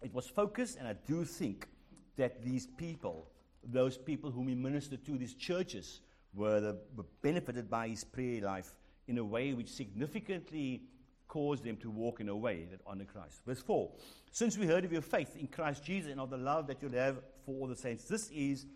it 0.00 0.14
was 0.14 0.26
focused, 0.26 0.78
and 0.78 0.88
I 0.88 0.94
do 1.06 1.24
think 1.24 1.68
that 2.16 2.42
these 2.42 2.66
people, 2.66 3.28
those 3.62 3.98
people 3.98 4.30
whom 4.30 4.48
he 4.48 4.54
ministered 4.54 5.04
to, 5.04 5.18
these 5.18 5.34
churches, 5.34 6.00
were, 6.34 6.60
the, 6.60 6.76
were 6.94 7.06
benefited 7.22 7.70
by 7.70 7.88
his 7.88 8.04
prayer 8.04 8.42
life 8.42 8.74
in 9.08 9.18
a 9.18 9.24
way 9.24 9.52
which 9.52 9.68
significantly 9.68 10.82
caused 11.28 11.64
them 11.64 11.76
to 11.78 11.90
walk 11.90 12.20
in 12.20 12.28
a 12.28 12.36
way 12.36 12.66
that 12.70 12.80
honored 12.86 13.08
Christ. 13.08 13.40
Verse 13.46 13.60
4 13.60 13.90
Since 14.30 14.58
we 14.58 14.66
heard 14.66 14.84
of 14.84 14.92
your 14.92 15.02
faith 15.02 15.36
in 15.36 15.46
Christ 15.48 15.84
Jesus 15.84 16.10
and 16.10 16.20
of 16.20 16.30
the 16.30 16.36
love 16.36 16.66
that 16.68 16.82
you 16.82 16.88
have 16.90 17.16
for 17.44 17.54
all 17.54 17.66
the 17.66 17.76
saints, 17.76 18.04
this 18.04 18.30
is 18.30 18.66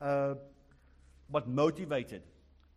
uh, 0.00 0.34
what 1.28 1.48
motivated 1.48 2.22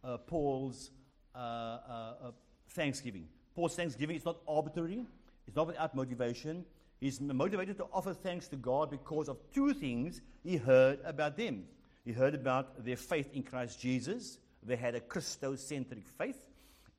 uh, 0.03 0.17
Paul's 0.17 0.91
uh, 1.35 1.37
uh, 1.37 2.13
uh, 2.23 2.31
thanksgiving. 2.69 3.27
Paul's 3.55 3.75
thanksgiving 3.75 4.15
is 4.15 4.25
not 4.25 4.37
arbitrary, 4.47 5.05
it's 5.47 5.55
not 5.55 5.67
without 5.67 5.95
motivation. 5.95 6.65
He's 6.99 7.21
motivated 7.21 7.77
to 7.77 7.85
offer 7.93 8.13
thanks 8.13 8.49
to 8.49 8.57
God 8.57 8.91
because 8.91 9.29
of 9.29 9.37
two 9.53 9.73
things 9.73 10.21
he 10.43 10.57
heard 10.57 10.99
about 11.05 11.37
them. 11.37 11.63
He 12.09 12.15
heard 12.15 12.33
about 12.33 12.83
their 12.83 12.95
faith 12.95 13.29
in 13.35 13.43
Christ 13.43 13.79
Jesus. 13.79 14.39
They 14.63 14.75
had 14.75 14.95
a 14.95 14.99
Christocentric 14.99 16.07
faith. 16.17 16.43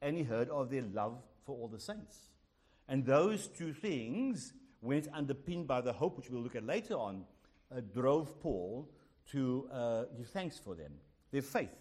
And 0.01 0.17
he 0.17 0.23
heard 0.23 0.49
of 0.51 0.71
their 0.71 0.83
love 0.83 1.19
for 1.45 1.57
all 1.57 1.67
the 1.67 1.81
saints. 1.81 2.31
And 2.87 3.05
those 3.05 3.49
two 3.49 3.73
things, 3.73 4.53
when 4.79 4.99
it's 4.99 5.09
underpinned 5.13 5.67
by 5.67 5.81
the 5.81 5.93
hope, 5.93 6.17
which 6.17 6.31
we'll 6.31 6.43
look 6.43 6.55
at 6.55 6.65
later 6.65 6.95
on, 6.95 7.25
uh, 7.77 7.81
drove 7.93 8.41
Paul 8.41 8.89
to 9.33 9.69
uh, 9.73 10.05
give 10.17 10.29
thanks 10.29 10.61
for 10.61 10.77
them, 10.77 10.93
their 11.33 11.43
faith. 11.43 11.75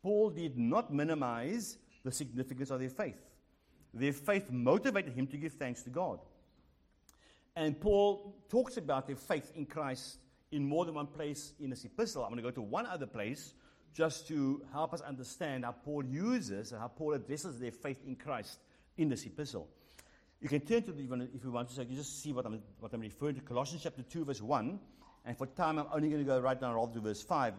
Paul 0.00 0.30
did 0.30 0.56
not 0.56 0.94
minimize 0.94 1.78
the 2.04 2.12
significance 2.12 2.70
of 2.70 2.78
their 2.78 2.90
faith. 2.90 3.18
Their 3.92 4.12
faith 4.12 4.52
motivated 4.52 5.14
him 5.14 5.26
to 5.26 5.36
give 5.36 5.54
thanks 5.54 5.82
to 5.82 5.90
God. 5.90 6.20
And 7.56 7.80
Paul 7.80 8.36
talks 8.48 8.76
about 8.76 9.08
their 9.08 9.16
faith 9.16 9.50
in 9.56 9.66
Christ 9.66 10.20
in 10.52 10.64
more 10.64 10.84
than 10.84 10.94
one 10.94 11.06
place 11.06 11.52
in 11.60 11.70
this 11.70 11.84
epistle. 11.84 12.22
I'm 12.22 12.30
going 12.30 12.42
to 12.42 12.48
go 12.48 12.50
to 12.50 12.62
one 12.62 12.86
other 12.86 13.06
place 13.06 13.54
just 13.92 14.28
to 14.28 14.62
help 14.72 14.92
us 14.92 15.00
understand 15.00 15.64
how 15.64 15.72
Paul 15.72 16.04
uses 16.04 16.72
and 16.72 16.80
how 16.80 16.88
Paul 16.88 17.14
addresses 17.14 17.58
their 17.58 17.72
faith 17.72 17.98
in 18.06 18.16
Christ 18.16 18.58
in 18.96 19.08
this 19.08 19.24
epistle. 19.24 19.68
You 20.40 20.48
can 20.48 20.60
turn 20.60 20.82
to 20.82 20.92
the, 20.92 21.02
if 21.34 21.42
you 21.44 21.50
want 21.50 21.68
to, 21.68 21.74
so 21.74 21.82
you 21.82 21.96
just 21.96 22.22
see 22.22 22.32
what 22.32 22.44
I'm, 22.44 22.60
what 22.78 22.92
I'm 22.92 23.00
referring 23.00 23.36
to. 23.36 23.40
Colossians 23.40 23.82
chapter 23.82 24.02
2, 24.02 24.26
verse 24.26 24.42
1. 24.42 24.78
And 25.24 25.36
for 25.36 25.46
time, 25.46 25.78
I'm 25.78 25.86
only 25.92 26.08
going 26.08 26.20
to 26.20 26.26
go 26.26 26.38
right 26.38 26.60
down 26.60 26.74
all 26.74 26.88
to 26.88 27.00
verse 27.00 27.22
5. 27.22 27.54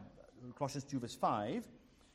Colossians 0.55 0.83
2, 0.85 0.99
verse 0.99 1.15
5. 1.15 1.67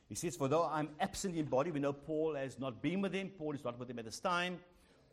He 0.07 0.15
says, 0.15 0.35
For 0.35 0.47
though 0.47 0.65
I'm 0.65 0.89
absent 0.99 1.35
in 1.35 1.45
body, 1.45 1.71
we 1.71 1.79
know 1.79 1.93
Paul 1.93 2.35
has 2.35 2.59
not 2.59 2.81
been 2.81 3.01
with 3.01 3.13
him. 3.13 3.29
Paul 3.37 3.53
is 3.53 3.63
not 3.63 3.77
with 3.77 3.89
him 3.89 3.99
at 3.99 4.05
this 4.05 4.19
time. 4.19 4.59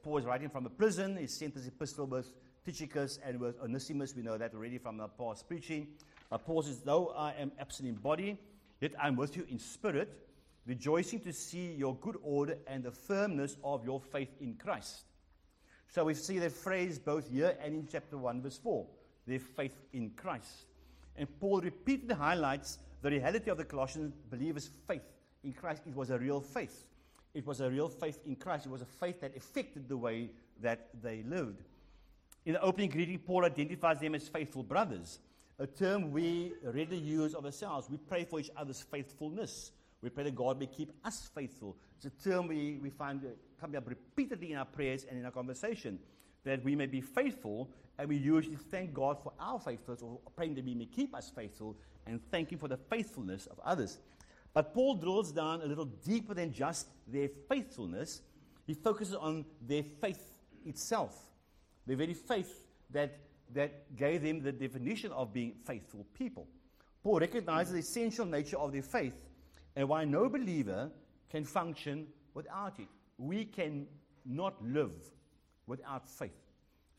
Paul 0.03 0.19
is 0.19 0.25
writing 0.25 0.49
from 0.49 0.67
a 0.67 0.71
prison. 0.71 1.17
He 1.17 1.27
sent 1.27 1.55
this 1.55 1.67
epistle 1.67 2.07
with 2.07 2.33
Tychicus 2.65 3.19
and 3.25 3.41
with 3.41 3.61
Onesimus. 3.61 4.15
We 4.15 4.23
know 4.23 4.39
that 4.39 4.55
already 4.55 4.79
from 4.79 4.97
the 4.97 5.09
past 5.09 5.49
preaching. 5.49 5.89
But 6.29 6.45
Paul 6.45 6.63
says, 6.63 6.81
Though 6.81 7.09
I 7.09 7.33
am 7.33 7.53
absent 7.59 7.89
in 7.89 7.95
body, 7.95 8.39
yet 8.81 8.93
I'm 9.01 9.17
with 9.17 9.37
you 9.37 9.47
in 9.49 9.59
spirit, 9.59 10.13
rejoicing 10.67 11.21
to 11.21 11.33
see 11.33 11.73
your 11.73 11.97
good 11.97 12.17
order 12.23 12.59
and 12.67 12.85
the 12.85 12.91
firmness 12.91 13.57
of 13.65 13.85
your 13.85 14.01
faith 14.01 14.31
in 14.41 14.55
Christ. 14.55 15.05
So 15.89 16.05
we 16.05 16.15
see 16.15 16.39
that 16.39 16.53
phrase 16.53 16.99
both 16.99 17.29
here 17.29 17.57
and 17.63 17.75
in 17.75 17.89
chapter 17.91 18.17
1, 18.17 18.43
verse 18.43 18.59
4 18.59 18.87
their 19.27 19.39
faith 19.39 19.77
in 19.93 20.11
Christ. 20.11 20.67
And 21.17 21.29
Paul 21.41 21.61
repeatedly 21.61 22.15
highlights 22.15 22.79
the 23.03 23.11
reality 23.11 23.51
of 23.51 23.59
the 23.59 23.65
Colossian 23.65 24.13
believers' 24.31 24.71
faith 24.87 25.03
in 25.45 25.53
Christ. 25.53 25.83
It 25.87 25.95
was 25.95 26.11
a 26.11 26.19
real 26.19 26.41
faith. 26.41 26.87
It 27.33 27.47
was 27.47 27.61
a 27.61 27.71
real 27.71 27.89
faith 27.89 28.19
in 28.27 28.37
Christ. 28.37 28.67
It 28.67 28.73
was 28.73 28.83
a 28.83 28.87
faith 28.87 29.21
that 29.21 29.37
affected 29.37 29.89
the 29.89 29.97
way 29.97 30.31
that 30.61 30.89
they 31.03 31.23
lived. 31.23 31.63
In 32.47 32.55
the 32.55 32.63
opening 32.63 32.91
greeting, 32.91 33.19
Paul 33.19 33.45
identifies 33.45 34.01
them 34.01 34.15
as 34.15 34.27
faithful 34.29 34.63
brothers, 34.63 35.19
a 35.59 35.67
term 35.67 36.11
we 36.11 36.55
readily 36.63 36.99
use 36.99 37.35
of 37.35 37.45
ourselves. 37.45 37.91
We 37.91 37.99
pray 37.99 38.25
for 38.25 38.41
each 38.41 38.51
other's 38.57 38.81
faithfulness. 38.81 39.73
We 40.03 40.09
pray 40.09 40.25
that 40.25 40.35
God 40.35 40.59
may 40.59 40.67
keep 40.67 40.91
us 41.05 41.29
faithful. 41.35 41.77
It's 41.97 42.07
a 42.07 42.29
term 42.31 42.49
we, 42.49 42.79
we 42.83 42.89
find 42.89 43.23
coming 43.61 43.77
up 43.77 43.87
repeatedly 43.87 44.53
in 44.53 44.59
our 44.59 44.65
prayers 44.65 45.05
and 45.09 45.19
in 45.19 45.27
our 45.27 45.31
conversation, 45.31 45.99
that 46.45 46.65
we 46.65 46.75
may 46.75 46.87
be 46.87 47.03
faithful, 47.03 47.71
and 47.99 48.09
we 48.09 48.17
usually 48.17 48.57
thank 48.57 48.95
God 48.95 49.23
for 49.23 49.33
our 49.39 49.61
faithfulness, 49.61 50.01
or 50.01 50.19
praying 50.35 50.55
that 50.55 50.65
He 50.65 50.75
may 50.75 50.87
keep 50.87 51.15
us 51.15 51.31
faithful, 51.35 51.77
and 52.07 52.21
thank 52.31 52.51
Him 52.51 52.59
for 52.59 52.69
the 52.69 52.79
faithfulness 52.79 53.45
of 53.47 53.61
others. 53.63 53.99
But 54.55 54.73
Paul 54.73 54.95
drills 54.95 55.31
down 55.31 55.61
a 55.61 55.67
little 55.67 55.85
deeper 55.85 56.33
than 56.33 56.53
just 56.53 56.89
their 57.07 57.29
faithfulness. 57.49 58.23
He 58.67 58.73
focuses 58.73 59.15
on 59.15 59.45
their 59.61 59.83
faith 59.83 60.33
itself, 60.65 61.30
the 61.91 61.97
very 61.97 62.15
faith 62.15 62.69
that, 62.91 63.19
that 63.53 63.97
gave 63.97 64.23
them 64.23 64.41
the 64.41 64.53
definition 64.53 65.11
of 65.11 65.33
being 65.33 65.55
faithful 65.67 66.07
people. 66.17 66.47
Paul 67.03 67.19
recognizes 67.19 67.73
the 67.73 67.81
essential 67.81 68.25
nature 68.25 68.59
of 68.59 68.71
their 68.71 68.85
faith 68.85 69.15
and 69.75 69.89
why 69.89 70.05
no 70.05 70.29
believer 70.29 70.89
can 71.29 71.45
function 71.45 72.07
without 72.33 72.79
it. 72.79 72.87
We 73.19 73.45
can 73.45 73.89
not 74.25 74.55
live 74.65 74.93
without 75.67 76.09
faith. 76.09 76.39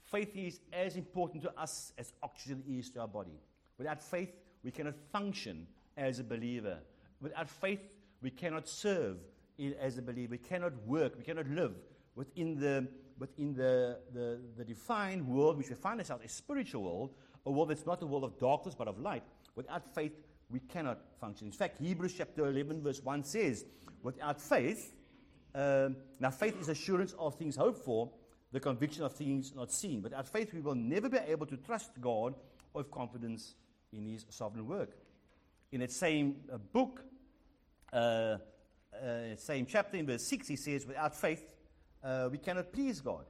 Faith 0.04 0.36
is 0.36 0.60
as 0.74 0.98
important 0.98 1.42
to 1.44 1.58
us 1.58 1.94
as 1.98 2.12
oxygen 2.22 2.62
is 2.68 2.90
to 2.90 3.00
our 3.00 3.08
body. 3.08 3.40
Without 3.78 4.04
faith, 4.04 4.34
we 4.62 4.72
cannot 4.72 4.96
function 5.14 5.68
as 5.96 6.20
a 6.20 6.24
believer. 6.26 6.80
Without 7.22 7.50
faith, 7.50 7.96
we 8.22 8.30
cannot 8.30 8.68
serve 8.68 9.20
as 9.80 9.98
a 9.98 10.02
believer. 10.02 10.32
We 10.32 10.38
cannot 10.38 10.74
work. 10.86 11.14
We 11.18 11.24
cannot 11.24 11.48
live 11.48 11.76
within 12.16 12.60
the, 12.60 12.90
within 13.22 13.54
the, 13.54 14.00
the, 14.14 14.40
the 14.58 14.66
defined 14.66 15.26
world 15.26 15.56
which 15.56 15.70
we 15.70 15.76
find 15.76 16.00
ourselves, 16.00 16.26
a 16.26 16.28
spiritual 16.28 16.82
world, 16.82 17.14
a 17.46 17.52
world 17.52 17.70
that's 17.70 17.86
not 17.86 18.02
a 18.02 18.06
world 18.06 18.24
of 18.24 18.38
darkness 18.40 18.74
but 18.76 18.88
of 18.88 19.00
light. 19.00 19.22
Without 19.56 19.94
faith, 19.94 20.14
we 20.50 20.60
cannot 20.60 21.00
function. 21.20 21.46
In 21.46 21.54
fact, 21.54 21.78
Hebrews 21.80 22.16
chapter 22.18 22.48
11, 22.48 22.82
verse 22.82 23.00
1 23.04 23.24
says, 23.24 23.64
Without 24.02 24.42
faith, 24.42 24.96
um, 25.54 25.98
now 26.20 26.32
faith 26.32 26.60
is 26.60 26.68
assurance 26.68 27.14
of 27.20 27.36
things 27.36 27.56
hoped 27.56 27.86
for, 27.86 28.10
the 28.52 28.60
conviction 28.60 29.04
of 29.04 29.14
things 29.14 29.54
not 29.56 29.72
seen. 29.72 30.02
Without 30.02 30.28
faith, 30.28 30.52
we 30.52 30.60
will 30.60 30.76
never 30.76 31.08
be 31.08 31.20
able 31.28 31.46
to 31.46 31.58
trust 31.58 31.92
God 32.02 32.34
or 32.74 32.82
have 32.82 32.90
confidence 32.90 33.54
in 33.94 34.08
His 34.08 34.26
sovereign 34.30 34.68
work. 34.68 34.98
In 35.72 35.82
that 35.82 35.92
same 35.92 36.38
uh, 36.52 36.58
book, 36.58 37.02
uh, 37.94 37.96
uh, 37.96 38.38
same 39.38 39.68
chapter, 39.68 39.98
in 39.98 40.08
verse 40.08 40.24
6, 40.24 40.48
he 40.48 40.56
says, 40.56 40.88
Without 40.88 41.16
faith, 41.16 41.46
uh, 42.04 42.30
we 42.32 42.38
cannot 42.38 42.72
please 42.72 43.02
God. 43.02 43.26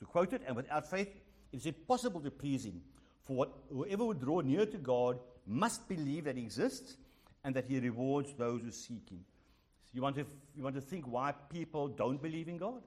To 0.00 0.06
quote 0.06 0.32
it, 0.32 0.42
and 0.46 0.56
without 0.56 0.90
faith, 0.90 1.08
it 1.52 1.56
is 1.56 1.66
impossible 1.66 2.20
to 2.20 2.30
please 2.30 2.64
Him. 2.64 2.80
For 3.22 3.36
what, 3.36 3.52
whoever 3.70 4.04
would 4.04 4.20
draw 4.20 4.40
near 4.40 4.66
to 4.66 4.78
God 4.78 5.18
must 5.46 5.88
believe 5.88 6.24
that 6.24 6.36
He 6.36 6.42
exists 6.42 6.96
and 7.44 7.54
that 7.54 7.66
He 7.66 7.78
rewards 7.80 8.32
those 8.34 8.62
who 8.62 8.70
seek 8.70 9.10
Him. 9.10 9.24
So 9.84 9.90
you, 9.94 10.02
want 10.02 10.16
to, 10.16 10.24
you 10.56 10.62
want 10.62 10.76
to 10.76 10.80
think 10.80 11.04
why 11.04 11.32
people 11.50 11.88
don't 11.88 12.20
believe 12.20 12.48
in 12.48 12.56
God? 12.56 12.82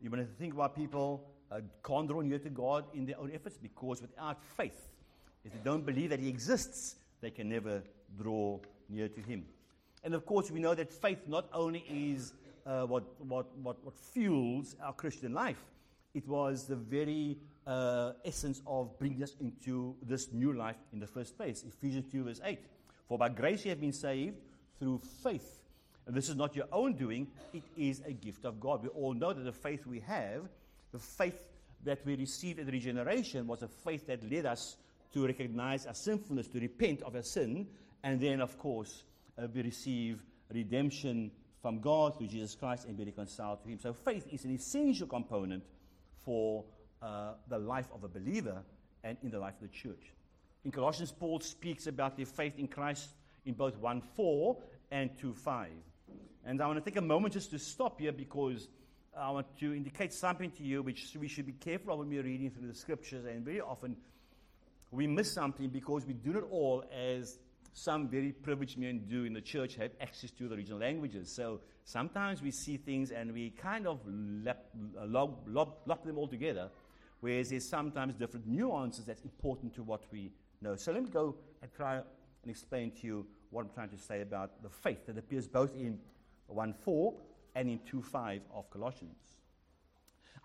You 0.00 0.10
want 0.10 0.22
to 0.22 0.34
think 0.36 0.56
why 0.56 0.68
people 0.68 1.28
uh, 1.50 1.60
can't 1.84 2.06
draw 2.06 2.20
near 2.20 2.38
to 2.38 2.50
God 2.50 2.84
in 2.94 3.06
their 3.06 3.18
own 3.18 3.30
efforts? 3.32 3.56
Because 3.56 4.02
without 4.02 4.42
faith, 4.56 4.88
if 5.44 5.52
they 5.52 5.58
don't 5.64 5.84
believe 5.84 6.10
that 6.10 6.20
He 6.20 6.28
exists, 6.28 6.96
they 7.20 7.30
can 7.30 7.48
never 7.48 7.82
draw 8.16 8.60
near 8.88 9.08
to 9.08 9.20
Him. 9.20 9.46
And 10.04 10.14
of 10.14 10.26
course, 10.26 10.50
we 10.50 10.60
know 10.60 10.74
that 10.74 10.92
faith 10.92 11.26
not 11.26 11.48
only 11.52 11.84
is 11.88 12.34
uh, 12.66 12.82
what, 12.82 13.04
what, 13.20 13.56
what, 13.58 13.84
what 13.84 13.94
fuels 13.94 14.76
our 14.82 14.92
Christian 14.92 15.32
life, 15.32 15.62
it 16.14 16.26
was 16.28 16.66
the 16.66 16.76
very 16.76 17.38
uh, 17.66 18.12
essence 18.24 18.62
of 18.66 18.98
bringing 18.98 19.22
us 19.22 19.34
into 19.40 19.96
this 20.02 20.32
new 20.32 20.52
life 20.52 20.76
in 20.92 21.00
the 21.00 21.06
first 21.06 21.36
place. 21.36 21.64
Ephesians 21.66 22.10
2, 22.12 22.24
verse 22.24 22.40
8. 22.44 22.58
For 23.08 23.18
by 23.18 23.28
grace 23.28 23.64
you 23.64 23.70
have 23.70 23.80
been 23.80 23.92
saved 23.92 24.36
through 24.78 25.00
faith. 25.22 25.62
And 26.06 26.14
this 26.14 26.28
is 26.28 26.36
not 26.36 26.54
your 26.54 26.66
own 26.70 26.94
doing, 26.94 27.28
it 27.52 27.62
is 27.76 28.02
a 28.06 28.12
gift 28.12 28.44
of 28.44 28.60
God. 28.60 28.82
We 28.82 28.88
all 28.90 29.14
know 29.14 29.32
that 29.32 29.42
the 29.42 29.52
faith 29.52 29.86
we 29.86 30.00
have, 30.00 30.42
the 30.92 30.98
faith 30.98 31.48
that 31.84 32.04
we 32.04 32.16
received 32.16 32.60
at 32.60 32.66
regeneration, 32.66 33.46
was 33.46 33.62
a 33.62 33.68
faith 33.68 34.06
that 34.06 34.30
led 34.30 34.46
us 34.46 34.76
to 35.12 35.26
recognize 35.26 35.86
our 35.86 35.94
sinfulness, 35.94 36.48
to 36.48 36.60
repent 36.60 37.02
of 37.02 37.14
our 37.14 37.22
sin, 37.22 37.66
and 38.02 38.20
then, 38.20 38.40
of 38.40 38.58
course, 38.58 39.04
uh, 39.38 39.46
we 39.54 39.62
receive 39.62 40.22
redemption 40.52 41.30
from 41.64 41.80
God 41.80 42.18
through 42.18 42.26
Jesus 42.26 42.54
Christ 42.54 42.86
and 42.86 42.94
be 42.94 43.06
reconciled 43.06 43.62
to 43.62 43.70
Him. 43.70 43.78
So 43.78 43.94
faith 43.94 44.26
is 44.30 44.44
an 44.44 44.50
essential 44.50 45.06
component 45.06 45.64
for 46.22 46.62
uh, 47.00 47.32
the 47.48 47.58
life 47.58 47.88
of 47.94 48.04
a 48.04 48.08
believer 48.08 48.62
and 49.02 49.16
in 49.22 49.30
the 49.30 49.38
life 49.38 49.54
of 49.54 49.62
the 49.62 49.68
church. 49.68 50.12
In 50.66 50.70
Colossians, 50.70 51.10
Paul 51.10 51.40
speaks 51.40 51.86
about 51.86 52.18
their 52.18 52.26
faith 52.26 52.58
in 52.58 52.68
Christ 52.68 53.14
in 53.46 53.54
both 53.54 53.78
1 53.78 54.02
4 54.02 54.58
and 54.90 55.16
2 55.16 55.32
5. 55.32 55.70
And 56.44 56.60
I 56.60 56.66
want 56.66 56.84
to 56.84 56.90
take 56.90 56.98
a 56.98 57.06
moment 57.06 57.32
just 57.32 57.50
to 57.52 57.58
stop 57.58 57.98
here 57.98 58.12
because 58.12 58.68
I 59.18 59.30
want 59.30 59.46
to 59.60 59.74
indicate 59.74 60.12
something 60.12 60.50
to 60.50 60.62
you 60.62 60.82
which 60.82 61.16
we 61.18 61.28
should 61.28 61.46
be 61.46 61.52
careful 61.52 61.94
of 61.94 62.00
when 62.00 62.10
we're 62.10 62.24
reading 62.24 62.50
through 62.50 62.68
the 62.68 62.74
scriptures. 62.74 63.24
And 63.24 63.42
very 63.42 63.62
often 63.62 63.96
we 64.90 65.06
miss 65.06 65.32
something 65.32 65.70
because 65.70 66.04
we 66.04 66.12
do 66.12 66.34
not 66.34 66.44
all, 66.50 66.84
as 66.94 67.38
some 67.74 68.08
very 68.08 68.30
privileged 68.30 68.78
men 68.78 69.02
do 69.08 69.24
in 69.24 69.32
the 69.32 69.40
church, 69.40 69.74
have 69.74 69.90
access 70.00 70.30
to 70.30 70.48
the 70.48 70.56
regional 70.56 70.78
languages. 70.78 71.28
So 71.28 71.60
sometimes 71.84 72.40
we 72.40 72.52
see 72.52 72.76
things 72.76 73.10
and 73.10 73.32
we 73.32 73.50
kind 73.50 73.86
of 73.88 74.00
uh, 74.46 74.54
lock, 75.04 75.42
lock 75.84 76.04
them 76.04 76.16
all 76.16 76.28
together, 76.28 76.70
whereas 77.20 77.50
there's 77.50 77.68
sometimes 77.68 78.14
different 78.14 78.46
nuances 78.46 79.04
that's 79.04 79.22
important 79.22 79.74
to 79.74 79.82
what 79.82 80.04
we 80.12 80.30
know. 80.62 80.76
So 80.76 80.92
let 80.92 81.02
me 81.02 81.10
go 81.10 81.34
and 81.62 81.72
try 81.74 81.96
and 81.96 82.04
explain 82.50 82.92
to 83.00 83.06
you 83.06 83.26
what 83.50 83.62
I'm 83.62 83.70
trying 83.74 83.90
to 83.90 83.98
say 83.98 84.20
about 84.20 84.62
the 84.62 84.70
faith 84.70 85.06
that 85.06 85.18
appears 85.18 85.48
both 85.48 85.74
in 85.74 85.98
1 86.46 86.74
4 86.84 87.14
and 87.56 87.68
in 87.68 87.80
2 87.90 88.02
5 88.02 88.40
of 88.54 88.70
Colossians. 88.70 89.36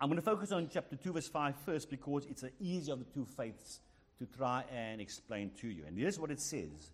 I'm 0.00 0.08
going 0.08 0.16
to 0.16 0.22
focus 0.22 0.50
on 0.50 0.68
chapter 0.72 0.96
2, 0.96 1.12
verse 1.12 1.28
5 1.28 1.54
first 1.64 1.90
because 1.90 2.26
it's 2.26 2.40
the 2.42 2.52
easier 2.58 2.94
of 2.94 3.00
the 3.00 3.04
two 3.04 3.24
faiths 3.24 3.80
to 4.20 4.26
try 4.26 4.64
and 4.70 5.00
explain 5.00 5.50
to 5.60 5.68
you. 5.68 5.82
And 5.86 5.98
here's 5.98 6.20
what 6.20 6.30
it 6.30 6.40
says 6.40 6.92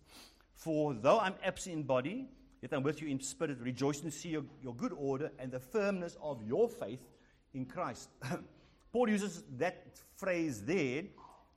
For 0.55 0.93
though 0.93 1.19
I'm 1.19 1.35
absent 1.43 1.75
in 1.75 1.83
body, 1.83 2.29
yet 2.61 2.73
I'm 2.73 2.83
with 2.83 3.01
you 3.01 3.09
in 3.09 3.19
spirit, 3.19 3.57
rejoicing 3.59 4.05
to 4.05 4.11
see 4.11 4.29
your, 4.29 4.43
your 4.63 4.73
good 4.73 4.93
order 4.93 5.31
and 5.37 5.51
the 5.51 5.59
firmness 5.59 6.17
of 6.21 6.41
your 6.41 6.69
faith 6.69 7.01
in 7.53 7.65
Christ. 7.65 8.09
Paul 8.93 9.09
uses 9.09 9.43
that 9.57 9.85
phrase 10.15 10.63
there 10.63 11.03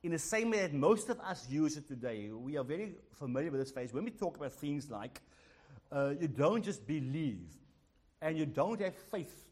in 0.03 0.11
the 0.11 0.19
same 0.19 0.51
way 0.51 0.59
that 0.59 0.73
most 0.73 1.09
of 1.09 1.19
us 1.21 1.47
use 1.49 1.77
it 1.77 1.87
today. 1.87 2.29
We 2.29 2.57
are 2.57 2.63
very 2.65 2.95
familiar 3.13 3.49
with 3.49 3.61
this 3.61 3.71
phrase. 3.71 3.93
When 3.93 4.03
we 4.03 4.11
talk 4.11 4.35
about 4.35 4.51
things 4.51 4.89
like, 4.89 5.21
uh, 5.89 6.13
you 6.19 6.27
don't 6.27 6.63
just 6.63 6.85
believe 6.85 7.47
and 8.21 8.37
you 8.37 8.45
don't 8.45 8.79
have 8.81 8.95
faith 8.95 9.45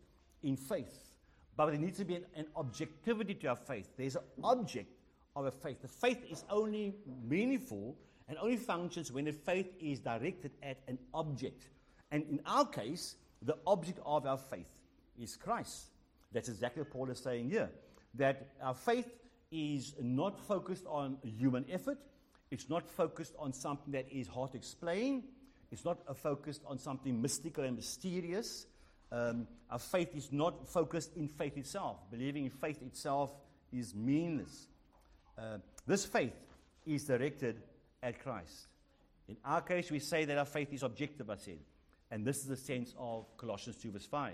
in 0.43 0.57
faith, 0.57 1.15
but 1.55 1.67
there 1.67 1.77
needs 1.77 1.97
to 1.99 2.05
be 2.05 2.15
an, 2.15 2.25
an 2.35 2.45
objectivity 2.57 3.35
to 3.35 3.47
our 3.47 3.55
faith. 3.55 3.87
There's 3.95 4.15
an 4.15 4.23
object 4.43 4.98
a 5.45 5.51
faith. 5.51 5.81
The 5.81 5.87
faith 5.87 6.23
is 6.29 6.43
only 6.49 6.95
meaningful 7.27 7.95
and 8.27 8.37
only 8.37 8.57
functions 8.57 9.11
when 9.11 9.25
the 9.25 9.31
faith 9.31 9.73
is 9.79 9.99
directed 9.99 10.51
at 10.61 10.77
an 10.87 10.99
object. 11.13 11.67
And 12.11 12.23
in 12.23 12.41
our 12.45 12.65
case, 12.65 13.15
the 13.41 13.57
object 13.65 13.99
of 14.05 14.25
our 14.25 14.37
faith 14.37 14.67
is 15.19 15.35
Christ. 15.35 15.89
That's 16.31 16.49
exactly 16.49 16.83
what 16.83 16.91
Paul 16.91 17.09
is 17.09 17.19
saying 17.19 17.49
here. 17.49 17.69
That 18.15 18.49
our 18.61 18.73
faith 18.73 19.07
is 19.51 19.95
not 19.99 20.39
focused 20.39 20.85
on 20.85 21.17
human 21.23 21.65
effort, 21.71 21.97
it's 22.51 22.69
not 22.69 22.87
focused 22.87 23.33
on 23.37 23.53
something 23.53 23.91
that 23.93 24.07
is 24.11 24.27
hard 24.27 24.51
to 24.51 24.57
explain, 24.57 25.23
it's 25.71 25.85
not 25.85 26.17
focused 26.17 26.61
on 26.65 26.77
something 26.77 27.21
mystical 27.21 27.63
and 27.63 27.75
mysterious. 27.75 28.65
Um, 29.11 29.47
our 29.71 29.79
faith 29.79 30.15
is 30.15 30.31
not 30.31 30.67
focused 30.67 31.15
in 31.15 31.27
faith 31.27 31.57
itself. 31.57 31.97
Believing 32.11 32.45
in 32.45 32.51
faith 32.51 32.81
itself 32.83 33.31
is 33.71 33.95
meaningless. 33.95 34.67
Uh, 35.39 35.57
this 35.87 36.05
faith 36.05 36.33
is 36.85 37.05
directed 37.05 37.61
at 38.03 38.21
Christ. 38.21 38.67
In 39.27 39.37
our 39.45 39.61
case, 39.61 39.89
we 39.89 39.99
say 39.99 40.25
that 40.25 40.37
our 40.37 40.45
faith 40.45 40.73
is 40.73 40.83
objective, 40.83 41.29
I 41.29 41.37
said. 41.37 41.59
And 42.11 42.25
this 42.25 42.37
is 42.39 42.47
the 42.47 42.57
sense 42.57 42.93
of 42.97 43.25
Colossians 43.37 43.77
2, 43.77 43.91
verse 43.91 44.05
5. 44.05 44.33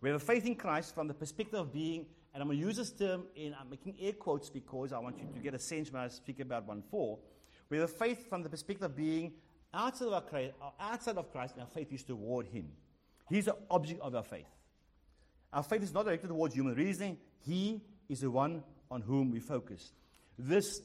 We 0.00 0.10
have 0.10 0.20
a 0.20 0.24
faith 0.24 0.44
in 0.44 0.56
Christ 0.56 0.94
from 0.94 1.06
the 1.06 1.14
perspective 1.14 1.58
of 1.58 1.72
being, 1.72 2.06
and 2.34 2.42
I'm 2.42 2.48
going 2.48 2.58
to 2.58 2.66
use 2.66 2.76
this 2.76 2.90
term 2.90 3.24
in, 3.36 3.54
I'm 3.58 3.70
making 3.70 3.94
air 4.00 4.12
quotes 4.12 4.50
because 4.50 4.92
I 4.92 4.98
want 4.98 5.16
you 5.18 5.28
to 5.32 5.38
get 5.38 5.54
a 5.54 5.58
sense 5.58 5.92
when 5.92 6.02
I 6.02 6.08
speak 6.08 6.40
about 6.40 6.66
1 6.66 6.82
4. 6.90 7.18
We 7.70 7.78
have 7.78 7.88
a 7.88 7.92
faith 7.92 8.28
from 8.28 8.42
the 8.42 8.48
perspective 8.48 8.84
of 8.84 8.96
being 8.96 9.32
outside 9.72 10.08
of, 10.08 10.12
our, 10.12 10.52
outside 10.80 11.16
of 11.16 11.30
Christ, 11.32 11.54
and 11.54 11.62
our 11.62 11.68
faith 11.68 11.92
is 11.92 12.02
toward 12.02 12.48
Him. 12.48 12.68
He's 13.28 13.46
the 13.46 13.56
object 13.70 14.00
of 14.00 14.14
our 14.14 14.24
faith. 14.24 14.48
Our 15.52 15.62
faith 15.62 15.82
is 15.82 15.94
not 15.94 16.04
directed 16.04 16.28
towards 16.28 16.54
human 16.54 16.74
reasoning, 16.74 17.16
He 17.46 17.80
is 18.08 18.20
the 18.20 18.30
one 18.30 18.64
on 18.90 19.00
whom 19.00 19.30
we 19.30 19.40
focus. 19.40 19.92
This 20.38 20.82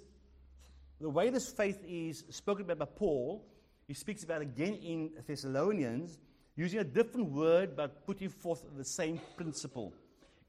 the 1.00 1.10
way 1.10 1.30
this 1.30 1.50
faith 1.50 1.80
is 1.88 2.24
spoken 2.30 2.66
about 2.66 2.80
by 2.80 2.86
Paul, 2.86 3.46
he 3.88 3.94
speaks 3.94 4.24
about 4.24 4.42
again 4.42 4.74
in 4.76 5.12
Thessalonians, 5.28 6.18
using 6.56 6.80
a 6.80 6.84
different 6.84 7.30
word 7.30 7.76
but 7.76 8.06
putting 8.06 8.30
forth 8.30 8.64
the 8.76 8.84
same 8.84 9.22
principle. 9.36 9.94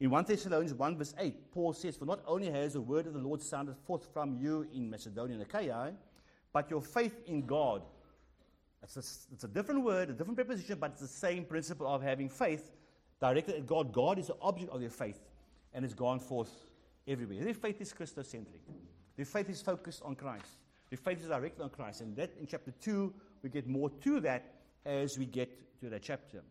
In 0.01 0.11
1 0.11 0.25
Thessalonians 0.25 0.75
1, 0.75 0.97
verse 0.97 1.15
8, 1.19 1.53
Paul 1.53 1.73
says, 1.73 1.97
For 1.97 2.07
not 2.07 2.21
only 2.27 2.51
has 2.51 2.73
the 2.75 2.81
word 2.81 3.07
of 3.07 3.15
the 3.15 3.19
Lord 3.19 3.43
sounded 3.43 3.77
forth 3.77 4.09
from 4.13 4.39
you 4.41 4.67
in 4.73 4.89
Macedonia 4.89 5.35
and 5.35 5.43
Achaia, 5.43 5.93
but 6.53 6.71
your 6.71 6.81
faith 6.81 7.21
in 7.27 7.45
God. 7.45 7.83
It's 8.83 8.97
a, 8.97 9.33
it's 9.35 9.45
a 9.45 9.49
different 9.49 9.85
word, 9.85 10.09
a 10.09 10.13
different 10.13 10.37
preposition, 10.37 10.79
but 10.81 10.93
it's 10.93 11.01
the 11.01 11.09
same 11.09 11.45
principle 11.45 11.87
of 11.87 12.01
having 12.01 12.29
faith 12.29 12.71
directed 13.21 13.57
at 13.57 13.67
God. 13.67 13.93
God 13.93 14.19
is 14.19 14.29
the 14.29 14.37
object 14.41 14.71
of 14.71 14.81
your 14.81 14.91
faith 14.91 15.21
and 15.75 15.85
it's 15.85 15.95
gone 15.95 16.21
forth 16.21 16.68
everywhere. 17.09 17.43
Their 17.43 17.55
faith 17.55 17.81
is 17.81 17.93
Christocentric. 17.93 18.61
Their 19.17 19.27
faith 19.27 19.51
is 19.51 19.61
focused 19.63 20.03
on 20.05 20.15
Christ. 20.15 20.59
Their 20.91 20.99
faith 20.99 21.21
is 21.21 21.29
directed 21.29 21.63
on 21.63 21.71
Christ. 21.71 22.03
And 22.03 22.15
that 22.17 22.37
in 22.39 22.47
chapter 22.47 22.73
2, 22.81 23.13
we 23.43 23.51
get 23.51 23.67
more 23.67 23.91
to 23.91 24.21
that 24.21 24.55
as 24.85 25.19
we 25.19 25.27
get 25.27 25.81
to 25.81 25.89
that 25.91 26.03
chapter. 26.03 26.43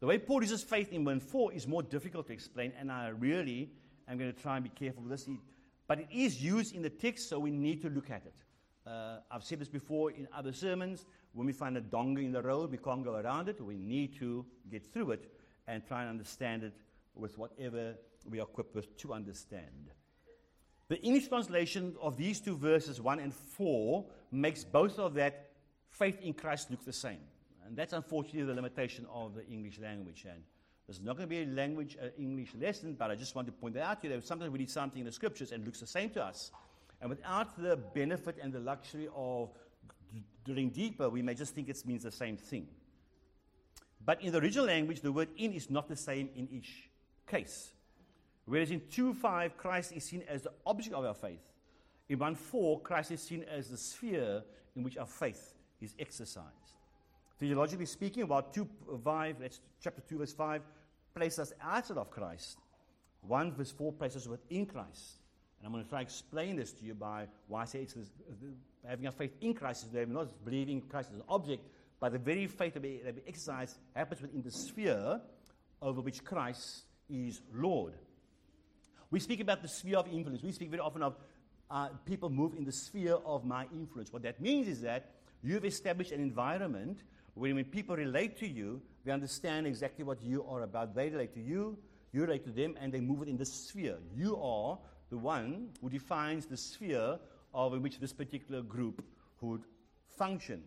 The 0.00 0.06
way 0.06 0.18
Paul 0.18 0.42
uses 0.42 0.62
faith 0.62 0.92
in 0.92 1.04
1 1.04 1.20
4 1.20 1.52
is 1.52 1.66
more 1.66 1.82
difficult 1.82 2.26
to 2.26 2.32
explain, 2.32 2.72
and 2.78 2.92
I 2.92 3.08
really 3.08 3.70
am 4.08 4.18
going 4.18 4.32
to 4.32 4.38
try 4.38 4.56
and 4.56 4.64
be 4.64 4.70
careful 4.70 5.02
with 5.02 5.12
this. 5.12 5.28
But 5.86 6.00
it 6.00 6.08
is 6.10 6.42
used 6.42 6.74
in 6.74 6.82
the 6.82 6.90
text, 6.90 7.28
so 7.28 7.38
we 7.38 7.50
need 7.50 7.82
to 7.82 7.88
look 7.88 8.10
at 8.10 8.24
it. 8.26 8.34
Uh, 8.86 9.20
I've 9.30 9.44
said 9.44 9.60
this 9.60 9.68
before 9.68 10.10
in 10.10 10.28
other 10.34 10.52
sermons. 10.52 11.06
When 11.32 11.46
we 11.46 11.52
find 11.52 11.76
a 11.76 11.80
donga 11.80 12.20
in 12.20 12.32
the 12.32 12.42
road, 12.42 12.70
we 12.70 12.76
can't 12.76 13.02
go 13.02 13.14
around 13.14 13.48
it. 13.48 13.60
We 13.60 13.76
need 13.76 14.14
to 14.18 14.44
get 14.70 14.92
through 14.92 15.12
it 15.12 15.32
and 15.66 15.84
try 15.86 16.02
and 16.02 16.10
understand 16.10 16.64
it 16.64 16.74
with 17.14 17.38
whatever 17.38 17.94
we 18.30 18.40
are 18.40 18.44
equipped 18.44 18.74
with 18.74 18.96
to 18.98 19.12
understand. 19.12 19.90
The 20.88 21.00
English 21.00 21.28
translation 21.28 21.94
of 22.00 22.16
these 22.16 22.40
two 22.40 22.56
verses, 22.56 23.00
1 23.00 23.18
and 23.18 23.32
4, 23.32 24.04
makes 24.30 24.64
both 24.64 24.98
of 24.98 25.14
that 25.14 25.50
faith 25.88 26.20
in 26.20 26.34
Christ 26.34 26.70
look 26.70 26.84
the 26.84 26.92
same. 26.92 27.20
And 27.66 27.76
that's 27.76 27.92
unfortunately 27.92 28.42
the 28.42 28.54
limitation 28.54 29.06
of 29.12 29.34
the 29.34 29.46
English 29.46 29.78
language. 29.78 30.26
And 30.30 30.42
there's 30.86 31.00
not 31.00 31.16
going 31.16 31.28
to 31.28 31.34
be 31.34 31.42
a 31.42 31.46
language 31.46 31.96
uh, 32.00 32.08
English 32.18 32.54
lesson, 32.60 32.94
but 32.98 33.10
I 33.10 33.14
just 33.14 33.34
want 33.34 33.46
to 33.46 33.52
point 33.52 33.74
that 33.74 33.82
out 33.84 34.02
to 34.02 34.08
you. 34.08 34.14
That 34.14 34.26
sometimes 34.26 34.52
we 34.52 34.58
read 34.58 34.70
something 34.70 35.00
in 35.00 35.06
the 35.06 35.12
scriptures 35.12 35.52
and 35.52 35.62
it 35.62 35.66
looks 35.66 35.80
the 35.80 35.86
same 35.86 36.10
to 36.10 36.24
us. 36.24 36.50
And 37.00 37.10
without 37.10 37.60
the 37.60 37.76
benefit 37.76 38.36
and 38.42 38.52
the 38.52 38.60
luxury 38.60 39.08
of 39.14 39.50
drilling 40.44 40.70
deeper, 40.70 41.08
we 41.08 41.22
may 41.22 41.34
just 41.34 41.54
think 41.54 41.68
it 41.68 41.82
means 41.86 42.02
the 42.02 42.10
same 42.10 42.36
thing. 42.36 42.68
But 44.04 44.22
in 44.22 44.32
the 44.32 44.38
original 44.38 44.66
language, 44.66 45.00
the 45.00 45.12
word 45.12 45.28
in 45.36 45.52
is 45.52 45.70
not 45.70 45.88
the 45.88 45.96
same 45.96 46.28
in 46.36 46.48
each 46.50 46.90
case. 47.26 47.73
Whereas 48.46 48.70
in 48.70 48.80
2.5, 48.80 49.56
Christ 49.56 49.92
is 49.92 50.04
seen 50.04 50.22
as 50.28 50.42
the 50.42 50.52
object 50.66 50.94
of 50.94 51.04
our 51.04 51.14
faith. 51.14 51.40
In 52.08 52.18
1.4, 52.18 52.82
Christ 52.82 53.10
is 53.10 53.22
seen 53.22 53.44
as 53.44 53.68
the 53.68 53.76
sphere 53.76 54.42
in 54.76 54.82
which 54.82 54.98
our 54.98 55.06
faith 55.06 55.54
is 55.80 55.94
exercised. 55.98 56.48
Theologically 57.38 57.86
speaking, 57.86 58.22
about 58.22 58.54
2.5, 58.54 59.38
that's 59.40 59.60
chapter 59.80 60.02
2, 60.02 60.18
verse 60.18 60.32
5, 60.32 60.62
places 61.14 61.38
us 61.38 61.52
outside 61.62 61.98
of 61.98 62.10
Christ. 62.10 62.58
1 63.22 63.52
verse 63.52 63.70
4 63.70 63.92
places 63.92 64.22
us 64.22 64.28
within 64.28 64.66
Christ. 64.66 65.16
And 65.58 65.66
I'm 65.66 65.72
going 65.72 65.84
to 65.84 65.88
try 65.88 66.00
to 66.00 66.04
explain 66.04 66.56
this 66.56 66.72
to 66.72 66.84
you 66.84 66.94
by 66.94 67.26
why 67.48 67.62
I 67.62 67.64
say 67.64 67.80
it's 67.80 67.94
this, 67.94 68.10
having 68.86 69.06
a 69.06 69.12
faith 69.12 69.32
in 69.40 69.54
Christ 69.54 69.86
is 69.86 70.08
not 70.08 70.44
believing 70.44 70.82
Christ 70.82 71.10
as 71.10 71.16
an 71.16 71.24
object, 71.28 71.64
but 72.00 72.12
the 72.12 72.18
very 72.18 72.46
faith 72.46 72.74
that 72.74 72.82
we, 72.82 73.00
that 73.02 73.14
we 73.14 73.22
exercise 73.26 73.78
happens 73.94 74.20
within 74.20 74.42
the 74.42 74.50
sphere 74.50 75.20
over 75.80 76.02
which 76.02 76.22
Christ 76.22 76.84
is 77.08 77.40
Lord. 77.54 77.94
We 79.14 79.20
speak 79.20 79.38
about 79.38 79.62
the 79.62 79.68
sphere 79.68 79.98
of 79.98 80.08
influence. 80.08 80.42
We 80.42 80.50
speak 80.50 80.70
very 80.70 80.80
often 80.80 81.00
of 81.04 81.14
uh, 81.70 81.90
people 82.04 82.30
move 82.30 82.54
in 82.56 82.64
the 82.64 82.72
sphere 82.72 83.14
of 83.24 83.44
my 83.44 83.64
influence. 83.72 84.12
What 84.12 84.24
that 84.24 84.40
means 84.40 84.66
is 84.66 84.80
that 84.80 85.12
you've 85.40 85.64
established 85.64 86.10
an 86.10 86.20
environment 86.20 86.98
where 87.34 87.54
when 87.54 87.64
people 87.64 87.94
relate 87.94 88.36
to 88.38 88.48
you, 88.48 88.82
they 89.04 89.12
understand 89.12 89.68
exactly 89.68 90.04
what 90.04 90.20
you 90.20 90.44
are 90.50 90.62
about. 90.62 90.96
They 90.96 91.10
relate 91.10 91.32
to 91.34 91.40
you, 91.40 91.78
you 92.12 92.22
relate 92.22 92.44
to 92.46 92.50
them, 92.50 92.74
and 92.80 92.92
they 92.92 92.98
move 92.98 93.22
it 93.22 93.28
in 93.28 93.36
the 93.36 93.44
sphere. 93.44 93.98
You 94.16 94.36
are 94.42 94.80
the 95.10 95.18
one 95.18 95.68
who 95.80 95.90
defines 95.90 96.46
the 96.46 96.56
sphere 96.56 97.20
of 97.54 97.72
in 97.72 97.82
which 97.82 98.00
this 98.00 98.12
particular 98.12 98.62
group 98.62 99.04
would 99.40 99.62
function. 100.18 100.64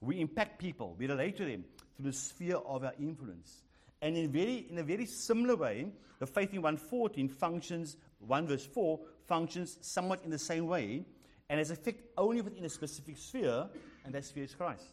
We 0.00 0.20
impact 0.20 0.60
people, 0.60 0.94
we 0.96 1.08
relate 1.08 1.36
to 1.38 1.44
them 1.44 1.64
through 1.96 2.12
the 2.12 2.16
sphere 2.16 2.58
of 2.58 2.84
our 2.84 2.94
influence. 3.00 3.64
And 4.02 4.16
in, 4.16 4.30
very, 4.30 4.66
in 4.68 4.78
a 4.78 4.82
very 4.82 5.06
similar 5.06 5.56
way, 5.56 5.88
the 6.18 6.26
faith 6.26 6.52
in 6.52 6.62
114 6.62 7.28
functions, 7.28 7.96
1 8.18 8.46
verse 8.46 8.66
4, 8.66 9.00
functions 9.26 9.78
somewhat 9.80 10.20
in 10.24 10.30
the 10.30 10.38
same 10.38 10.66
way 10.66 11.04
and 11.48 11.58
has 11.58 11.70
effect 11.70 12.02
only 12.16 12.40
within 12.40 12.64
a 12.64 12.68
specific 12.68 13.18
sphere, 13.18 13.66
and 14.04 14.14
that 14.14 14.24
sphere 14.24 14.44
is 14.44 14.54
Christ. 14.54 14.84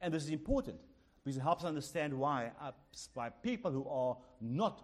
And 0.00 0.12
this 0.12 0.24
is 0.24 0.30
important 0.30 0.78
because 1.24 1.36
it 1.36 1.40
helps 1.40 1.64
us 1.64 1.68
understand 1.68 2.12
why, 2.12 2.50
uh, 2.60 2.72
why 3.14 3.30
people 3.30 3.70
who 3.70 3.88
are 3.88 4.16
not, 4.40 4.82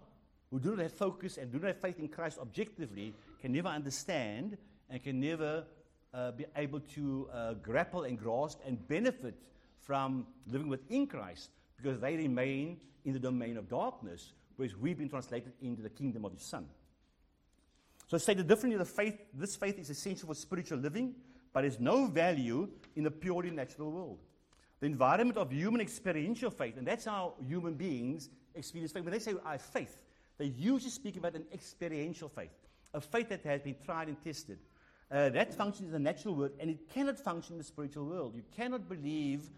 who 0.50 0.58
do 0.58 0.70
not 0.70 0.80
have 0.80 0.92
focus 0.92 1.36
and 1.36 1.52
do 1.52 1.58
not 1.58 1.68
have 1.68 1.80
faith 1.80 1.98
in 1.98 2.08
Christ 2.08 2.38
objectively, 2.40 3.14
can 3.40 3.52
never 3.52 3.68
understand 3.68 4.56
and 4.90 5.02
can 5.02 5.20
never 5.20 5.64
uh, 6.12 6.32
be 6.32 6.46
able 6.56 6.80
to 6.80 7.28
uh, 7.32 7.54
grapple 7.54 8.04
and 8.04 8.18
grasp 8.18 8.60
and 8.66 8.86
benefit 8.88 9.34
from 9.80 10.26
living 10.46 10.68
within 10.68 11.06
Christ 11.06 11.50
because 11.76 12.00
they 12.00 12.16
remain 12.16 12.78
in 13.04 13.12
the 13.12 13.18
domain 13.18 13.56
of 13.56 13.68
darkness, 13.68 14.32
whereas 14.56 14.76
we've 14.76 14.98
been 14.98 15.08
translated 15.08 15.52
into 15.62 15.82
the 15.82 15.90
kingdom 15.90 16.24
of 16.24 16.32
His 16.32 16.42
Son. 16.42 16.66
So, 18.06 18.18
stated 18.18 18.46
differently, 18.46 18.78
the 18.78 18.84
faith, 18.84 19.18
this 19.32 19.56
faith 19.56 19.78
is 19.78 19.90
essential 19.90 20.28
for 20.28 20.34
spiritual 20.34 20.78
living, 20.78 21.14
but 21.52 21.64
has 21.64 21.80
no 21.80 22.06
value 22.06 22.68
in 22.96 23.04
the 23.04 23.10
purely 23.10 23.50
natural 23.50 23.90
world. 23.90 24.18
The 24.80 24.86
environment 24.86 25.38
of 25.38 25.52
human 25.52 25.80
experiential 25.80 26.50
faith, 26.50 26.76
and 26.76 26.86
that's 26.86 27.06
how 27.06 27.34
human 27.46 27.74
beings 27.74 28.28
experience 28.54 28.92
faith. 28.92 29.04
When 29.04 29.12
they 29.12 29.18
say 29.18 29.34
I 29.44 29.52
have 29.52 29.62
faith, 29.62 29.96
they 30.36 30.46
usually 30.46 30.90
speak 30.90 31.16
about 31.16 31.34
an 31.34 31.44
experiential 31.52 32.28
faith, 32.28 32.52
a 32.92 33.00
faith 33.00 33.28
that 33.30 33.42
has 33.44 33.62
been 33.62 33.76
tried 33.84 34.08
and 34.08 34.22
tested. 34.22 34.58
Uh, 35.10 35.28
that 35.28 35.54
functions 35.54 35.86
in 35.86 35.92
the 35.92 35.98
natural 35.98 36.34
world, 36.34 36.52
and 36.58 36.70
it 36.70 36.88
cannot 36.92 37.18
function 37.18 37.54
in 37.54 37.58
the 37.58 37.64
spiritual 37.64 38.04
world. 38.04 38.34
You 38.34 38.42
cannot 38.56 38.88
believe 38.88 39.50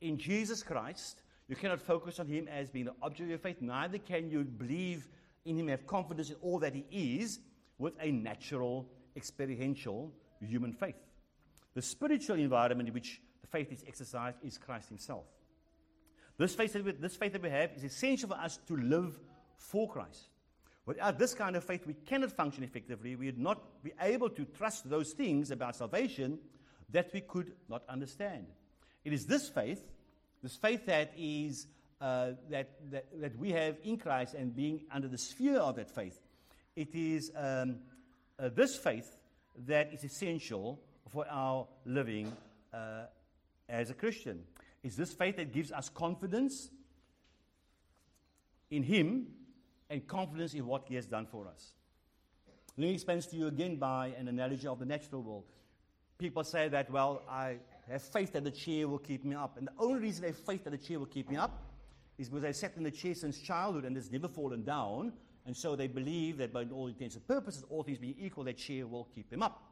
in 0.00 0.18
Jesus 0.18 0.62
Christ 0.62 1.22
you 1.48 1.56
cannot 1.56 1.80
focus 1.80 2.18
on 2.18 2.26
him 2.26 2.48
as 2.48 2.70
being 2.70 2.86
the 2.86 2.94
object 3.02 3.22
of 3.22 3.28
your 3.28 3.38
faith. 3.38 3.60
Neither 3.60 3.98
can 3.98 4.30
you 4.30 4.42
believe 4.44 5.08
in 5.44 5.56
him, 5.56 5.68
have 5.68 5.86
confidence 5.86 6.30
in 6.30 6.36
all 6.42 6.58
that 6.58 6.74
he 6.74 7.20
is, 7.20 7.38
with 7.78 7.94
a 8.00 8.10
natural, 8.10 8.88
experiential 9.16 10.12
human 10.40 10.72
faith. 10.72 10.96
The 11.74 11.82
spiritual 11.82 12.36
environment 12.36 12.88
in 12.88 12.94
which 12.94 13.20
the 13.42 13.46
faith 13.46 13.70
is 13.70 13.84
exercised 13.86 14.38
is 14.42 14.58
Christ 14.58 14.88
himself. 14.88 15.24
This 16.38 16.54
faith, 16.54 16.72
that 16.72 16.84
we, 16.84 16.92
this 16.92 17.16
faith 17.16 17.32
that 17.32 17.42
we 17.42 17.50
have 17.50 17.70
is 17.76 17.84
essential 17.84 18.30
for 18.30 18.36
us 18.36 18.58
to 18.66 18.76
live 18.76 19.18
for 19.56 19.88
Christ. 19.88 20.28
Without 20.84 21.18
this 21.18 21.34
kind 21.34 21.56
of 21.56 21.64
faith, 21.64 21.86
we 21.86 21.94
cannot 21.94 22.32
function 22.32 22.62
effectively. 22.62 23.16
We 23.16 23.26
would 23.26 23.38
not 23.38 23.82
be 23.82 23.92
able 24.00 24.30
to 24.30 24.44
trust 24.44 24.88
those 24.88 25.12
things 25.12 25.50
about 25.50 25.76
salvation 25.76 26.38
that 26.90 27.10
we 27.12 27.20
could 27.20 27.52
not 27.68 27.82
understand. 27.88 28.46
It 29.04 29.12
is 29.12 29.26
this 29.26 29.48
faith 29.48 29.82
this 30.46 30.54
faith 30.54 30.86
that 30.86 31.12
is 31.18 31.66
uh, 32.00 32.30
that, 32.48 32.70
that, 32.92 33.06
that 33.20 33.36
we 33.36 33.50
have 33.50 33.76
in 33.82 33.96
Christ 33.96 34.34
and 34.34 34.54
being 34.54 34.82
under 34.92 35.08
the 35.08 35.18
sphere 35.18 35.58
of 35.58 35.74
that 35.74 35.90
faith, 35.90 36.20
it 36.76 36.94
is 36.94 37.32
um, 37.34 37.78
uh, 38.38 38.48
this 38.54 38.76
faith 38.76 39.18
that 39.66 39.92
is 39.92 40.04
essential 40.04 40.80
for 41.08 41.26
our 41.28 41.66
living 41.84 42.32
uh, 42.72 43.06
as 43.68 43.90
a 43.90 43.94
Christian. 43.94 44.44
It's 44.84 44.94
this 44.94 45.12
faith 45.12 45.36
that 45.38 45.52
gives 45.52 45.72
us 45.72 45.88
confidence 45.88 46.70
in 48.70 48.84
Him 48.84 49.26
and 49.90 50.06
confidence 50.06 50.54
in 50.54 50.64
what 50.64 50.84
He 50.86 50.94
has 50.94 51.06
done 51.06 51.26
for 51.26 51.48
us. 51.48 51.72
Let 52.76 52.86
me 52.86 52.94
explain 52.94 53.20
to 53.20 53.36
you 53.36 53.48
again 53.48 53.78
by 53.78 54.14
an 54.16 54.28
analogy 54.28 54.68
of 54.68 54.78
the 54.78 54.86
natural 54.86 55.22
world. 55.22 55.44
People 56.18 56.44
say 56.44 56.68
that, 56.68 56.88
well, 56.88 57.22
I 57.28 57.56
have 57.92 58.02
faith 58.02 58.32
that 58.32 58.44
the 58.44 58.50
chair 58.50 58.88
will 58.88 58.98
keep 58.98 59.24
me 59.24 59.34
up. 59.34 59.56
And 59.58 59.68
the 59.68 59.72
only 59.78 60.00
reason 60.00 60.22
they 60.22 60.28
have 60.28 60.38
faith 60.38 60.64
that 60.64 60.70
the 60.70 60.78
chair 60.78 60.98
will 60.98 61.06
keep 61.06 61.30
me 61.30 61.36
up 61.36 61.62
is 62.18 62.28
because 62.28 62.42
they've 62.42 62.56
sat 62.56 62.72
in 62.76 62.82
the 62.82 62.90
chair 62.90 63.14
since 63.14 63.38
childhood 63.38 63.84
and 63.84 63.96
it's 63.96 64.10
never 64.10 64.28
fallen 64.28 64.64
down. 64.64 65.12
And 65.44 65.56
so 65.56 65.76
they 65.76 65.86
believe 65.86 66.38
that 66.38 66.52
by 66.52 66.64
all 66.64 66.88
intents 66.88 67.14
and 67.14 67.26
purposes, 67.26 67.64
all 67.70 67.82
things 67.82 67.98
being 67.98 68.16
equal, 68.18 68.44
that 68.44 68.56
chair 68.56 68.86
will 68.86 69.08
keep 69.14 69.30
them 69.30 69.42
up. 69.42 69.62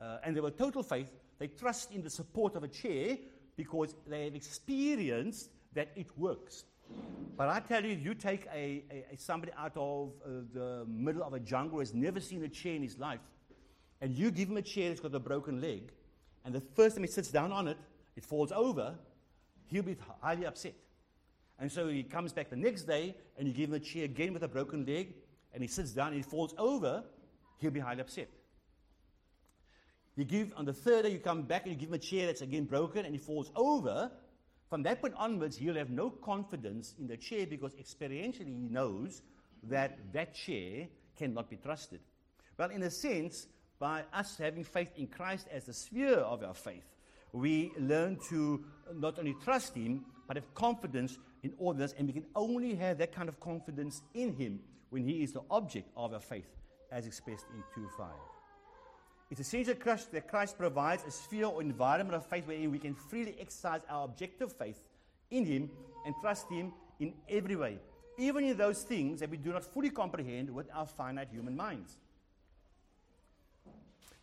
Uh, 0.00 0.18
and 0.24 0.36
they 0.36 0.40
have 0.40 0.56
total 0.56 0.82
faith. 0.82 1.08
They 1.38 1.48
trust 1.48 1.92
in 1.92 2.02
the 2.02 2.10
support 2.10 2.56
of 2.56 2.64
a 2.64 2.68
chair 2.68 3.18
because 3.56 3.94
they 4.06 4.24
have 4.24 4.34
experienced 4.34 5.50
that 5.74 5.90
it 5.96 6.06
works. 6.16 6.64
But 7.36 7.48
I 7.48 7.60
tell 7.60 7.84
you, 7.84 7.94
you 7.94 8.14
take 8.14 8.46
a, 8.52 8.84
a, 8.90 9.04
a 9.12 9.16
somebody 9.16 9.52
out 9.56 9.76
of 9.76 10.12
uh, 10.24 10.28
the 10.52 10.84
middle 10.88 11.22
of 11.22 11.32
a 11.34 11.40
jungle 11.40 11.72
who 11.72 11.78
has 11.80 11.94
never 11.94 12.20
seen 12.20 12.42
a 12.44 12.48
chair 12.48 12.74
in 12.74 12.82
his 12.82 12.98
life, 12.98 13.20
and 14.00 14.14
you 14.14 14.30
give 14.30 14.48
him 14.48 14.56
a 14.56 14.62
chair 14.62 14.88
that's 14.88 15.00
got 15.00 15.14
a 15.14 15.20
broken 15.20 15.60
leg, 15.60 15.92
and 16.44 16.54
the 16.54 16.60
first 16.60 16.96
time 16.96 17.04
he 17.04 17.10
sits 17.10 17.30
down 17.30 17.52
on 17.52 17.68
it, 17.68 17.76
it 18.16 18.24
falls 18.24 18.52
over, 18.52 18.94
he'll 19.66 19.82
be 19.82 19.96
highly 20.20 20.46
upset. 20.46 20.74
And 21.58 21.70
so 21.70 21.88
he 21.88 22.02
comes 22.02 22.32
back 22.32 22.50
the 22.50 22.56
next 22.56 22.82
day 22.82 23.14
and 23.38 23.46
you 23.46 23.54
give 23.54 23.70
him 23.70 23.74
a 23.74 23.80
chair 23.80 24.04
again 24.04 24.32
with 24.32 24.42
a 24.42 24.48
broken 24.48 24.84
leg, 24.84 25.14
and 25.54 25.62
he 25.62 25.68
sits 25.68 25.92
down 25.92 26.08
and 26.08 26.16
he 26.16 26.22
falls 26.22 26.54
over, 26.58 27.04
he'll 27.58 27.70
be 27.70 27.80
highly 27.80 28.00
upset. 28.00 28.28
You 30.16 30.24
give 30.24 30.52
on 30.56 30.64
the 30.64 30.72
third 30.72 31.04
day, 31.04 31.12
you 31.12 31.18
come 31.18 31.42
back 31.42 31.62
and 31.62 31.72
you 31.72 31.78
give 31.78 31.88
him 31.88 31.94
a 31.94 31.98
chair 31.98 32.26
that's 32.26 32.42
again 32.42 32.64
broken 32.64 33.04
and 33.04 33.14
he 33.14 33.18
falls 33.18 33.50
over. 33.56 34.10
From 34.68 34.82
that 34.82 35.00
point 35.00 35.14
onwards, 35.16 35.56
he'll 35.56 35.74
have 35.74 35.90
no 35.90 36.10
confidence 36.10 36.94
in 36.98 37.06
the 37.06 37.16
chair 37.16 37.46
because 37.46 37.74
experientially 37.74 38.46
he 38.46 38.68
knows 38.70 39.22
that 39.64 39.98
that 40.12 40.34
chair 40.34 40.88
cannot 41.16 41.48
be 41.48 41.56
trusted. 41.56 42.00
Well, 42.58 42.70
in 42.70 42.82
a 42.82 42.90
sense, 42.90 43.46
by 43.82 44.04
us 44.12 44.38
having 44.38 44.62
faith 44.62 44.92
in 44.96 45.08
Christ 45.08 45.48
as 45.50 45.64
the 45.64 45.72
sphere 45.72 46.18
of 46.18 46.44
our 46.44 46.54
faith, 46.54 46.84
we 47.32 47.72
learn 47.76 48.16
to 48.28 48.64
not 48.94 49.18
only 49.18 49.34
trust 49.42 49.74
Him, 49.74 50.04
but 50.28 50.36
have 50.36 50.54
confidence 50.54 51.18
in 51.42 51.52
all 51.58 51.74
this. 51.74 51.92
And 51.98 52.06
we 52.06 52.12
can 52.12 52.26
only 52.36 52.76
have 52.76 52.98
that 52.98 53.12
kind 53.12 53.28
of 53.28 53.40
confidence 53.40 54.00
in 54.14 54.36
Him 54.36 54.60
when 54.90 55.02
He 55.02 55.24
is 55.24 55.32
the 55.32 55.42
object 55.50 55.88
of 55.96 56.14
our 56.14 56.20
faith, 56.20 56.46
as 56.92 57.08
expressed 57.08 57.44
in 57.56 57.82
2 57.82 57.88
5. 57.98 58.06
It's 59.32 59.40
essential 59.40 59.74
that 60.12 60.28
Christ 60.28 60.56
provides 60.56 61.02
a 61.02 61.10
sphere 61.10 61.46
or 61.46 61.60
environment 61.60 62.14
of 62.14 62.24
faith 62.24 62.46
wherein 62.46 62.70
we 62.70 62.78
can 62.78 62.94
freely 62.94 63.34
exercise 63.40 63.80
our 63.90 64.04
objective 64.04 64.52
faith 64.52 64.80
in 65.32 65.44
Him 65.44 65.68
and 66.06 66.14
trust 66.20 66.48
Him 66.48 66.72
in 67.00 67.14
every 67.28 67.56
way, 67.56 67.80
even 68.16 68.44
in 68.44 68.56
those 68.56 68.84
things 68.84 69.18
that 69.18 69.30
we 69.30 69.38
do 69.38 69.52
not 69.52 69.64
fully 69.64 69.90
comprehend 69.90 70.50
with 70.50 70.68
our 70.72 70.86
finite 70.86 71.30
human 71.32 71.56
minds. 71.56 71.98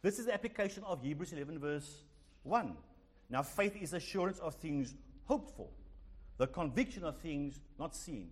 This 0.02 0.20
is 0.20 0.26
the 0.28 0.34
application 0.34 0.84
of 0.84 1.02
Hebrews 1.02 1.34
11, 1.34 1.60
verse 1.60 2.04
1. 2.44 2.74
Now, 3.30 3.44
faith 3.44 3.76
is 3.82 3.94
assurance 3.94 4.40
of 4.40 4.56
things 4.56 4.96
hoped 5.26 5.56
for, 5.56 5.68
the 6.38 6.48
conviction 6.48 7.04
of 7.04 7.18
things 7.18 7.60
not 7.78 7.96
seen. 7.96 8.32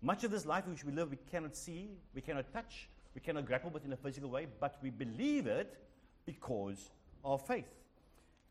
Much 0.00 0.22
of 0.22 0.30
this 0.30 0.46
life 0.46 0.66
which 0.66 0.84
we 0.84 0.92
live, 0.92 1.10
we 1.10 1.18
cannot 1.30 1.56
see, 1.56 1.90
we 2.14 2.20
cannot 2.20 2.52
touch, 2.52 2.88
we 3.14 3.20
cannot 3.20 3.46
grapple 3.46 3.70
with 3.70 3.84
in 3.84 3.92
a 3.92 3.96
physical 3.96 4.30
way, 4.30 4.46
but 4.60 4.76
we 4.82 4.90
believe 4.90 5.46
it 5.46 5.76
because 6.24 6.90
of 7.24 7.44
faith. 7.46 7.68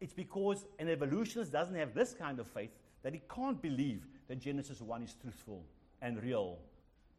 It's 0.02 0.14
because 0.14 0.66
an 0.80 0.90
evolutionist 0.90 1.52
doesn't 1.52 1.76
have 1.76 1.94
this 1.94 2.14
kind 2.14 2.40
of 2.40 2.48
faith 2.48 2.72
that 3.04 3.14
he 3.14 3.22
can't 3.34 3.62
believe 3.62 4.06
that 4.28 4.40
Genesis 4.40 4.82
1 4.82 5.04
is 5.04 5.16
truthful 5.22 5.64
and 6.02 6.22
real 6.22 6.58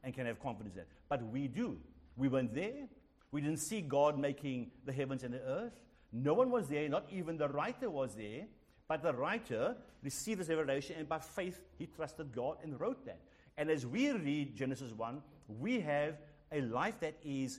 and 0.02 0.12
can 0.12 0.26
have 0.26 0.40
confidence 0.40 0.74
in 0.74 0.82
it. 0.82 0.88
But 1.08 1.22
we 1.28 1.48
do. 1.48 1.78
We 2.16 2.28
went 2.28 2.54
there. 2.54 2.88
We 3.34 3.40
didn't 3.40 3.58
see 3.58 3.80
God 3.80 4.16
making 4.16 4.70
the 4.84 4.92
heavens 4.92 5.24
and 5.24 5.34
the 5.34 5.40
earth. 5.40 5.72
No 6.12 6.34
one 6.34 6.52
was 6.52 6.68
there, 6.68 6.88
not 6.88 7.06
even 7.10 7.36
the 7.36 7.48
writer 7.48 7.90
was 7.90 8.14
there. 8.14 8.42
But 8.86 9.02
the 9.02 9.12
writer 9.12 9.74
received 10.04 10.38
this 10.38 10.48
revelation, 10.48 10.94
and 11.00 11.08
by 11.08 11.18
faith, 11.18 11.60
he 11.76 11.86
trusted 11.86 12.32
God 12.32 12.58
and 12.62 12.78
wrote 12.78 13.04
that. 13.06 13.18
And 13.56 13.70
as 13.70 13.84
we 13.84 14.12
read 14.12 14.54
Genesis 14.54 14.92
1, 14.92 15.20
we 15.48 15.80
have 15.80 16.18
a 16.52 16.60
life 16.60 17.00
that 17.00 17.16
is 17.24 17.58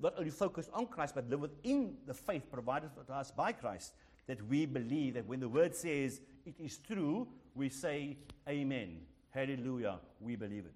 not 0.00 0.14
only 0.16 0.30
focused 0.30 0.70
on 0.72 0.86
Christ, 0.86 1.14
but 1.14 1.28
live 1.28 1.40
within 1.40 1.98
the 2.06 2.14
faith 2.14 2.50
provided 2.50 2.88
to 2.94 3.12
us 3.12 3.30
by 3.30 3.52
Christ, 3.52 3.92
that 4.26 4.40
we 4.48 4.64
believe 4.64 5.12
that 5.14 5.26
when 5.26 5.40
the 5.40 5.50
word 5.50 5.76
says 5.76 6.22
it 6.46 6.54
is 6.58 6.78
true, 6.78 7.28
we 7.54 7.68
say, 7.68 8.16
Amen. 8.48 9.02
Hallelujah. 9.28 9.98
We 10.18 10.36
believe 10.36 10.64
it. 10.64 10.74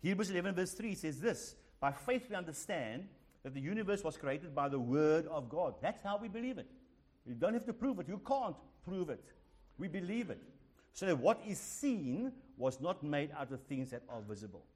Hebrews 0.00 0.30
11, 0.30 0.54
verse 0.54 0.72
3 0.72 0.94
says 0.94 1.20
this 1.20 1.56
By 1.78 1.92
faith 1.92 2.24
we 2.30 2.34
understand 2.34 3.08
that 3.48 3.54
the 3.54 3.60
universe 3.62 4.04
was 4.04 4.18
created 4.18 4.54
by 4.54 4.68
the 4.68 4.78
word 4.78 5.26
of 5.28 5.48
God. 5.48 5.72
That's 5.80 6.02
how 6.02 6.18
we 6.18 6.28
believe 6.28 6.58
it. 6.58 6.66
You 7.26 7.32
don't 7.32 7.54
have 7.54 7.64
to 7.64 7.72
prove 7.72 7.98
it. 7.98 8.06
You 8.06 8.20
can't 8.28 8.54
prove 8.84 9.08
it. 9.08 9.24
We 9.78 9.88
believe 9.88 10.28
it. 10.28 10.38
So 10.92 11.16
what 11.16 11.40
is 11.46 11.58
seen 11.58 12.32
was 12.58 12.78
not 12.78 13.02
made 13.02 13.30
out 13.34 13.50
of 13.50 13.62
things 13.62 13.90
that 13.90 14.02
are 14.10 14.20
visible. 14.20 14.66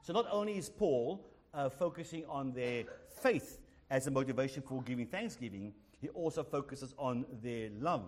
So 0.00 0.14
not 0.14 0.26
only 0.32 0.56
is 0.56 0.70
Paul 0.70 1.26
uh, 1.52 1.68
focusing 1.68 2.24
on 2.30 2.52
their 2.52 2.84
faith 3.20 3.60
as 3.90 4.06
a 4.06 4.10
motivation 4.10 4.62
for 4.62 4.80
giving 4.80 5.06
thanksgiving, 5.06 5.74
he 6.00 6.08
also 6.08 6.42
focuses 6.42 6.94
on 6.96 7.26
their 7.42 7.68
love. 7.78 8.04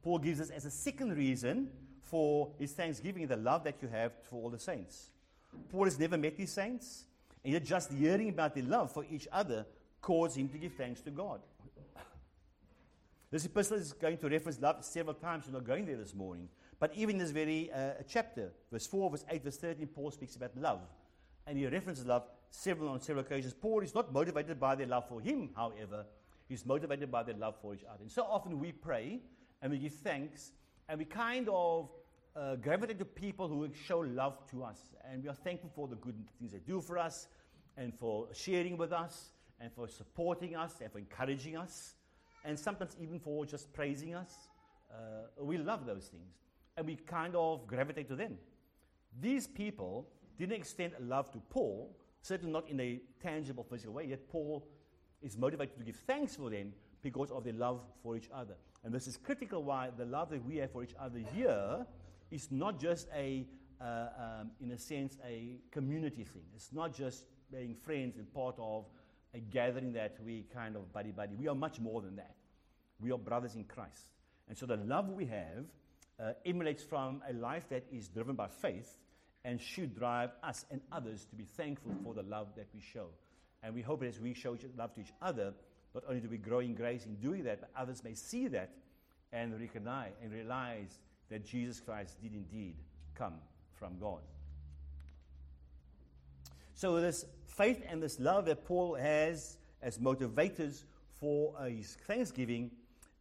Paul 0.00 0.20
gives 0.20 0.40
us 0.40 0.50
as 0.50 0.64
a 0.64 0.70
second 0.70 1.16
reason 1.16 1.70
for 2.02 2.52
his 2.56 2.70
thanksgiving 2.70 3.26
the 3.26 3.36
love 3.36 3.64
that 3.64 3.82
you 3.82 3.88
have 3.88 4.12
for 4.22 4.44
all 4.44 4.50
the 4.50 4.60
saints. 4.60 5.10
Paul 5.72 5.86
has 5.86 5.98
never 5.98 6.16
met 6.16 6.36
these 6.36 6.52
saints, 6.52 7.06
and 7.44 7.52
yet 7.52 7.64
just 7.64 7.92
hearing 7.92 8.30
about 8.30 8.54
their 8.54 8.64
love 8.64 8.90
for 8.90 9.04
each 9.10 9.28
other 9.30 9.66
caused 10.00 10.36
him 10.36 10.48
to 10.48 10.58
give 10.58 10.72
thanks 10.72 11.00
to 11.02 11.10
God. 11.10 11.40
This 13.30 13.44
epistle 13.44 13.78
is 13.78 13.92
going 13.92 14.18
to 14.18 14.28
reference 14.28 14.60
love 14.60 14.84
several 14.84 15.14
times. 15.14 15.44
We're 15.46 15.54
not 15.54 15.66
going 15.66 15.86
there 15.86 15.96
this 15.96 16.14
morning. 16.14 16.48
But 16.78 16.92
even 16.94 17.16
in 17.16 17.18
this 17.18 17.30
very 17.30 17.70
uh, 17.72 17.94
chapter, 18.08 18.52
verse 18.70 18.86
4, 18.86 19.10
verse 19.10 19.24
8, 19.28 19.42
verse 19.42 19.56
13, 19.56 19.86
Paul 19.88 20.10
speaks 20.10 20.36
about 20.36 20.56
love. 20.56 20.80
And 21.46 21.58
he 21.58 21.66
references 21.66 22.06
love 22.06 22.24
several 22.50 22.90
on 22.90 23.00
several 23.00 23.24
occasions. 23.24 23.52
Paul 23.52 23.80
is 23.80 23.94
not 23.94 24.12
motivated 24.12 24.60
by 24.60 24.74
their 24.74 24.86
love 24.86 25.08
for 25.08 25.20
him, 25.20 25.50
however, 25.56 26.06
he's 26.48 26.64
motivated 26.64 27.10
by 27.10 27.22
their 27.22 27.34
love 27.34 27.56
for 27.60 27.74
each 27.74 27.84
other. 27.84 28.02
And 28.02 28.10
so 28.10 28.22
often 28.22 28.60
we 28.60 28.72
pray 28.72 29.20
and 29.60 29.72
we 29.72 29.78
give 29.78 29.94
thanks 29.94 30.52
and 30.88 30.98
we 30.98 31.04
kind 31.04 31.48
of 31.48 31.90
uh, 32.36 32.56
gravitate 32.56 32.98
to 32.98 33.04
people 33.04 33.48
who 33.48 33.68
show 33.86 34.00
love 34.00 34.38
to 34.50 34.64
us. 34.64 34.78
And 35.10 35.22
we 35.22 35.28
are 35.28 35.34
thankful 35.34 35.70
for 35.74 35.88
the 35.88 35.96
good 35.96 36.16
things 36.38 36.52
they 36.52 36.58
do 36.58 36.80
for 36.80 36.98
us 36.98 37.28
and 37.76 37.94
for 37.94 38.28
sharing 38.32 38.76
with 38.76 38.92
us 38.92 39.30
and 39.60 39.72
for 39.72 39.88
supporting 39.88 40.56
us 40.56 40.74
and 40.80 40.90
for 40.90 40.98
encouraging 40.98 41.56
us 41.56 41.94
and 42.44 42.58
sometimes 42.58 42.96
even 43.00 43.18
for 43.18 43.46
just 43.46 43.72
praising 43.72 44.14
us. 44.14 44.48
Uh, 44.92 45.44
we 45.44 45.58
love 45.58 45.86
those 45.86 46.06
things 46.06 46.34
and 46.76 46.86
we 46.86 46.96
kind 46.96 47.34
of 47.36 47.66
gravitate 47.66 48.08
to 48.08 48.16
them. 48.16 48.36
These 49.20 49.46
people 49.46 50.08
didn't 50.38 50.56
extend 50.56 50.92
love 51.00 51.30
to 51.32 51.38
Paul, 51.50 51.96
certainly 52.20 52.52
not 52.52 52.68
in 52.68 52.80
a 52.80 53.00
tangible, 53.22 53.64
physical 53.64 53.94
way, 53.94 54.06
yet 54.06 54.28
Paul 54.28 54.66
is 55.22 55.38
motivated 55.38 55.78
to 55.78 55.84
give 55.84 55.96
thanks 56.06 56.34
for 56.34 56.50
them 56.50 56.72
because 57.00 57.30
of 57.30 57.44
their 57.44 57.52
love 57.52 57.80
for 58.02 58.16
each 58.16 58.28
other. 58.34 58.54
And 58.82 58.92
this 58.92 59.06
is 59.06 59.16
critical 59.16 59.62
why 59.62 59.90
the 59.96 60.04
love 60.04 60.30
that 60.30 60.44
we 60.44 60.56
have 60.56 60.72
for 60.72 60.82
each 60.82 60.94
other 60.98 61.20
here 61.34 61.86
is 62.34 62.50
not 62.50 62.80
just 62.80 63.06
a, 63.14 63.46
uh, 63.80 63.84
um, 63.84 64.50
in 64.60 64.72
a 64.72 64.78
sense, 64.78 65.16
a 65.24 65.60
community 65.70 66.24
thing. 66.24 66.42
It's 66.56 66.72
not 66.72 66.92
just 66.92 67.26
being 67.52 67.76
friends 67.76 68.16
and 68.16 68.32
part 68.34 68.56
of 68.58 68.86
a 69.34 69.38
gathering 69.38 69.92
that 69.92 70.16
we 70.24 70.44
kind 70.52 70.74
of 70.74 70.92
buddy 70.92 71.12
buddy. 71.12 71.36
We 71.36 71.46
are 71.46 71.54
much 71.54 71.78
more 71.78 72.02
than 72.02 72.16
that. 72.16 72.34
We 73.00 73.12
are 73.12 73.18
brothers 73.18 73.54
in 73.54 73.64
Christ. 73.64 74.06
And 74.48 74.58
so 74.58 74.66
the 74.66 74.76
love 74.76 75.10
we 75.10 75.26
have 75.26 75.64
uh, 76.20 76.32
emanates 76.44 76.82
from 76.82 77.22
a 77.28 77.32
life 77.32 77.68
that 77.68 77.84
is 77.92 78.08
driven 78.08 78.34
by 78.34 78.48
faith 78.48 78.96
and 79.44 79.60
should 79.60 79.94
drive 79.94 80.30
us 80.42 80.64
and 80.70 80.80
others 80.90 81.26
to 81.26 81.36
be 81.36 81.44
thankful 81.44 81.92
for 82.02 82.14
the 82.14 82.22
love 82.22 82.48
that 82.56 82.66
we 82.74 82.80
show. 82.80 83.06
And 83.62 83.74
we 83.74 83.82
hope 83.82 84.02
as 84.02 84.18
we 84.18 84.34
show 84.34 84.56
love 84.76 84.92
to 84.94 85.00
each 85.00 85.12
other, 85.22 85.54
not 85.94 86.04
only 86.08 86.20
do 86.20 86.28
we 86.28 86.38
grow 86.38 86.58
in 86.58 86.74
grace 86.74 87.06
in 87.06 87.14
doing 87.16 87.44
that, 87.44 87.60
but 87.60 87.70
others 87.76 88.02
may 88.02 88.14
see 88.14 88.48
that 88.48 88.70
and 89.32 89.58
recognize 89.58 90.12
and 90.22 90.32
realize 90.32 90.98
that 91.30 91.44
Jesus 91.44 91.80
Christ 91.80 92.20
did 92.22 92.32
indeed 92.32 92.76
come 93.14 93.34
from 93.72 93.98
God. 93.98 94.20
So, 96.74 97.00
this 97.00 97.24
faith 97.46 97.82
and 97.88 98.02
this 98.02 98.18
love 98.18 98.46
that 98.46 98.64
Paul 98.64 98.94
has 98.94 99.58
as 99.80 99.98
motivators 99.98 100.84
for 101.20 101.54
his 101.66 101.96
thanksgiving 102.06 102.70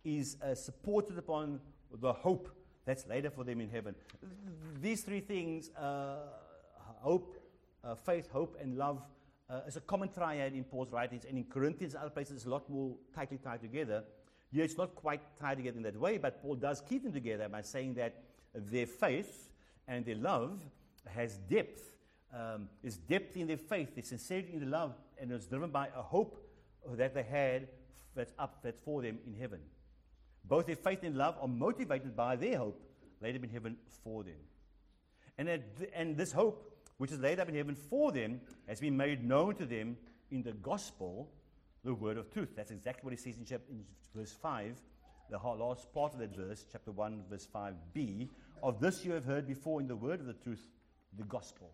is 0.03 0.37
uh, 0.41 0.55
supported 0.55 1.17
upon 1.17 1.59
the 2.01 2.11
hope 2.11 2.49
that's 2.85 3.07
later 3.07 3.29
for 3.29 3.43
them 3.43 3.61
in 3.61 3.69
heaven. 3.69 3.95
These 4.81 5.03
three 5.03 5.21
things 5.21 5.69
uh, 5.71 6.17
hope, 6.99 7.37
uh, 7.83 7.95
faith, 7.95 8.29
hope, 8.31 8.57
and 8.61 8.77
love 8.77 9.01
uh, 9.49 9.61
is 9.67 9.75
a 9.75 9.81
common 9.81 10.09
triad 10.09 10.53
in 10.53 10.63
Paul's 10.63 10.91
writings, 10.91 11.25
and 11.25 11.37
in 11.37 11.45
Corinthians 11.45 11.93
and 11.93 12.01
other 12.01 12.09
places, 12.09 12.37
it's 12.37 12.45
a 12.45 12.49
lot 12.49 12.69
more 12.69 12.95
tightly 13.13 13.37
tied 13.37 13.61
together. 13.61 14.03
Here, 14.53 14.63
it's 14.63 14.77
not 14.77 14.93
quite 14.93 15.21
tied 15.39 15.57
together 15.57 15.77
in 15.77 15.83
that 15.83 15.99
way, 15.99 16.19
but 16.19 16.41
Paul 16.41 16.55
does 16.55 16.81
keep 16.87 17.03
them 17.03 17.11
together 17.11 17.49
by 17.49 17.61
saying 17.61 17.95
that 17.95 18.13
their 18.53 18.85
faith 18.85 19.49
and 19.87 20.05
their 20.05 20.15
love 20.15 20.59
has 21.07 21.37
depth. 21.49 21.81
Um, 22.33 22.69
there's 22.81 22.97
depth 22.97 23.35
in 23.35 23.47
their 23.47 23.57
faith, 23.57 23.89
there's 23.95 24.07
sincerity 24.07 24.53
in 24.53 24.59
the 24.59 24.67
love, 24.67 24.93
and 25.19 25.31
it's 25.31 25.47
driven 25.47 25.71
by 25.71 25.87
a 25.95 26.01
hope 26.01 26.37
that 26.87 27.13
they 27.13 27.23
had 27.23 27.67
that's 28.15 28.33
up, 28.37 28.59
that's 28.63 28.79
for 28.81 29.01
them 29.01 29.17
in 29.25 29.33
heaven. 29.33 29.59
Both 30.45 30.67
their 30.67 30.75
faith 30.75 30.99
and 31.03 31.15
love 31.17 31.35
are 31.41 31.47
motivated 31.47 32.15
by 32.15 32.35
their 32.35 32.57
hope 32.57 32.79
laid 33.21 33.35
up 33.35 33.43
in 33.43 33.49
heaven 33.49 33.77
for 34.03 34.23
them. 34.23 34.35
And, 35.37 35.47
th- 35.47 35.89
and 35.95 36.17
this 36.17 36.31
hope, 36.31 36.77
which 36.97 37.11
is 37.11 37.19
laid 37.19 37.39
up 37.39 37.49
in 37.49 37.55
heaven 37.55 37.75
for 37.75 38.11
them, 38.11 38.41
has 38.67 38.79
been 38.79 38.97
made 38.97 39.23
known 39.23 39.55
to 39.55 39.65
them 39.65 39.97
in 40.29 40.43
the 40.43 40.51
gospel, 40.51 41.29
the 41.83 41.93
word 41.93 42.17
of 42.17 42.31
truth. 42.31 42.49
That's 42.55 42.71
exactly 42.71 43.01
what 43.03 43.11
he 43.11 43.17
says 43.17 43.37
in, 43.37 43.45
chapter, 43.45 43.71
in 43.71 43.83
verse 44.15 44.31
5, 44.31 44.75
the 45.29 45.37
last 45.37 45.93
part 45.93 46.13
of 46.13 46.19
that 46.19 46.35
verse, 46.35 46.65
chapter 46.71 46.91
1, 46.91 47.23
verse 47.29 47.47
5b. 47.53 48.29
Of 48.61 48.79
this 48.79 49.03
you 49.03 49.11
have 49.13 49.25
heard 49.25 49.47
before 49.47 49.81
in 49.81 49.87
the 49.87 49.95
word 49.95 50.19
of 50.19 50.25
the 50.25 50.33
truth, 50.33 50.65
the 51.17 51.23
gospel. 51.23 51.71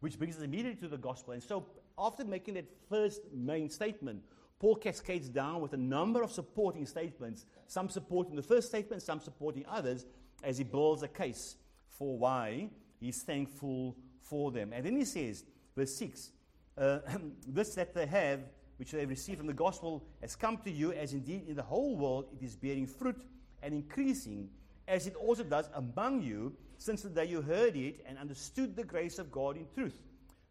Which 0.00 0.18
brings 0.18 0.36
us 0.36 0.42
immediately 0.42 0.80
to 0.82 0.88
the 0.88 0.98
gospel. 0.98 1.34
And 1.34 1.42
so, 1.42 1.66
after 1.98 2.24
making 2.24 2.54
that 2.54 2.66
first 2.88 3.20
main 3.34 3.68
statement, 3.68 4.22
Paul 4.58 4.76
cascades 4.76 5.28
down 5.28 5.60
with 5.60 5.72
a 5.72 5.78
number 5.78 6.22
of 6.22 6.30
supporting 6.30 6.86
statements, 6.86 7.46
some 7.66 7.88
supporting 7.88 8.36
the 8.36 8.42
first 8.42 8.68
statement, 8.68 9.02
some 9.02 9.20
supporting 9.20 9.64
others, 9.68 10.06
as 10.42 10.58
he 10.58 10.64
builds 10.64 11.02
a 11.02 11.08
case 11.08 11.56
for 11.88 12.16
why 12.16 12.70
he's 12.98 13.22
thankful 13.22 13.96
for 14.22 14.50
them. 14.50 14.72
And 14.72 14.84
then 14.84 14.96
he 14.96 15.04
says, 15.04 15.44
verse 15.76 15.94
6, 15.96 16.30
uh, 16.78 16.98
this 17.48 17.74
that 17.74 17.94
they 17.94 18.06
have, 18.06 18.40
which 18.80 18.92
they 18.92 19.00
have 19.00 19.10
received 19.10 19.36
from 19.36 19.46
the 19.46 19.52
gospel 19.52 20.02
has 20.22 20.34
come 20.34 20.56
to 20.56 20.70
you, 20.70 20.90
as 20.92 21.12
indeed 21.12 21.46
in 21.46 21.54
the 21.54 21.62
whole 21.62 21.98
world 21.98 22.24
it 22.32 22.42
is 22.42 22.56
bearing 22.56 22.86
fruit 22.86 23.22
and 23.62 23.74
increasing, 23.74 24.48
as 24.88 25.06
it 25.06 25.14
also 25.16 25.44
does 25.44 25.68
among 25.74 26.22
you, 26.22 26.56
since 26.78 27.02
the 27.02 27.10
day 27.10 27.26
you 27.26 27.42
heard 27.42 27.76
it 27.76 28.02
and 28.06 28.16
understood 28.16 28.74
the 28.74 28.82
grace 28.82 29.18
of 29.18 29.30
God 29.30 29.58
in 29.58 29.66
truth, 29.74 30.00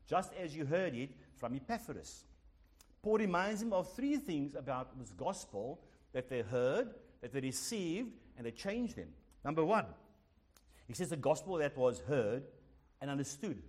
just 0.08 0.32
as 0.40 0.56
you 0.56 0.64
heard 0.64 0.94
it 0.94 1.10
from 1.40 1.56
Epaphras. 1.56 2.26
Paul 3.02 3.18
reminds 3.18 3.64
him 3.64 3.74
of 3.74 3.92
three 3.96 4.18
things 4.18 4.54
about 4.54 5.00
this 5.00 5.10
gospel 5.10 5.80
that 6.14 6.30
they 6.30 6.42
heard, 6.42 6.94
that 7.22 7.34
they 7.34 7.40
received, 7.40 8.12
and 8.38 8.46
they 8.46 8.52
changed 8.52 8.96
them. 8.96 9.10
Number 9.44 9.66
one, 9.66 9.88
he 10.88 10.94
says 10.94 11.10
the 11.10 11.18
gospel 11.18 11.56
that 11.56 11.76
was 11.76 12.02
heard 12.02 12.44
and 13.02 13.10
understood. 13.10 13.60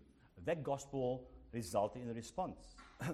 That 0.44 0.62
gospel 0.62 1.24
resulted 1.50 2.02
in 2.02 2.10
a 2.10 2.14
response. 2.14 2.60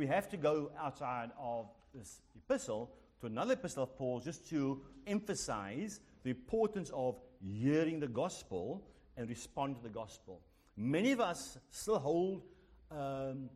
we 0.00 0.06
have 0.06 0.30
to 0.30 0.38
go 0.38 0.70
outside 0.80 1.30
of 1.38 1.66
this 1.94 2.22
epistle 2.34 2.90
to 3.20 3.26
another 3.26 3.52
epistle 3.52 3.82
of 3.82 3.98
Paul 3.98 4.18
just 4.18 4.48
to 4.48 4.80
emphasize 5.06 6.00
the 6.22 6.30
importance 6.30 6.90
of 6.94 7.20
hearing 7.44 8.00
the 8.00 8.08
gospel 8.08 8.82
and 9.18 9.28
respond 9.28 9.76
to 9.76 9.82
the 9.82 9.90
gospel. 9.90 10.40
Many 10.74 11.12
of 11.12 11.20
us 11.20 11.58
still 11.68 11.98
hold 11.98 12.44
um, 12.90 13.50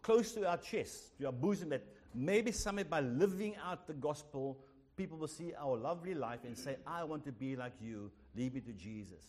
close 0.00 0.32
to 0.32 0.48
our 0.48 0.56
chest, 0.56 1.18
to 1.18 1.26
our 1.26 1.32
bosom, 1.32 1.68
that 1.68 1.84
maybe 2.14 2.50
someday 2.50 2.84
by 2.84 3.00
living 3.00 3.54
out 3.62 3.86
the 3.86 3.92
gospel, 3.92 4.58
people 4.96 5.18
will 5.18 5.28
see 5.28 5.52
our 5.58 5.76
lovely 5.76 6.14
life 6.14 6.40
and 6.46 6.56
say, 6.56 6.76
I 6.86 7.04
want 7.04 7.26
to 7.26 7.32
be 7.32 7.56
like 7.56 7.74
you, 7.78 8.10
lead 8.34 8.54
me 8.54 8.62
to 8.62 8.72
Jesus. 8.72 9.26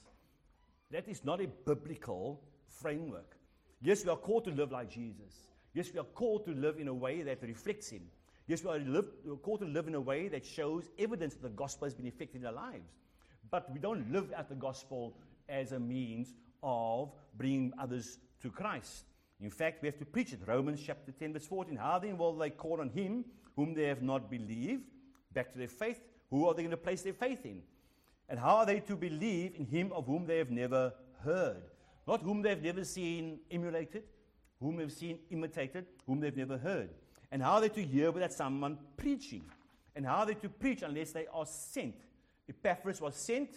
That 0.89 1.09
is 1.09 1.25
not 1.25 1.41
a 1.41 1.47
biblical 1.47 2.41
framework. 2.65 3.35
Yes, 3.81 4.05
we 4.05 4.09
are 4.09 4.15
called 4.15 4.45
to 4.45 4.51
live 4.51 4.71
like 4.71 4.89
Jesus. 4.89 5.33
Yes, 5.75 5.91
we 5.93 5.99
are 5.99 6.03
called 6.03 6.45
to 6.45 6.53
live 6.53 6.77
in 6.79 6.87
a 6.87 6.93
way 6.93 7.21
that 7.21 7.43
reflects 7.43 7.89
Him. 7.89 8.03
Yes, 8.47 8.63
we 8.63 8.71
are, 8.71 8.79
live, 8.79 9.07
called 9.43 9.59
to 9.59 9.65
live 9.65 9.89
in 9.89 9.95
a 9.95 9.99
way 9.99 10.29
that 10.29 10.45
shows 10.45 10.87
evidence 10.97 11.33
that 11.33 11.43
the 11.43 11.49
gospel 11.49 11.85
has 11.85 11.93
been 11.93 12.07
effective 12.07 12.41
in 12.41 12.47
our 12.47 12.53
lives. 12.53 12.93
But 13.51 13.69
we 13.73 13.79
don't 13.79 14.09
live 14.09 14.31
at 14.31 14.47
the 14.47 14.55
gospel 14.55 15.17
as 15.49 15.73
a 15.73 15.79
means 15.79 16.33
of 16.63 17.11
bringing 17.37 17.73
others 17.77 18.19
to 18.41 18.49
Christ. 18.49 19.03
In 19.41 19.49
fact, 19.49 19.81
we 19.81 19.89
have 19.89 19.97
to 19.97 20.05
preach 20.05 20.31
it. 20.31 20.39
Romans 20.45 20.79
chapter 20.81 21.11
10, 21.11 21.33
verse 21.33 21.45
14. 21.45 21.75
How 21.75 21.99
then 21.99 22.17
will 22.17 22.37
they 22.37 22.51
call 22.51 22.79
on 22.79 22.89
him 22.89 23.25
whom 23.57 23.73
they 23.73 23.83
have 23.83 24.01
not 24.01 24.31
believed? 24.31 24.83
Back 25.33 25.51
to 25.51 25.57
their 25.57 25.67
faith. 25.67 25.99
Who 26.29 26.47
are 26.47 26.53
they 26.53 26.61
going 26.61 26.71
to 26.71 26.77
place 26.77 27.01
their 27.01 27.13
faith 27.13 27.45
in? 27.45 27.61
And 28.29 28.39
how 28.39 28.57
are 28.57 28.65
they 28.65 28.79
to 28.79 28.95
believe 28.95 29.55
in 29.55 29.65
him 29.65 29.91
of 29.91 30.05
whom 30.05 30.25
they 30.25 30.37
have 30.37 30.51
never 30.51 30.93
heard? 31.21 31.63
Not 32.07 32.21
whom 32.21 32.41
they 32.41 32.49
have 32.49 32.63
never 32.63 32.85
seen 32.85 33.39
emulated, 33.51 34.03
whom 34.59 34.77
they've 34.77 34.91
seen 34.91 35.19
imitated, 35.29 35.85
whom 36.05 36.19
they've 36.19 36.35
never 36.35 36.57
heard. 36.57 36.89
And 37.31 37.41
how 37.41 37.53
are 37.53 37.61
they 37.61 37.69
to 37.69 37.83
hear 37.83 38.11
without 38.11 38.33
someone 38.33 38.77
preaching? 38.97 39.43
And 39.95 40.05
how 40.05 40.17
are 40.17 40.25
they 40.25 40.35
to 40.35 40.49
preach 40.49 40.81
unless 40.81 41.11
they 41.11 41.27
are 41.33 41.45
sent? 41.45 41.95
Epaphras 42.47 43.01
was 43.01 43.15
sent. 43.15 43.49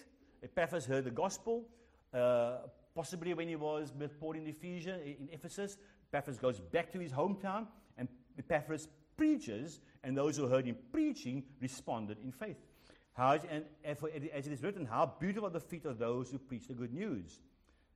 Epaphras 0.42 0.86
heard 0.86 1.04
the 1.04 1.10
gospel. 1.10 1.64
Uh, 2.12 2.58
possibly 2.94 3.34
when 3.34 3.48
he 3.48 3.56
was 3.56 3.92
with 3.98 4.18
Paul 4.18 4.32
in 4.32 4.46
Ephesians, 4.46 5.02
in 5.04 5.28
Ephesus, 5.32 5.76
Epaphras 6.12 6.38
goes 6.38 6.58
back 6.58 6.90
to 6.92 6.98
his 6.98 7.12
hometown, 7.12 7.66
and 7.96 8.08
Epaphras 8.38 8.88
preaches, 9.16 9.80
and 10.02 10.16
those 10.16 10.36
who 10.36 10.46
heard 10.46 10.64
him 10.64 10.76
preaching 10.90 11.42
responded 11.60 12.18
in 12.22 12.32
faith. 12.32 12.56
How, 13.12 13.38
and 13.50 13.64
as 13.84 14.46
it 14.46 14.52
is 14.52 14.62
written, 14.62 14.86
how 14.86 15.12
beautiful 15.20 15.48
are 15.48 15.52
the 15.52 15.60
feet 15.60 15.84
of 15.84 15.98
those 15.98 16.30
who 16.30 16.38
preach 16.38 16.68
the 16.68 16.74
good 16.74 16.94
news. 16.94 17.40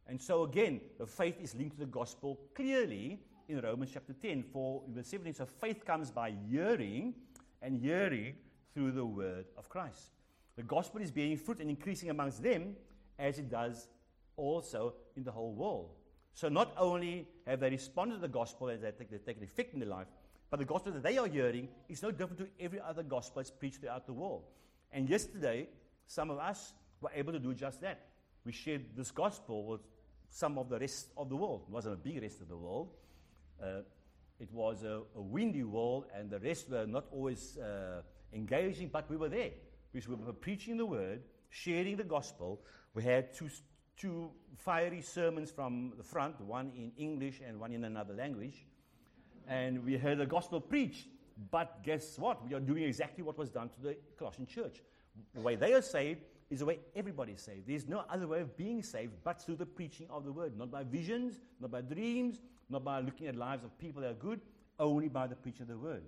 And 0.08 0.20
so 0.20 0.42
again, 0.42 0.80
the 0.98 1.06
faith 1.06 1.36
is 1.40 1.54
linked 1.54 1.74
to 1.74 1.80
the 1.80 1.86
gospel 1.86 2.38
clearly 2.54 3.20
in 3.48 3.60
Romans 3.60 3.90
chapter 3.92 4.12
10. 4.12 4.42
For 4.52 4.82
verse 4.88 5.08
17, 5.08 5.34
so 5.34 5.46
faith 5.46 5.84
comes 5.84 6.10
by 6.10 6.34
hearing, 6.50 7.14
and 7.62 7.80
hearing 7.80 8.34
through 8.74 8.92
the 8.92 9.04
word 9.04 9.46
of 9.56 9.68
Christ. 9.68 10.10
The 10.56 10.62
gospel 10.62 11.00
is 11.00 11.10
bearing 11.10 11.36
fruit 11.36 11.60
and 11.60 11.70
increasing 11.70 12.10
amongst 12.10 12.42
them 12.42 12.76
as 13.18 13.38
it 13.38 13.48
does 13.48 13.88
also 14.36 14.94
in 15.16 15.24
the 15.24 15.30
whole 15.30 15.52
world. 15.52 15.90
So 16.34 16.48
not 16.48 16.72
only 16.76 17.28
have 17.46 17.60
they 17.60 17.70
responded 17.70 18.16
to 18.16 18.20
the 18.20 18.28
gospel 18.28 18.68
and 18.68 18.82
they 18.82 18.90
take, 18.90 19.24
taken 19.24 19.42
effect 19.42 19.74
in 19.74 19.80
their 19.80 19.88
life, 19.88 20.08
but 20.50 20.58
the 20.58 20.64
gospel 20.64 20.92
that 20.92 21.02
they 21.02 21.18
are 21.18 21.26
hearing 21.26 21.68
is 21.88 22.02
no 22.02 22.10
different 22.10 22.38
to 22.38 22.48
every 22.60 22.80
other 22.80 23.02
gospel 23.02 23.40
that's 23.40 23.50
preached 23.50 23.80
throughout 23.80 24.06
the 24.06 24.12
world. 24.12 24.44
And 24.90 25.08
yesterday, 25.08 25.68
some 26.06 26.30
of 26.30 26.38
us 26.38 26.74
were 27.00 27.10
able 27.14 27.32
to 27.32 27.38
do 27.38 27.54
just 27.54 27.80
that. 27.80 28.00
We 28.44 28.52
shared 28.52 28.96
this 28.96 29.10
gospel 29.10 29.64
with 29.66 29.80
some 30.28 30.58
of 30.58 30.68
the 30.68 30.78
rest 30.78 31.08
of 31.16 31.28
the 31.28 31.36
world. 31.36 31.62
It 31.68 31.72
wasn't 31.72 31.94
a 31.94 31.98
big 31.98 32.20
rest 32.22 32.40
of 32.40 32.48
the 32.48 32.56
world. 32.56 32.88
Uh, 33.62 33.82
it 34.40 34.52
was 34.52 34.82
a, 34.82 35.02
a, 35.14 35.20
windy 35.20 35.62
world, 35.62 36.06
and 36.16 36.28
the 36.28 36.40
rest 36.40 36.68
were 36.68 36.86
not 36.86 37.04
always 37.12 37.58
uh, 37.58 38.02
engaging, 38.32 38.88
but 38.88 39.08
we 39.08 39.16
were 39.16 39.28
there 39.28 39.50
because 39.92 40.08
we 40.08 40.16
were 40.16 40.32
preaching 40.32 40.76
the 40.76 40.86
word, 40.86 41.22
sharing 41.50 41.96
the 41.96 42.04
gospel. 42.04 42.60
We 42.94 43.04
had 43.04 43.32
two, 43.32 43.50
two 43.96 44.30
fiery 44.56 45.02
sermons 45.02 45.52
from 45.52 45.92
the 45.96 46.02
front, 46.02 46.40
one 46.40 46.72
in 46.76 46.92
English 46.96 47.40
and 47.46 47.60
one 47.60 47.72
in 47.72 47.84
another 47.84 48.14
language. 48.14 48.66
And 49.46 49.84
we 49.84 49.96
heard 49.96 50.18
the 50.18 50.26
gospel 50.26 50.60
preached. 50.60 51.06
But 51.50 51.82
guess 51.82 52.18
what? 52.18 52.46
We 52.46 52.54
are 52.54 52.60
doing 52.60 52.84
exactly 52.84 53.24
what 53.24 53.38
was 53.38 53.50
done 53.50 53.68
to 53.70 53.80
the 53.80 53.96
Colossian 54.18 54.46
church. 54.46 54.82
The 55.34 55.40
way 55.40 55.56
they 55.56 55.74
are 55.74 55.82
saved 55.82 56.20
is 56.50 56.60
the 56.60 56.66
way 56.66 56.78
everybody 56.94 57.32
is 57.32 57.40
saved. 57.40 57.66
There's 57.66 57.88
no 57.88 58.04
other 58.10 58.26
way 58.26 58.40
of 58.40 58.56
being 58.56 58.82
saved 58.82 59.12
but 59.24 59.40
through 59.40 59.56
the 59.56 59.66
preaching 59.66 60.06
of 60.10 60.24
the 60.24 60.32
word. 60.32 60.56
Not 60.56 60.70
by 60.70 60.84
visions, 60.84 61.40
not 61.60 61.70
by 61.70 61.80
dreams, 61.80 62.40
not 62.68 62.84
by 62.84 63.00
looking 63.00 63.26
at 63.26 63.36
lives 63.36 63.64
of 63.64 63.76
people 63.78 64.02
that 64.02 64.10
are 64.10 64.14
good, 64.14 64.40
only 64.78 65.08
by 65.08 65.26
the 65.26 65.36
preaching 65.36 65.62
of 65.62 65.68
the 65.68 65.78
word. 65.78 66.02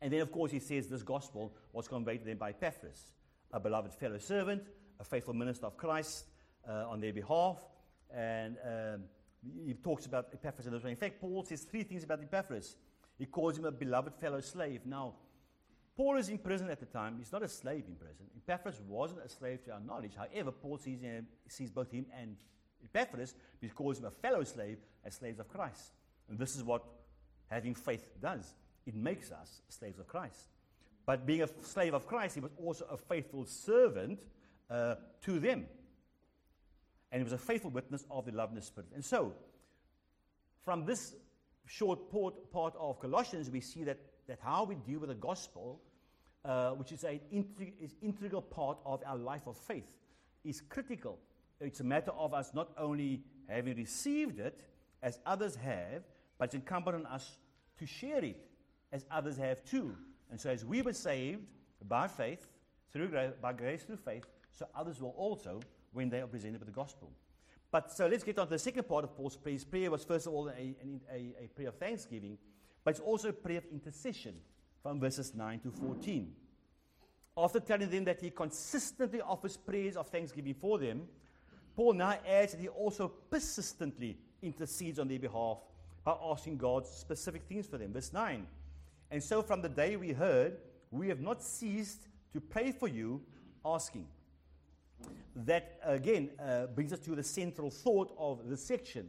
And 0.00 0.12
then, 0.12 0.20
of 0.20 0.32
course, 0.32 0.50
he 0.50 0.58
says 0.58 0.88
this 0.88 1.02
gospel 1.02 1.54
was 1.72 1.86
conveyed 1.86 2.20
to 2.20 2.24
them 2.24 2.38
by 2.38 2.50
Epaphras, 2.50 3.12
a 3.52 3.60
beloved 3.60 3.94
fellow 3.94 4.18
servant, 4.18 4.62
a 4.98 5.04
faithful 5.04 5.34
minister 5.34 5.66
of 5.66 5.76
Christ 5.76 6.26
uh, 6.68 6.88
on 6.88 7.00
their 7.00 7.12
behalf. 7.12 7.58
And 8.14 8.56
um, 8.66 9.02
he 9.64 9.74
talks 9.74 10.06
about 10.06 10.28
Epaphras 10.32 10.66
in 10.66 10.72
this 10.72 10.82
way. 10.82 10.90
In 10.90 10.96
fact, 10.96 11.20
Paul 11.20 11.44
says 11.44 11.62
three 11.62 11.82
things 11.82 12.04
about 12.04 12.20
Epaphras. 12.20 12.76
He 13.22 13.26
calls 13.26 13.56
him 13.56 13.66
a 13.66 13.70
beloved 13.70 14.14
fellow 14.16 14.40
slave. 14.40 14.80
Now, 14.84 15.14
Paul 15.96 16.16
is 16.16 16.28
in 16.28 16.38
prison 16.38 16.68
at 16.70 16.80
the 16.80 16.86
time. 16.86 17.18
He's 17.18 17.30
not 17.30 17.44
a 17.44 17.48
slave 17.48 17.84
in 17.86 17.94
prison. 17.94 18.26
Epaphras 18.36 18.80
wasn't 18.88 19.20
a 19.24 19.28
slave 19.28 19.62
to 19.66 19.74
our 19.74 19.78
knowledge. 19.78 20.14
However, 20.16 20.50
Paul 20.50 20.76
sees, 20.76 21.00
him, 21.00 21.28
sees 21.46 21.70
both 21.70 21.92
him 21.92 22.06
and 22.20 22.34
Epaphras 22.82 23.36
because 23.60 23.76
calls 23.76 24.00
him 24.00 24.06
a 24.06 24.10
fellow 24.10 24.42
slave 24.42 24.78
as 25.04 25.14
slaves 25.14 25.38
of 25.38 25.46
Christ. 25.46 25.92
And 26.28 26.36
this 26.36 26.56
is 26.56 26.64
what 26.64 26.82
having 27.46 27.76
faith 27.76 28.04
does 28.20 28.54
it 28.86 28.96
makes 28.96 29.30
us 29.30 29.62
slaves 29.68 30.00
of 30.00 30.08
Christ. 30.08 30.48
But 31.06 31.24
being 31.24 31.42
a 31.42 31.48
slave 31.62 31.94
of 31.94 32.08
Christ, 32.08 32.34
he 32.34 32.40
was 32.40 32.50
also 32.60 32.86
a 32.90 32.96
faithful 32.96 33.44
servant 33.44 34.18
uh, 34.68 34.96
to 35.26 35.38
them. 35.38 35.66
And 37.12 37.20
he 37.20 37.22
was 37.22 37.34
a 37.34 37.38
faithful 37.38 37.70
witness 37.70 38.04
of 38.10 38.26
the 38.26 38.32
love 38.32 38.48
and 38.48 38.58
the 38.58 38.62
Spirit. 38.62 38.90
And 38.92 39.04
so, 39.04 39.32
from 40.64 40.86
this 40.86 41.14
short 41.66 42.10
part 42.10 42.74
of 42.78 43.00
Colossians, 43.00 43.50
we 43.50 43.60
see 43.60 43.84
that, 43.84 43.98
that 44.26 44.38
how 44.42 44.64
we 44.64 44.74
deal 44.74 45.00
with 45.00 45.08
the 45.08 45.14
gospel, 45.14 45.80
uh, 46.44 46.70
which 46.70 46.92
is 46.92 47.04
an 47.04 47.20
is 47.80 47.94
integral 48.02 48.42
part 48.42 48.78
of 48.84 49.02
our 49.06 49.16
life 49.16 49.46
of 49.46 49.56
faith, 49.56 49.92
is 50.44 50.60
critical. 50.60 51.18
It's 51.60 51.80
a 51.80 51.84
matter 51.84 52.10
of 52.12 52.34
us 52.34 52.52
not 52.54 52.70
only 52.76 53.22
having 53.48 53.76
received 53.76 54.40
it 54.40 54.64
as 55.02 55.18
others 55.24 55.54
have, 55.56 56.02
but 56.38 56.46
it's 56.46 56.54
incumbent 56.54 56.96
on 56.96 57.06
us 57.06 57.38
to 57.78 57.86
share 57.86 58.24
it 58.24 58.48
as 58.90 59.06
others 59.10 59.36
have 59.36 59.64
too. 59.64 59.94
And 60.30 60.40
so, 60.40 60.50
as 60.50 60.64
we 60.64 60.82
were 60.82 60.92
saved 60.92 61.42
by 61.88 62.08
faith, 62.08 62.46
through 62.92 63.08
grace, 63.08 63.32
by 63.40 63.52
grace 63.52 63.82
through 63.82 63.96
faith, 63.96 64.24
so 64.50 64.66
others 64.74 65.00
will 65.00 65.14
also 65.16 65.60
when 65.92 66.10
they 66.10 66.20
are 66.20 66.26
presented 66.26 66.60
with 66.60 66.68
the 66.68 66.74
gospel. 66.74 67.10
But 67.72 67.90
so 67.90 68.06
let's 68.06 68.22
get 68.22 68.38
on 68.38 68.46
to 68.46 68.50
the 68.50 68.58
second 68.58 68.86
part 68.86 69.04
of 69.04 69.16
Paul's 69.16 69.36
prayer. 69.36 69.54
His 69.54 69.64
prayer 69.64 69.90
was 69.90 70.04
first 70.04 70.26
of 70.26 70.34
all 70.34 70.48
a, 70.50 70.76
a, 71.10 71.44
a 71.44 71.48
prayer 71.48 71.68
of 71.68 71.76
thanksgiving, 71.76 72.36
but 72.84 72.90
it's 72.90 73.00
also 73.00 73.30
a 73.30 73.32
prayer 73.32 73.58
of 73.58 73.64
intercession 73.72 74.34
from 74.82 75.00
verses 75.00 75.34
9 75.34 75.60
to 75.60 75.70
14. 75.70 76.32
After 77.34 77.60
telling 77.60 77.88
them 77.88 78.04
that 78.04 78.20
he 78.20 78.28
consistently 78.28 79.22
offers 79.22 79.56
prayers 79.56 79.96
of 79.96 80.08
thanksgiving 80.08 80.52
for 80.52 80.78
them, 80.78 81.08
Paul 81.74 81.94
now 81.94 82.18
adds 82.28 82.52
that 82.52 82.60
he 82.60 82.68
also 82.68 83.08
persistently 83.08 84.18
intercedes 84.42 84.98
on 84.98 85.08
their 85.08 85.18
behalf 85.18 85.56
by 86.04 86.14
asking 86.30 86.58
God 86.58 86.86
specific 86.86 87.44
things 87.44 87.66
for 87.66 87.78
them. 87.78 87.94
Verse 87.94 88.12
9 88.12 88.46
And 89.10 89.22
so 89.22 89.40
from 89.40 89.62
the 89.62 89.70
day 89.70 89.96
we 89.96 90.12
heard, 90.12 90.58
we 90.90 91.08
have 91.08 91.22
not 91.22 91.42
ceased 91.42 92.06
to 92.34 92.40
pray 92.40 92.70
for 92.70 92.88
you, 92.88 93.22
asking 93.64 94.06
that 95.34 95.78
again 95.84 96.30
uh, 96.38 96.66
brings 96.66 96.92
us 96.92 97.00
to 97.00 97.14
the 97.14 97.22
central 97.22 97.70
thought 97.70 98.14
of 98.18 98.48
the 98.48 98.56
section. 98.56 99.08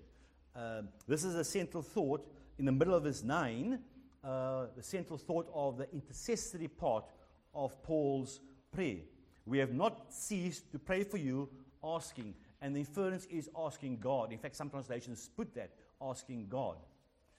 Uh, 0.55 0.83
this 1.07 1.23
is 1.23 1.33
the 1.33 1.43
central 1.43 1.83
thought 1.83 2.25
in 2.59 2.65
the 2.65 2.71
middle 2.71 2.93
of 2.93 3.03
verse 3.03 3.23
9, 3.23 3.79
uh, 4.23 4.65
the 4.75 4.83
central 4.83 5.17
thought 5.17 5.49
of 5.53 5.77
the 5.77 5.91
intercessory 5.91 6.67
part 6.67 7.05
of 7.53 7.81
Paul's 7.83 8.39
prayer. 8.71 8.97
We 9.45 9.57
have 9.57 9.73
not 9.73 10.13
ceased 10.13 10.71
to 10.71 10.79
pray 10.79 11.03
for 11.03 11.17
you, 11.17 11.49
asking. 11.83 12.35
And 12.61 12.75
the 12.75 12.79
inference 12.79 13.25
is 13.25 13.49
asking 13.57 13.97
God. 13.97 14.31
In 14.31 14.37
fact, 14.37 14.55
some 14.55 14.69
translations 14.69 15.29
put 15.35 15.53
that 15.55 15.71
asking 16.01 16.47
God. 16.47 16.77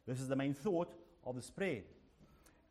This 0.07 0.21
is 0.21 0.29
the 0.29 0.37
main 0.37 0.53
thought 0.53 0.93
of 1.25 1.37
this 1.37 1.51
prayer. 1.51 1.83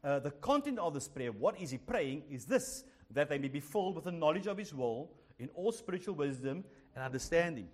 uh, 0.04 0.20
the 0.20 0.32
content 0.32 0.80
of 0.80 0.94
this 0.94 1.08
prayer, 1.08 1.32
what 1.32 1.60
is 1.60 1.72
he 1.72 1.78
praying, 1.78 2.24
is 2.30 2.46
this 2.46 2.84
that 3.10 3.30
they 3.30 3.38
may 3.38 3.48
be 3.48 3.60
filled 3.60 3.96
with 3.96 4.06
the 4.06 4.12
knowledge 4.12 4.48
of 4.48 4.58
his 4.58 4.74
will 4.74 5.10
in 5.44 5.50
all 5.56 5.72
spiritual 5.74 6.16
wisdom 6.16 6.64
and 6.96 7.04
understanding. 7.04 7.68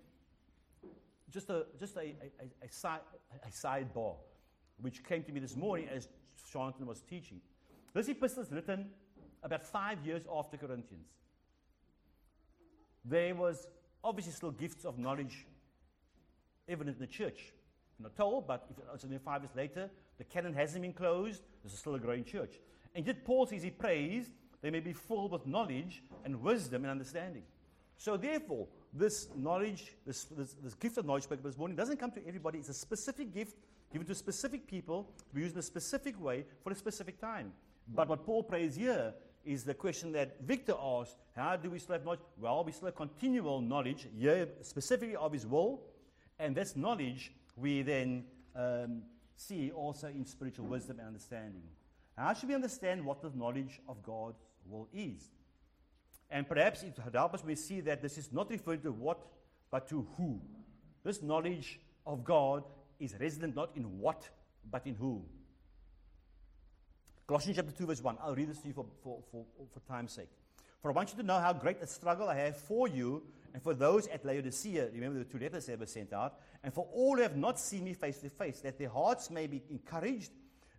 Just 1.30 1.50
a, 1.52 1.68
just 1.80 1.96
a, 1.98 2.00
a, 2.00 2.66
a, 2.66 2.72
side, 2.72 3.02
a 3.46 3.50
sidebar, 3.50 4.16
which 4.82 5.04
came 5.04 5.24
to 5.24 5.32
me 5.32 5.40
this 5.40 5.56
morning 5.56 5.88
as 5.88 6.08
Jonathan 6.52 6.88
was 6.88 7.02
teaching. 7.02 7.40
This 7.94 8.08
epistle 8.08 8.42
is 8.42 8.52
written 8.52 8.90
about 9.44 9.66
five 9.66 10.04
years 10.04 10.24
after 10.36 10.58
Corinthians. 10.58 11.08
There 13.06 13.36
was 13.36 13.68
obviously 14.04 14.34
still 14.34 14.52
gifts 14.52 14.84
of 14.86 14.98
knowledge 14.98 15.46
evident 16.68 16.98
in 16.98 17.02
the 17.02 17.08
church. 17.08 17.54
Not 18.00 18.16
told, 18.16 18.48
but 18.48 18.66
if 18.72 18.78
it's 18.96 19.06
only 19.06 19.20
five 19.20 19.44
years 19.44 19.56
later, 19.56 19.90
the 20.18 20.24
canon 20.24 20.54
hasn't 20.54 20.82
been 20.82 20.94
closed, 20.94 21.44
there's 21.64 21.78
still 21.78 21.96
a 21.96 22.00
growing 22.00 22.24
church. 22.24 22.56
And 22.96 23.06
yet 23.06 23.24
Paul 23.26 23.46
says 23.46 23.62
he 23.62 23.70
prays 23.70 24.32
they 24.62 24.70
may 24.70 24.80
be 24.80 24.94
full 24.94 25.30
with 25.30 25.46
knowledge 25.48 26.04
and 26.26 26.42
wisdom 26.42 26.84
and 26.84 26.92
understanding. 26.92 27.44
So 28.00 28.16
therefore, 28.16 28.66
this 28.94 29.28
knowledge, 29.36 29.94
this, 30.08 30.24
this, 30.24 30.56
this 30.64 30.74
gift 30.74 30.98
of 30.98 31.06
knowledge 31.06 31.24
spoken 31.24 31.44
this 31.44 31.58
morning, 31.58 31.76
doesn't 31.76 31.98
come 31.98 32.12
to 32.12 32.26
everybody. 32.26 32.58
It's 32.60 32.70
a 32.70 32.74
specific 32.74 33.34
gift 33.34 33.58
given 33.92 34.08
to 34.08 34.16
specific 34.16 34.68
people 34.68 35.12
to 35.28 35.36
be 35.36 35.42
used 35.42 35.56
in 35.56 35.60
a 35.60 35.64
specific 35.64 36.20
way 36.20 36.46
for 36.64 36.72
a 36.72 36.76
specific 36.76 37.20
time. 37.20 37.52
But 37.94 38.08
what 38.08 38.26
Paul 38.26 38.44
prays 38.44 38.78
here 38.78 39.14
is 39.44 39.66
the 39.66 39.74
question 39.74 40.14
that 40.14 40.42
Victor 40.42 40.76
asked 40.82 41.18
how 41.36 41.58
do 41.58 41.70
we 41.70 41.78
still 41.78 41.94
have 41.94 42.06
knowledge? 42.06 42.22
Well, 42.40 42.64
we 42.64 42.72
still 42.72 42.86
have 42.86 42.96
continual 42.96 43.60
knowledge, 43.60 44.08
specifically 44.62 45.18
of 45.18 45.34
his 45.34 45.46
will, 45.46 45.82
and 46.40 46.56
this 46.56 46.78
knowledge 46.78 47.34
we 47.58 47.82
then 47.82 48.24
um, 48.56 49.02
see 49.36 49.72
also 49.72 50.08
in 50.08 50.26
spiritual 50.26 50.68
wisdom 50.68 51.00
and 51.00 51.08
understanding. 51.08 51.64
How 52.18 52.34
should 52.34 52.48
we 52.48 52.56
understand 52.56 53.06
what 53.06 53.22
the 53.22 53.32
knowledge 53.36 53.82
of 53.90 54.02
God's 54.04 54.40
will 54.66 54.88
is? 54.94 55.32
And 56.32 56.48
perhaps 56.48 56.84
it 56.84 56.94
would 57.04 57.16
help 57.16 57.34
us 57.34 57.44
we 57.44 57.56
see 57.56 57.82
that 57.82 58.02
this 58.02 58.18
is 58.18 58.32
not 58.32 58.50
referring 58.50 58.82
to 58.82 58.92
what, 58.92 59.20
but 59.72 59.88
to 59.90 60.08
who. 60.16 60.40
This 61.04 61.22
knowledge 61.22 61.80
of 62.06 62.24
God 62.24 62.64
is 63.00 63.16
resident 63.20 63.56
not 63.56 63.72
in 63.76 64.00
what, 64.00 64.30
but 64.70 64.86
in 64.86 64.96
who. 64.96 65.24
Colossians 67.26 67.58
chapter 67.58 67.72
2, 67.72 67.86
verse 67.86 68.04
1. 68.04 68.18
I'll 68.22 68.36
read 68.36 68.50
this 68.50 68.60
to 68.60 68.68
you 68.68 68.74
for, 68.74 68.86
for, 69.04 69.20
for, 69.32 69.46
for 69.74 69.80
time's 69.88 70.14
sake. 70.14 70.30
For 70.82 70.92
I 70.92 70.94
want 70.94 71.12
you 71.12 71.18
to 71.18 71.24
know 71.24 71.40
how 71.40 71.54
great 71.54 71.82
a 71.82 71.88
struggle 71.88 72.30
I 72.30 72.36
have 72.36 72.58
for 72.58 72.88
you 72.88 73.24
and 73.54 73.62
for 73.62 73.74
those 73.74 74.08
at 74.08 74.26
Laodicea. 74.26 74.90
Remember 74.94 75.20
the 75.20 75.26
two 75.26 75.40
letters 75.40 75.66
that 75.66 75.80
were 75.80 75.86
sent 75.86 76.14
out. 76.14 76.40
And 76.64 76.74
for 76.74 76.88
all 76.94 77.16
who 77.16 77.22
have 77.22 77.36
not 77.36 77.60
seen 77.60 77.84
me 77.84 77.94
face 77.94 78.20
to 78.20 78.30
face, 78.30 78.62
that 78.62 78.78
their 78.78 78.90
hearts 78.90 79.30
may 79.30 79.48
be 79.48 79.62
encouraged, 79.70 80.32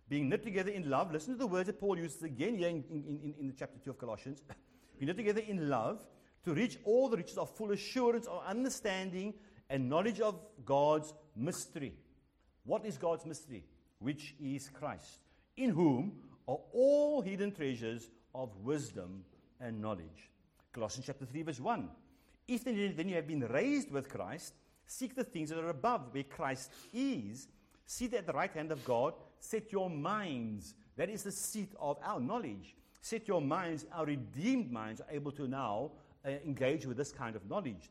being 0.09 0.29
knit 0.29 0.43
together 0.43 0.71
in 0.71 0.89
love. 0.89 1.11
Listen 1.11 1.33
to 1.33 1.39
the 1.39 1.47
words 1.47 1.67
that 1.67 1.79
Paul 1.79 1.97
uses 1.97 2.23
again 2.23 2.55
here 2.57 2.69
in, 2.69 2.83
in, 2.89 3.19
in, 3.23 3.35
in 3.39 3.53
chapter 3.57 3.79
2 3.83 3.91
of 3.91 3.97
Colossians. 3.97 4.41
Knit 5.05 5.17
together 5.17 5.41
in 5.41 5.69
love 5.69 6.05
to 6.43 6.53
reach 6.53 6.77
all 6.83 7.09
the 7.09 7.17
riches 7.17 7.37
of 7.37 7.49
full 7.49 7.71
assurance 7.71 8.27
of 8.27 8.43
understanding 8.45 9.33
and 9.69 9.89
knowledge 9.89 10.19
of 10.19 10.39
God's 10.65 11.13
mystery. 11.35 11.93
What 12.63 12.85
is 12.85 12.97
God's 12.97 13.25
mystery? 13.25 13.63
Which 13.99 14.35
is 14.39 14.69
Christ, 14.69 15.21
in 15.57 15.69
whom 15.69 16.13
are 16.47 16.59
all 16.73 17.21
hidden 17.21 17.51
treasures 17.51 18.09
of 18.33 18.55
wisdom 18.57 19.23
and 19.59 19.79
knowledge. 19.81 20.29
Colossians 20.73 21.05
chapter 21.05 21.25
3, 21.25 21.43
verse 21.43 21.59
1. 21.59 21.89
If 22.47 22.63
then, 22.63 22.93
then 22.95 23.09
you 23.09 23.15
have 23.15 23.27
been 23.27 23.41
raised 23.41 23.91
with 23.91 24.09
Christ, 24.09 24.53
seek 24.85 25.15
the 25.15 25.23
things 25.23 25.49
that 25.49 25.59
are 25.59 25.69
above, 25.69 26.13
where 26.13 26.23
Christ 26.23 26.71
is. 26.93 27.47
Seated 27.85 28.19
at 28.19 28.27
the 28.27 28.33
right 28.33 28.53
hand 28.53 28.71
of 28.71 28.83
God, 28.85 29.13
set 29.39 29.71
your 29.71 29.89
minds. 29.89 30.75
That 30.95 31.09
is 31.09 31.23
the 31.23 31.31
seat 31.31 31.73
of 31.79 31.97
our 32.03 32.19
knowledge. 32.19 32.75
Set 33.01 33.27
your 33.27 33.41
minds, 33.41 33.85
our 33.93 34.05
redeemed 34.05 34.71
minds, 34.71 35.01
are 35.01 35.07
able 35.11 35.31
to 35.31 35.47
now 35.47 35.91
uh, 36.25 36.29
engage 36.45 36.85
with 36.85 36.97
this 36.97 37.11
kind 37.11 37.35
of 37.35 37.49
knowledge. 37.49 37.89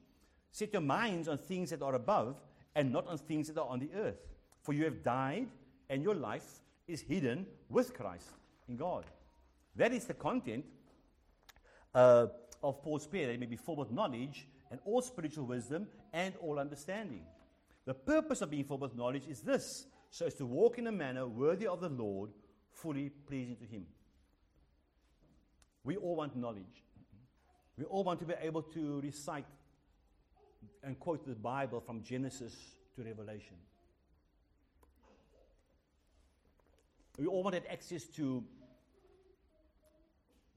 Set 0.53 0.73
your 0.73 0.83
minds 0.83 1.29
on 1.29 1.37
things 1.37 1.71
that 1.71 1.83
are 1.83 1.95
above 1.95 2.37
and 2.75 2.93
not 2.93 3.07
on 3.09 3.19
things 3.19 3.49
that 3.49 3.61
are 3.61 3.69
on 3.69 3.81
the 3.81 3.91
earth. 3.97 4.29
For 4.63 4.73
you 4.73 4.85
have 4.85 5.03
died, 5.03 5.49
and 5.89 6.03
your 6.03 6.15
life 6.15 6.61
is 6.87 7.01
hidden 7.01 7.47
with 7.69 7.95
Christ 7.95 8.29
in 8.69 8.77
God. 8.77 9.05
That 9.77 9.93
is 9.93 10.05
the 10.05 10.15
content 10.15 10.65
uh, 11.95 12.27
of 12.63 12.83
Paul's 12.83 13.07
prayer. 13.07 13.27
They 13.27 13.37
may 13.37 13.47
be 13.47 13.57
full 13.57 13.77
with 13.77 13.91
knowledge 13.91 14.47
and 14.71 14.79
all 14.85 15.03
spiritual 15.03 15.47
wisdom 15.47 15.89
and 16.13 16.35
all 16.41 16.59
understanding. 16.59 17.23
The 17.85 17.95
purpose 17.95 18.41
of 18.43 18.51
being 18.51 18.65
full 18.65 18.79
with 18.79 18.95
knowledge 18.95 19.27
is 19.29 19.41
this 19.41 19.87
so 20.11 20.27
as 20.27 20.35
to 20.35 20.47
walk 20.47 20.79
in 20.79 20.87
a 20.87 20.93
manner 20.93 21.27
worthy 21.27 21.67
of 21.67 21.81
the 21.81 21.89
Lord, 21.89 22.31
fully 22.73 23.11
pleasing 23.27 23.57
to 23.57 23.65
Him. 23.65 23.87
We 25.85 25.97
all 25.97 26.17
want 26.17 26.37
knowledge. 26.37 26.85
We 27.79 27.85
all 27.85 28.05
want 28.05 28.21
to 28.21 28.27
be 28.27 28.35
able 28.41 28.63
to 28.63 29.01
recite 29.01 29.47
and 30.83 30.99
quote 30.99 31.27
the 31.27 31.35
Bible 31.35 31.81
from 31.81 32.03
Genesis 32.03 32.55
to 32.95 33.03
Revelation. 33.03 33.57
We 37.19 37.27
all 37.27 37.43
want 37.43 37.57
access 37.71 38.05
to 38.17 38.45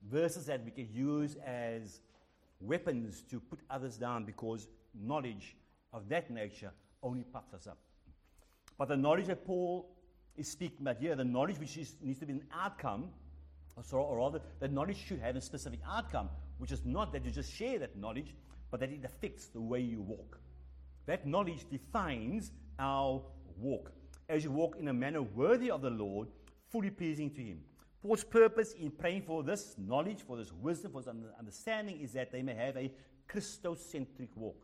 verses 0.10 0.46
that 0.48 0.64
we 0.64 0.72
can 0.72 0.88
use 0.94 1.36
as 1.46 2.02
weapons 2.60 3.24
to 3.30 3.40
put 3.40 3.60
others 3.70 3.98
down 3.98 4.26
because 4.26 4.68
knowledge 4.94 5.56
of 5.92 6.08
that 6.10 6.30
nature 6.30 6.72
only 7.02 7.24
puffs 7.24 7.54
us 7.54 7.68
up. 7.68 7.78
But 8.78 8.88
the 8.88 8.98
knowledge 8.98 9.28
that 9.28 9.46
Paul 9.46 9.90
is 10.36 10.48
speaking 10.48 10.80
about 10.82 10.98
here, 10.98 11.16
the 11.16 11.24
knowledge 11.24 11.60
which 11.60 11.78
is, 11.78 11.96
needs 12.02 12.20
to 12.20 12.26
be 12.26 12.34
an 12.34 12.46
outcome, 12.54 13.10
so, 13.82 13.98
or 13.98 14.18
rather, 14.18 14.40
that 14.60 14.72
knowledge 14.72 14.98
should 14.98 15.20
have 15.20 15.36
a 15.36 15.42
specific 15.42 15.80
outcome, 15.88 16.30
which 16.60 16.72
is 16.72 16.86
not 16.86 17.12
that 17.14 17.26
you 17.26 17.32
just 17.32 17.52
share 17.52 17.80
that 17.80 17.98
knowledge, 17.98 18.36
but 18.70 18.80
that 18.80 18.92
it 18.92 19.04
affects 19.04 19.48
the 19.48 19.62
way 19.62 19.80
you 19.80 20.02
walk. 20.02 20.40
That 21.06 21.26
knowledge 21.26 21.66
defines 21.70 22.52
our 22.80 23.22
walk. 23.58 23.92
As 24.30 24.44
you 24.44 24.52
walk 24.52 24.78
in 24.80 24.88
a 24.88 24.94
manner 24.94 25.22
worthy 25.22 25.72
of 25.72 25.82
the 25.82 25.90
Lord, 25.90 26.28
fully 26.70 26.90
pleasing 26.90 27.32
to 27.32 27.42
Him. 27.42 27.60
Paul's 28.02 28.24
purpose 28.24 28.74
in 28.74 28.92
praying 28.92 29.24
for 29.24 29.44
this 29.44 29.76
knowledge, 29.78 30.22
for 30.22 30.38
this 30.38 30.52
wisdom, 30.52 30.92
for 30.92 31.02
this 31.02 31.12
understanding 31.40 32.02
is 32.02 32.14
that 32.14 32.32
they 32.32 32.42
may 32.42 32.54
have 32.54 32.76
a 32.78 32.92
Christocentric 33.30 34.30
walk. 34.36 34.58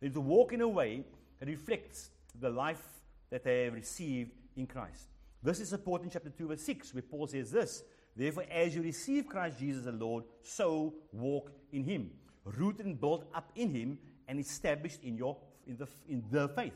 They 0.00 0.08
to 0.08 0.20
walk 0.20 0.52
in 0.52 0.60
a 0.60 0.68
way 0.68 1.04
that 1.38 1.48
reflects 1.48 2.10
the 2.40 2.50
life 2.50 2.82
that 3.30 3.44
they 3.44 3.64
have 3.64 3.74
received 3.74 4.32
in 4.56 4.66
Christ. 4.66 5.08
This 5.42 5.60
is 5.60 5.68
supported 5.68 6.04
in 6.04 6.10
chapter 6.10 6.30
2, 6.30 6.48
verse 6.48 6.62
6, 6.62 6.94
where 6.94 7.02
Paul 7.02 7.26
says 7.26 7.50
this 7.50 7.82
Therefore, 8.16 8.44
as 8.50 8.74
you 8.74 8.82
receive 8.82 9.26
Christ 9.26 9.58
Jesus 9.58 9.84
the 9.84 9.92
Lord, 9.92 10.24
so 10.42 10.94
walk 11.12 11.50
in 11.72 11.84
him, 11.84 12.10
rooted 12.44 12.86
and 12.86 13.00
built 13.00 13.24
up 13.34 13.50
in 13.54 13.70
him, 13.70 13.98
and 14.28 14.38
established 14.38 15.02
in, 15.02 15.16
your, 15.16 15.36
in, 15.66 15.76
the, 15.76 15.86
in 16.08 16.22
the 16.30 16.48
faith. 16.48 16.74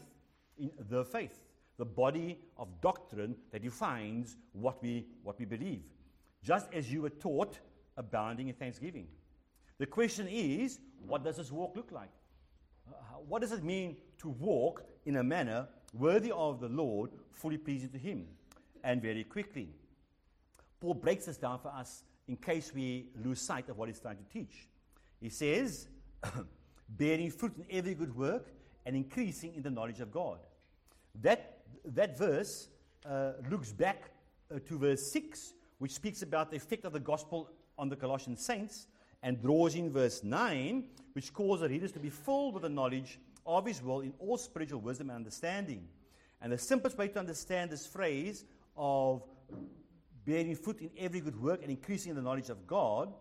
In 0.58 0.70
the 0.88 1.04
faith 1.04 1.38
the 1.78 1.84
body 1.84 2.38
of 2.56 2.68
doctrine 2.80 3.36
that 3.52 3.62
defines 3.62 4.36
what 4.52 4.82
we, 4.82 5.06
what 5.22 5.38
we 5.38 5.44
believe, 5.44 5.84
just 6.42 6.72
as 6.72 6.90
you 6.90 7.02
were 7.02 7.10
taught, 7.10 7.58
abounding 7.96 8.48
in 8.48 8.54
thanksgiving. 8.54 9.06
The 9.78 9.86
question 9.86 10.26
is 10.28 10.78
what 11.06 11.24
does 11.24 11.36
this 11.36 11.52
walk 11.52 11.76
look 11.76 11.92
like? 11.92 12.10
Uh, 12.88 12.92
what 13.28 13.42
does 13.42 13.52
it 13.52 13.62
mean 13.62 13.96
to 14.18 14.28
walk 14.28 14.84
in 15.04 15.16
a 15.16 15.22
manner 15.22 15.68
worthy 15.92 16.32
of 16.32 16.60
the 16.60 16.68
Lord, 16.68 17.10
fully 17.32 17.58
pleasing 17.58 17.90
to 17.90 17.98
Him? 17.98 18.26
And 18.82 19.02
very 19.02 19.24
quickly, 19.24 19.68
Paul 20.80 20.94
breaks 20.94 21.26
this 21.26 21.36
down 21.36 21.58
for 21.58 21.68
us 21.68 22.04
in 22.28 22.36
case 22.36 22.72
we 22.74 23.08
lose 23.24 23.40
sight 23.40 23.68
of 23.68 23.78
what 23.78 23.88
he's 23.88 24.00
trying 24.00 24.18
to 24.18 24.24
teach. 24.24 24.68
He 25.20 25.28
says, 25.28 25.88
bearing 26.88 27.30
fruit 27.30 27.52
in 27.56 27.64
every 27.70 27.94
good 27.94 28.14
work 28.14 28.46
and 28.84 28.94
increasing 28.96 29.54
in 29.54 29.62
the 29.62 29.70
knowledge 29.70 30.00
of 30.00 30.10
God. 30.10 30.38
That 31.22 31.56
that 31.84 32.18
verse 32.18 32.68
uh, 33.08 33.32
looks 33.50 33.72
back 33.72 34.10
uh, 34.54 34.58
to 34.66 34.78
verse 34.78 35.02
6, 35.12 35.54
which 35.78 35.92
speaks 35.92 36.22
about 36.22 36.50
the 36.50 36.56
effect 36.56 36.84
of 36.84 36.92
the 36.92 37.00
gospel 37.00 37.50
on 37.78 37.88
the 37.88 37.96
Colossian 37.96 38.36
saints, 38.36 38.86
and 39.22 39.40
draws 39.40 39.74
in 39.74 39.92
verse 39.92 40.22
9, 40.24 40.84
which 41.12 41.32
calls 41.32 41.60
the 41.60 41.68
readers 41.68 41.92
to 41.92 41.98
be 41.98 42.10
filled 42.10 42.54
with 42.54 42.62
the 42.62 42.68
knowledge 42.68 43.18
of 43.46 43.66
his 43.66 43.82
will 43.82 44.00
in 44.00 44.12
all 44.18 44.36
spiritual 44.36 44.80
wisdom 44.80 45.10
and 45.10 45.16
understanding. 45.16 45.86
And 46.40 46.52
the 46.52 46.58
simplest 46.58 46.98
way 46.98 47.08
to 47.08 47.18
understand 47.18 47.70
this 47.70 47.86
phrase 47.86 48.44
of 48.76 49.22
bearing 50.26 50.56
fruit 50.56 50.80
in 50.80 50.90
every 50.98 51.20
good 51.20 51.40
work 51.40 51.62
and 51.62 51.70
increasing 51.70 52.10
in 52.10 52.16
the 52.16 52.22
knowledge 52.22 52.50
of 52.50 52.66
God 52.66 53.12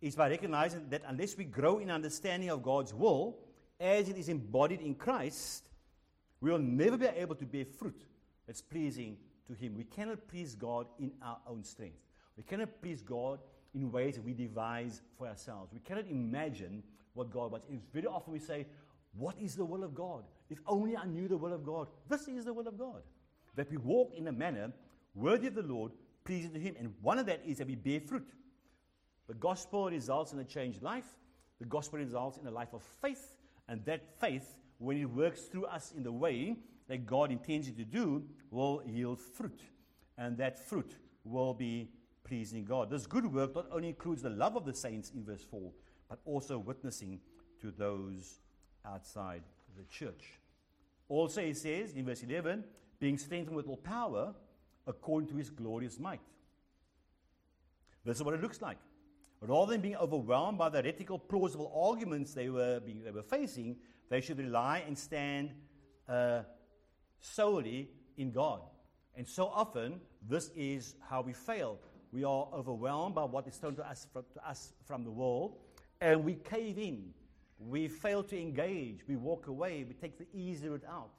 is 0.00 0.14
by 0.14 0.30
recognizing 0.30 0.88
that 0.88 1.02
unless 1.08 1.36
we 1.36 1.44
grow 1.44 1.78
in 1.78 1.90
understanding 1.90 2.48
of 2.48 2.62
God's 2.62 2.94
will, 2.94 3.36
as 3.80 4.08
it 4.08 4.16
is 4.16 4.28
embodied 4.28 4.80
in 4.80 4.94
Christ, 4.94 5.64
we 6.40 6.50
will 6.50 6.58
never 6.58 6.96
be 6.96 7.06
able 7.06 7.34
to 7.34 7.44
bear 7.44 7.64
fruit 7.64 8.00
that's 8.46 8.62
pleasing 8.62 9.16
to 9.48 9.52
Him. 9.52 9.76
We 9.76 9.84
cannot 9.84 10.28
please 10.28 10.54
God 10.54 10.86
in 11.00 11.10
our 11.20 11.38
own 11.48 11.64
strength. 11.64 11.98
We 12.36 12.44
cannot 12.44 12.80
please 12.80 13.02
God 13.02 13.40
in 13.74 13.90
ways 13.90 14.14
that 14.14 14.24
we 14.24 14.32
devise 14.32 15.02
for 15.18 15.26
ourselves. 15.26 15.72
We 15.72 15.80
cannot 15.80 16.06
imagine 16.08 16.84
what 17.14 17.30
God 17.30 17.50
wants. 17.50 17.66
It's 17.68 17.84
very 17.92 18.06
often 18.06 18.32
we 18.32 18.38
say, 18.38 18.66
What 19.16 19.34
is 19.40 19.56
the 19.56 19.64
will 19.64 19.82
of 19.82 19.94
God? 19.94 20.22
If 20.48 20.60
only 20.66 20.96
I 20.96 21.04
knew 21.04 21.26
the 21.26 21.36
will 21.36 21.52
of 21.52 21.64
God. 21.64 21.88
This 22.08 22.28
is 22.28 22.44
the 22.44 22.54
will 22.54 22.68
of 22.68 22.78
God. 22.78 23.02
That 23.56 23.70
we 23.70 23.76
walk 23.76 24.12
in 24.16 24.28
a 24.28 24.32
manner 24.32 24.72
worthy 25.14 25.48
of 25.48 25.54
the 25.54 25.62
Lord, 25.62 25.90
pleasing 26.28 26.52
to 26.52 26.60
Him. 26.60 26.76
And 26.78 26.92
one 27.00 27.18
of 27.18 27.24
that 27.26 27.40
is 27.46 27.56
that 27.56 27.66
we 27.66 27.74
bear 27.74 28.00
fruit. 28.00 28.28
The 29.28 29.34
gospel 29.34 29.90
results 29.90 30.34
in 30.34 30.38
a 30.38 30.44
changed 30.44 30.82
life. 30.82 31.06
The 31.58 31.64
gospel 31.64 31.98
results 31.98 32.36
in 32.36 32.46
a 32.46 32.50
life 32.50 32.74
of 32.74 32.82
faith. 33.00 33.38
And 33.66 33.82
that 33.86 34.20
faith, 34.20 34.58
when 34.76 34.98
it 34.98 35.06
works 35.06 35.44
through 35.44 35.64
us 35.64 35.94
in 35.96 36.02
the 36.02 36.12
way 36.12 36.56
that 36.86 37.06
God 37.06 37.32
intends 37.32 37.66
it 37.68 37.78
to 37.78 37.84
do, 37.84 38.24
will 38.50 38.82
yield 38.86 39.18
fruit. 39.18 39.62
And 40.18 40.36
that 40.36 40.58
fruit 40.68 40.98
will 41.24 41.54
be 41.54 41.88
pleasing 42.24 42.66
God. 42.66 42.90
This 42.90 43.06
good 43.06 43.32
work 43.32 43.54
not 43.54 43.66
only 43.72 43.88
includes 43.88 44.20
the 44.20 44.30
love 44.30 44.54
of 44.54 44.66
the 44.66 44.74
saints 44.74 45.10
in 45.14 45.24
verse 45.24 45.44
4, 45.50 45.72
but 46.10 46.18
also 46.26 46.58
witnessing 46.58 47.20
to 47.62 47.70
those 47.70 48.40
outside 48.84 49.42
the 49.78 49.84
church. 49.84 50.38
Also, 51.08 51.40
he 51.40 51.54
says 51.54 51.92
in 51.92 52.04
verse 52.04 52.22
11, 52.22 52.64
being 53.00 53.16
strengthened 53.16 53.56
with 53.56 53.66
all 53.66 53.78
power 53.78 54.34
according 54.88 55.28
to 55.28 55.36
his 55.36 55.50
glorious 55.50 56.00
might. 56.00 56.20
This 58.04 58.16
is 58.16 58.22
what 58.22 58.34
it 58.34 58.42
looks 58.42 58.60
like. 58.60 58.78
Rather 59.40 59.72
than 59.72 59.80
being 59.80 59.96
overwhelmed 59.96 60.58
by 60.58 60.68
the 60.68 60.78
heretical, 60.78 61.18
plausible 61.18 61.70
arguments 61.76 62.34
they 62.34 62.48
were, 62.48 62.80
being, 62.80 63.04
they 63.04 63.12
were 63.12 63.22
facing, 63.22 63.76
they 64.08 64.20
should 64.20 64.38
rely 64.38 64.82
and 64.86 64.98
stand 64.98 65.50
uh, 66.08 66.40
solely 67.20 67.90
in 68.16 68.32
God. 68.32 68.62
And 69.14 69.26
so 69.26 69.46
often, 69.46 70.00
this 70.28 70.50
is 70.56 70.94
how 71.08 71.20
we 71.20 71.32
fail. 71.32 71.78
We 72.10 72.24
are 72.24 72.48
overwhelmed 72.52 73.14
by 73.14 73.24
what 73.24 73.46
is 73.46 73.56
thrown 73.56 73.76
to 73.76 73.88
us, 73.88 74.06
from, 74.12 74.24
to 74.34 74.48
us 74.48 74.72
from 74.86 75.04
the 75.04 75.10
world, 75.10 75.58
and 76.00 76.24
we 76.24 76.34
cave 76.34 76.78
in. 76.78 77.12
We 77.60 77.88
fail 77.88 78.22
to 78.24 78.40
engage. 78.40 79.00
We 79.06 79.16
walk 79.16 79.48
away. 79.48 79.84
We 79.86 79.94
take 79.94 80.18
the 80.18 80.26
easy 80.32 80.68
route 80.68 80.84
out. 80.88 81.10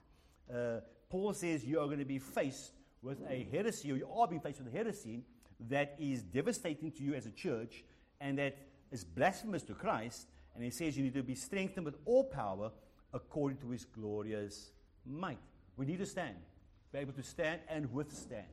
Uh, 0.54 0.80
Paul 1.10 1.34
says 1.34 1.66
you 1.66 1.80
are 1.80 1.86
going 1.86 2.00
to 2.00 2.06
be 2.06 2.20
faced 2.20 2.74
with 3.02 3.20
a 3.30 3.48
heresy, 3.52 3.92
or 3.92 3.98
you 3.98 4.08
are 4.14 4.28
being 4.28 4.42
faced 4.42 4.60
with 4.60 4.74
a 4.74 4.78
heresy 4.78 5.24
that 5.70 5.96
is 6.00 6.22
devastating 6.22 6.92
to 6.92 7.04
you 7.04 7.14
as 7.14 7.26
a 7.26 7.32
church 7.32 7.84
and 8.22 8.38
that 8.38 8.58
is 8.92 9.04
blasphemous 9.04 9.64
to 9.64 9.74
Christ. 9.74 10.28
And 10.56 10.64
he 10.64 10.70
says 10.70 10.98
you 10.98 11.04
need 11.04 11.14
to 11.14 11.24
be 11.24 11.36
strengthened 11.36 11.86
with 11.86 11.96
all 12.06 12.24
power 12.24 12.72
according 13.14 13.58
to 13.60 13.70
his 13.70 13.86
glorious 13.86 14.72
might. 15.06 15.40
We 15.78 15.86
need 15.86 16.00
to 16.00 16.06
stand, 16.06 16.36
be 16.92 17.00
able 17.00 17.14
to 17.14 17.24
stand 17.24 17.62
and 17.70 17.92
withstand. 17.94 18.46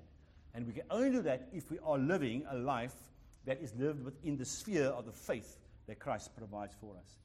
And 0.55 0.67
we 0.67 0.73
can 0.73 0.85
only 0.91 1.11
do 1.11 1.23
that 1.23 1.49
if 1.53 1.71
we 1.71 1.79
are 1.85 1.99
living 1.99 2.45
a 2.51 2.57
life 2.57 2.95
that 3.45 3.61
is 3.61 3.75
lived 3.75 4.05
within 4.05 4.37
the 4.37 4.45
sphere 4.45 4.87
of 4.87 5.07
the 5.07 5.13
faith 5.13 5.59
that 5.87 5.99
Christ 5.99 6.37
provides 6.37 6.75
for 6.81 6.97
us. 6.97 7.19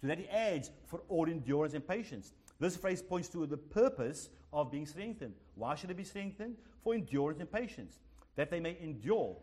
To 0.00 0.06
that 0.06 0.18
he 0.18 0.28
adds, 0.28 0.70
for 0.86 1.02
all 1.08 1.26
endurance 1.28 1.74
and 1.74 1.86
patience. 1.86 2.32
This 2.58 2.76
phrase 2.76 3.02
points 3.02 3.28
to 3.28 3.46
the 3.46 3.56
purpose 3.56 4.30
of 4.52 4.70
being 4.70 4.86
strengthened. 4.86 5.34
Why 5.54 5.74
should 5.74 5.90
it 5.90 5.96
be 5.96 6.04
strengthened? 6.04 6.56
For 6.82 6.94
endurance 6.94 7.40
and 7.40 7.50
patience, 7.50 7.98
that 8.36 8.50
they 8.50 8.60
may 8.60 8.76
endure. 8.80 9.36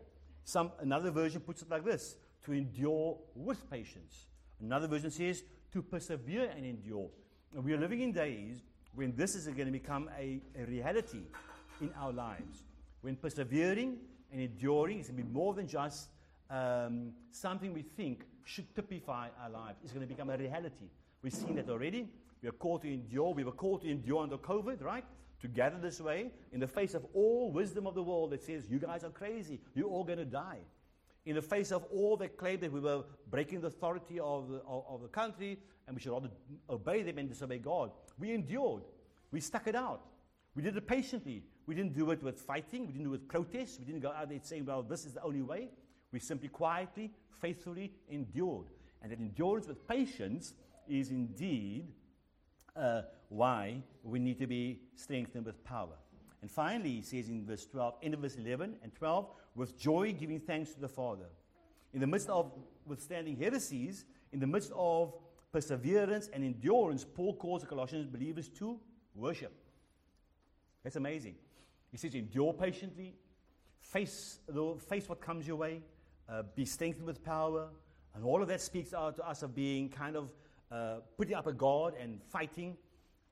Some, 0.44 0.72
another 0.80 1.10
version 1.10 1.40
puts 1.40 1.62
it 1.62 1.70
like 1.70 1.84
this 1.84 2.16
to 2.44 2.52
endure 2.52 3.18
with 3.34 3.70
patience. 3.70 4.26
Another 4.60 4.88
version 4.88 5.10
says 5.10 5.42
to 5.72 5.82
persevere 5.82 6.50
and 6.56 6.64
endure. 6.64 7.08
And 7.54 7.64
we 7.64 7.72
are 7.72 7.78
living 7.78 8.00
in 8.00 8.12
days 8.12 8.62
when 8.94 9.14
this 9.16 9.34
is 9.34 9.46
going 9.46 9.66
to 9.66 9.72
become 9.72 10.10
a, 10.18 10.40
a 10.58 10.64
reality 10.66 11.22
in 11.80 11.90
our 11.98 12.12
lives. 12.12 12.64
When 13.02 13.16
persevering 13.16 13.98
and 14.32 14.40
enduring 14.40 15.00
is 15.00 15.08
going 15.08 15.18
to 15.18 15.24
be 15.24 15.32
more 15.32 15.54
than 15.54 15.66
just 15.66 16.08
um, 16.50 17.12
something 17.30 17.72
we 17.72 17.82
think 17.82 18.24
should 18.44 18.74
typify 18.74 19.28
our 19.42 19.50
lives. 19.50 19.78
It's 19.82 19.92
going 19.92 20.06
to 20.06 20.12
become 20.12 20.30
a 20.30 20.36
reality. 20.36 20.88
We've 21.22 21.32
seen 21.32 21.54
that 21.56 21.68
already. 21.68 22.08
We 22.44 22.50
are 22.50 22.52
called 22.52 22.82
to 22.82 22.92
endure. 22.92 23.32
We 23.32 23.42
were 23.42 23.52
called 23.52 23.80
to 23.82 23.90
endure 23.90 24.22
under 24.22 24.36
COVID, 24.36 24.82
right? 24.82 25.06
To 25.40 25.48
gather 25.48 25.78
this 25.78 25.98
way 25.98 26.30
in 26.52 26.60
the 26.60 26.66
face 26.66 26.92
of 26.92 27.06
all 27.14 27.50
wisdom 27.50 27.86
of 27.86 27.94
the 27.94 28.02
world 28.02 28.32
that 28.32 28.42
says, 28.42 28.68
you 28.68 28.78
guys 28.78 29.02
are 29.02 29.08
crazy. 29.08 29.62
You're 29.74 29.88
all 29.88 30.04
going 30.04 30.18
to 30.18 30.26
die. 30.26 30.58
In 31.24 31.36
the 31.36 31.40
face 31.40 31.72
of 31.72 31.84
all 31.84 32.18
that 32.18 32.36
claim 32.36 32.60
that 32.60 32.70
we 32.70 32.80
were 32.80 33.04
breaking 33.30 33.62
the 33.62 33.68
authority 33.68 34.20
of 34.20 34.50
the, 34.50 34.56
of, 34.68 34.84
of 34.86 35.00
the 35.00 35.08
country 35.08 35.58
and 35.86 35.96
we 35.96 36.02
should 36.02 36.12
rather 36.12 36.28
obey 36.68 37.02
them 37.02 37.16
and 37.16 37.30
disobey 37.30 37.60
God. 37.60 37.92
We 38.18 38.32
endured. 38.32 38.82
We 39.30 39.40
stuck 39.40 39.66
it 39.66 39.74
out. 39.74 40.02
We 40.54 40.60
did 40.60 40.76
it 40.76 40.86
patiently. 40.86 41.44
We 41.64 41.74
didn't 41.74 41.94
do 41.94 42.10
it 42.10 42.22
with 42.22 42.38
fighting. 42.38 42.82
We 42.82 42.92
didn't 42.92 43.04
do 43.04 43.14
it 43.14 43.20
with 43.22 43.28
protests. 43.28 43.78
We 43.78 43.86
didn't 43.86 44.02
go 44.02 44.12
out 44.12 44.28
there 44.28 44.38
saying, 44.42 44.66
well, 44.66 44.82
this 44.82 45.06
is 45.06 45.14
the 45.14 45.22
only 45.22 45.40
way. 45.40 45.70
We 46.12 46.20
simply 46.20 46.48
quietly, 46.48 47.10
faithfully 47.40 47.94
endured. 48.10 48.66
And 49.00 49.10
that 49.10 49.18
endurance 49.18 49.66
with 49.66 49.88
patience 49.88 50.52
is 50.86 51.08
indeed 51.08 51.86
uh, 52.76 53.02
why 53.28 53.82
we 54.02 54.18
need 54.18 54.38
to 54.38 54.46
be 54.46 54.80
strengthened 54.94 55.46
with 55.46 55.62
power. 55.64 55.96
And 56.42 56.50
finally, 56.50 56.96
he 56.96 57.02
says 57.02 57.28
in 57.28 57.46
verse 57.46 57.66
12, 57.66 57.94
end 58.02 58.14
of 58.14 58.20
verse 58.20 58.36
11 58.36 58.76
and 58.82 58.94
12, 58.94 59.30
with 59.54 59.78
joy 59.78 60.12
giving 60.12 60.40
thanks 60.40 60.74
to 60.74 60.80
the 60.80 60.88
Father. 60.88 61.26
In 61.92 62.00
the 62.00 62.06
midst 62.06 62.28
of 62.28 62.52
withstanding 62.86 63.36
heresies, 63.36 64.04
in 64.32 64.40
the 64.40 64.46
midst 64.46 64.72
of 64.74 65.14
perseverance 65.52 66.28
and 66.32 66.44
endurance, 66.44 67.04
Paul 67.04 67.34
calls 67.36 67.62
the 67.62 67.68
Colossians 67.68 68.06
believers 68.06 68.48
to 68.58 68.78
worship. 69.14 69.52
That's 70.82 70.96
amazing. 70.96 71.36
He 71.90 71.96
says, 71.96 72.14
endure 72.14 72.52
patiently, 72.52 73.14
face, 73.80 74.40
the, 74.48 74.74
face 74.88 75.08
what 75.08 75.20
comes 75.20 75.46
your 75.46 75.56
way, 75.56 75.80
uh, 76.28 76.42
be 76.54 76.64
strengthened 76.64 77.06
with 77.06 77.24
power. 77.24 77.68
And 78.14 78.24
all 78.24 78.42
of 78.42 78.48
that 78.48 78.60
speaks 78.60 78.92
out 78.92 79.16
to 79.16 79.26
us 79.26 79.42
of 79.42 79.54
being 79.54 79.88
kind 79.88 80.16
of 80.16 80.32
uh, 80.70 80.96
putting 81.16 81.34
up 81.34 81.46
a 81.46 81.52
guard 81.52 81.94
and 82.00 82.20
fighting. 82.30 82.76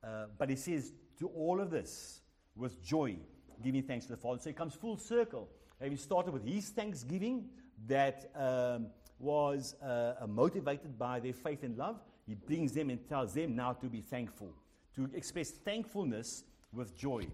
Uh, 0.03 0.25
but 0.37 0.49
he 0.49 0.55
says, 0.55 0.91
to 1.19 1.27
all 1.27 1.61
of 1.61 1.69
this, 1.69 2.21
with 2.55 2.83
joy, 2.83 3.15
giving 3.63 3.83
thanks 3.83 4.05
to 4.05 4.11
the 4.11 4.17
Father. 4.17 4.39
So 4.41 4.49
it 4.49 4.55
comes 4.55 4.73
full 4.73 4.97
circle. 4.97 5.49
Having 5.79 5.97
started 5.97 6.33
with 6.33 6.45
his 6.45 6.69
thanksgiving 6.69 7.49
that 7.87 8.31
um, 8.35 8.87
was 9.19 9.75
uh, 9.81 10.13
motivated 10.27 10.97
by 10.97 11.19
their 11.19 11.33
faith 11.33 11.63
and 11.63 11.77
love, 11.77 11.99
he 12.25 12.35
brings 12.35 12.73
them 12.73 12.89
and 12.89 13.07
tells 13.07 13.33
them 13.33 13.55
now 13.55 13.73
to 13.73 13.87
be 13.87 14.01
thankful, 14.01 14.53
to 14.95 15.09
express 15.13 15.51
thankfulness 15.51 16.43
with 16.71 16.95
joy. 16.97 17.25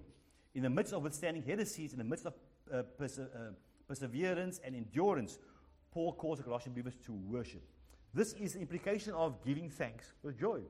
In 0.55 0.63
the 0.63 0.69
midst 0.69 0.93
of 0.93 1.03
withstanding 1.03 1.43
heresies, 1.43 1.93
in 1.93 1.99
the 1.99 2.03
midst 2.03 2.25
of 2.25 2.33
uh, 2.73 2.83
perse- 2.97 3.19
uh, 3.19 3.51
perseverance 3.87 4.59
and 4.63 4.75
endurance, 4.75 5.37
Paul 5.91 6.13
calls 6.13 6.39
the 6.39 6.43
Colossian 6.43 6.73
believers 6.73 6.95
to 7.05 7.11
worship. 7.11 7.63
This 8.13 8.33
is 8.33 8.53
the 8.53 8.59
implication 8.59 9.13
of 9.13 9.43
giving 9.45 9.69
thanks 9.69 10.13
with 10.23 10.39
joy. 10.39 10.61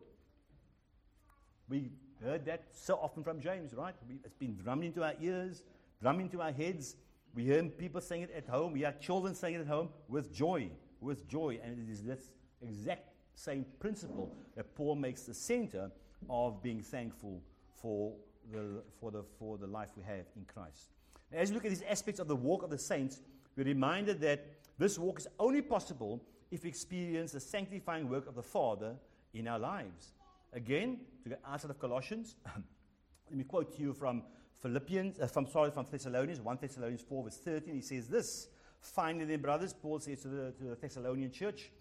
We 1.69 1.91
heard 2.23 2.45
that 2.45 2.63
so 2.73 2.95
often 2.95 3.23
from 3.23 3.39
James, 3.39 3.73
right? 3.73 3.95
It's 4.25 4.35
been 4.35 4.55
drummed 4.55 4.83
into 4.83 5.03
our 5.03 5.13
ears, 5.21 5.63
drummed 6.01 6.21
into 6.21 6.41
our 6.41 6.51
heads. 6.51 6.97
We 7.33 7.43
hear 7.43 7.63
people 7.63 8.01
saying 8.01 8.23
it 8.23 8.33
at 8.35 8.47
home. 8.47 8.73
We 8.73 8.79
hear 8.79 8.93
children 8.99 9.35
saying 9.35 9.55
it 9.55 9.61
at 9.61 9.67
home 9.67 9.89
with 10.07 10.33
joy, 10.33 10.69
with 10.99 11.27
joy. 11.27 11.59
And 11.63 11.87
it 11.87 11.91
is 11.91 12.03
this 12.03 12.31
exact 12.61 13.13
same 13.35 13.65
principle 13.79 14.35
that 14.55 14.75
Paul 14.75 14.95
makes 14.95 15.23
the 15.23 15.33
center 15.33 15.91
of 16.29 16.61
being 16.61 16.81
thankful 16.81 17.41
for 17.81 18.13
the, 18.51 18.83
for 18.99 19.11
the, 19.11 19.23
for 19.37 19.57
the 19.57 19.67
life 19.67 19.89
we 19.95 20.03
have 20.03 20.25
in 20.35 20.43
Christ. 20.53 20.89
As 21.31 21.49
we 21.49 21.55
look 21.55 21.65
at 21.65 21.69
these 21.69 21.83
aspects 21.83 22.19
of 22.19 22.27
the 22.27 22.35
walk 22.35 22.63
of 22.63 22.69
the 22.69 22.77
saints, 22.77 23.21
we're 23.55 23.63
reminded 23.63 24.19
that 24.21 24.45
this 24.77 24.97
walk 24.97 25.19
is 25.19 25.27
only 25.39 25.61
possible 25.61 26.21
if 26.51 26.63
we 26.63 26.69
experience 26.69 27.31
the 27.31 27.39
sanctifying 27.39 28.09
work 28.09 28.27
of 28.27 28.35
the 28.35 28.43
Father 28.43 28.95
in 29.33 29.47
our 29.47 29.59
lives. 29.59 30.13
Again, 30.53 30.99
to 31.23 31.29
get 31.29 31.41
outside 31.47 31.71
of 31.71 31.79
Colossians, 31.79 32.35
let 32.45 33.37
me 33.37 33.43
quote 33.43 33.75
to 33.75 33.81
you 33.81 33.93
from 33.93 34.23
Philippians, 34.61 35.19
uh, 35.19 35.27
from 35.27 35.47
sorry, 35.47 35.71
from 35.71 35.85
Thessalonians, 35.89 36.41
1 36.41 36.57
Thessalonians 36.59 37.01
4, 37.01 37.23
verse 37.23 37.37
13. 37.37 37.75
He 37.75 37.81
says 37.81 38.07
this 38.07 38.47
Finally, 38.81 39.25
then, 39.25 39.41
brothers, 39.41 39.73
Paul 39.73 39.99
says 39.99 40.21
to 40.21 40.27
the, 40.27 40.51
to 40.51 40.63
the 40.63 40.75
Thessalonian 40.75 41.31
church, 41.31 41.71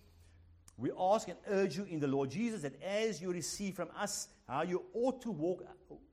we 0.77 0.91
ask 0.97 1.29
and 1.29 1.39
urge 1.49 1.77
you 1.77 1.85
in 1.85 1.99
the 1.99 2.07
Lord 2.07 2.31
Jesus 2.31 2.63
that 2.63 2.81
as 2.83 3.21
you 3.21 3.33
receive 3.33 3.75
from 3.75 3.89
us 3.99 4.29
how 4.47 4.63
you 4.63 4.85
ought 4.95 5.21
to 5.23 5.31
walk, 5.33 5.65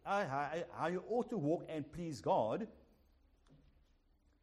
uh, 0.06 0.26
how, 0.26 0.50
how 0.76 0.88
you 0.88 1.04
ought 1.10 1.30
to 1.30 1.38
walk 1.38 1.66
and 1.70 1.92
please 1.92 2.20
God, 2.20 2.68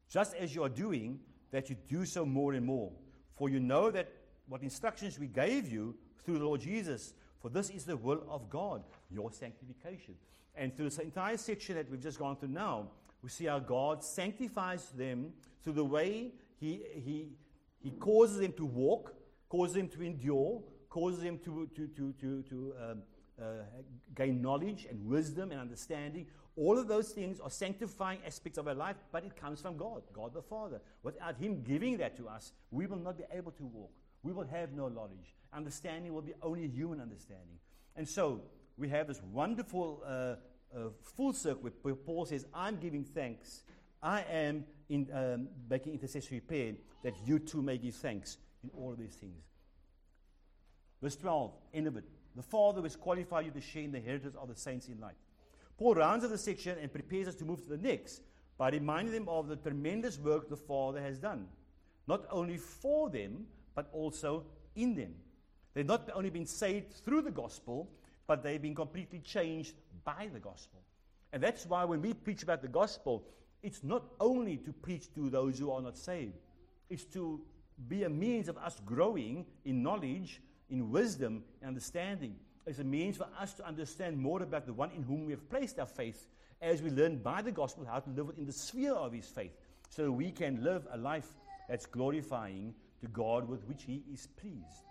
just 0.08 0.34
as 0.36 0.54
you 0.54 0.62
are 0.62 0.68
doing, 0.68 1.18
that 1.50 1.68
you 1.68 1.76
do 1.88 2.04
so 2.04 2.24
more 2.24 2.52
and 2.52 2.64
more. 2.64 2.92
For 3.34 3.48
you 3.48 3.60
know 3.60 3.90
that 3.90 4.12
what 4.46 4.62
instructions 4.62 5.18
we 5.18 5.26
gave 5.26 5.70
you 5.70 5.94
through 6.24 6.38
the 6.38 6.44
Lord 6.44 6.60
Jesus, 6.60 7.14
for 7.40 7.48
this 7.48 7.70
is 7.70 7.84
the 7.84 7.96
will 7.96 8.24
of 8.28 8.48
God, 8.50 8.84
your 9.10 9.32
sanctification. 9.32 10.14
And 10.54 10.76
through 10.76 10.86
this 10.86 10.98
entire 10.98 11.36
section 11.36 11.76
that 11.76 11.90
we've 11.90 12.00
just 12.00 12.18
gone 12.18 12.36
through 12.36 12.50
now, 12.50 12.88
we 13.22 13.28
see 13.28 13.46
how 13.46 13.58
God 13.58 14.04
sanctifies 14.04 14.90
them 14.90 15.32
through 15.62 15.74
the 15.74 15.84
way 15.84 16.32
He, 16.58 16.82
he, 16.94 17.28
he 17.80 17.90
causes 17.92 18.38
them 18.38 18.52
to 18.54 18.64
walk, 18.64 19.14
causes 19.48 19.74
them 19.74 19.88
to 19.88 20.02
endure, 20.02 20.62
causes 20.90 21.22
them 21.22 21.38
to, 21.38 21.68
to, 21.74 21.86
to, 21.88 22.12
to, 22.20 22.42
to 22.42 22.74
um, 22.80 23.02
uh, 23.40 23.44
gain 24.14 24.42
knowledge 24.42 24.86
and 24.88 25.04
wisdom 25.06 25.50
and 25.50 25.60
understanding. 25.60 26.26
All 26.56 26.78
of 26.78 26.86
those 26.86 27.10
things 27.10 27.40
are 27.40 27.50
sanctifying 27.50 28.18
aspects 28.26 28.58
of 28.58 28.68
our 28.68 28.74
life, 28.74 28.96
but 29.10 29.24
it 29.24 29.36
comes 29.36 29.60
from 29.60 29.76
God, 29.76 30.02
God 30.12 30.34
the 30.34 30.42
Father. 30.42 30.80
Without 31.02 31.36
Him 31.36 31.62
giving 31.62 31.96
that 31.98 32.16
to 32.18 32.28
us, 32.28 32.52
we 32.70 32.86
will 32.86 32.98
not 32.98 33.16
be 33.16 33.24
able 33.32 33.52
to 33.52 33.64
walk. 33.64 33.90
We 34.22 34.32
will 34.32 34.46
have 34.46 34.72
no 34.72 34.88
knowledge. 34.88 35.34
Understanding 35.52 36.12
will 36.12 36.22
be 36.22 36.34
only 36.42 36.68
human 36.68 37.00
understanding. 37.00 37.58
And 37.96 38.08
so 38.08 38.42
we 38.76 38.88
have 38.90 39.08
this 39.08 39.22
wonderful 39.32 40.02
uh, 40.06 40.34
uh, 40.76 40.90
full 41.16 41.32
circle 41.32 41.70
where 41.82 41.94
Paul 41.94 42.26
says, 42.26 42.46
I'm 42.54 42.76
giving 42.76 43.04
thanks 43.04 43.62
I 44.02 44.22
am 44.22 44.64
in, 44.88 45.08
um, 45.12 45.48
making 45.70 45.92
intercessory 45.92 46.40
prayer 46.40 46.74
that 47.04 47.14
you 47.24 47.38
too 47.38 47.62
may 47.62 47.78
give 47.78 47.94
thanks 47.94 48.38
in 48.64 48.70
all 48.76 48.94
these 48.98 49.14
things. 49.14 49.44
Verse 51.00 51.16
12, 51.16 51.52
end 51.74 51.86
of 51.86 51.96
it. 51.96 52.04
The 52.34 52.42
Father 52.42 52.82
has 52.82 52.96
qualified 52.96 53.46
you 53.46 53.52
to 53.52 53.60
share 53.60 53.82
in 53.82 53.92
the 53.92 54.00
heritage 54.00 54.34
of 54.40 54.48
the 54.48 54.56
saints 54.56 54.88
in 54.88 54.98
light. 54.98 55.14
Paul 55.82 55.96
rounds 55.96 56.22
up 56.22 56.30
the 56.30 56.38
section 56.38 56.78
and 56.78 56.92
prepares 56.92 57.26
us 57.26 57.34
to 57.34 57.44
move 57.44 57.60
to 57.64 57.70
the 57.70 57.76
next 57.76 58.22
by 58.56 58.70
reminding 58.70 59.12
them 59.12 59.28
of 59.28 59.48
the 59.48 59.56
tremendous 59.56 60.16
work 60.16 60.48
the 60.48 60.56
Father 60.56 61.02
has 61.02 61.18
done, 61.18 61.48
not 62.06 62.24
only 62.30 62.56
for 62.56 63.10
them, 63.10 63.46
but 63.74 63.88
also 63.92 64.44
in 64.76 64.94
them. 64.94 65.12
They've 65.74 65.84
not 65.84 66.08
only 66.14 66.30
been 66.30 66.46
saved 66.46 66.92
through 67.04 67.22
the 67.22 67.32
gospel, 67.32 67.90
but 68.28 68.44
they've 68.44 68.62
been 68.62 68.76
completely 68.76 69.18
changed 69.18 69.74
by 70.04 70.30
the 70.32 70.38
gospel. 70.38 70.82
And 71.32 71.42
that's 71.42 71.66
why 71.66 71.84
when 71.84 72.00
we 72.00 72.14
preach 72.14 72.44
about 72.44 72.62
the 72.62 72.68
gospel, 72.68 73.24
it's 73.60 73.82
not 73.82 74.04
only 74.20 74.58
to 74.58 74.72
preach 74.72 75.12
to 75.16 75.30
those 75.30 75.58
who 75.58 75.72
are 75.72 75.82
not 75.82 75.98
saved, 75.98 76.38
it's 76.90 77.06
to 77.06 77.40
be 77.88 78.04
a 78.04 78.08
means 78.08 78.48
of 78.48 78.56
us 78.58 78.80
growing 78.86 79.46
in 79.64 79.82
knowledge, 79.82 80.42
in 80.70 80.92
wisdom, 80.92 81.42
and 81.60 81.70
understanding. 81.70 82.36
It's 82.66 82.78
a 82.78 82.84
means 82.84 83.16
for 83.16 83.26
us 83.40 83.54
to 83.54 83.66
understand 83.66 84.18
more 84.18 84.42
about 84.42 84.66
the 84.66 84.72
one 84.72 84.90
in 84.92 85.02
whom 85.02 85.26
we 85.26 85.32
have 85.32 85.48
placed 85.50 85.78
our 85.78 85.86
faith 85.86 86.28
as 86.60 86.80
we 86.80 86.90
learn 86.90 87.18
by 87.18 87.42
the 87.42 87.50
gospel 87.50 87.84
how 87.84 87.98
to 87.98 88.10
live 88.10 88.28
within 88.28 88.46
the 88.46 88.52
sphere 88.52 88.94
of 88.94 89.12
his 89.12 89.26
faith 89.26 89.52
so 89.88 90.04
that 90.04 90.12
we 90.12 90.30
can 90.30 90.62
live 90.62 90.86
a 90.92 90.96
life 90.96 91.28
that's 91.68 91.86
glorifying 91.86 92.72
to 93.00 93.08
God 93.08 93.48
with 93.48 93.64
which 93.66 93.82
he 93.82 94.04
is 94.12 94.28
pleased. 94.36 94.86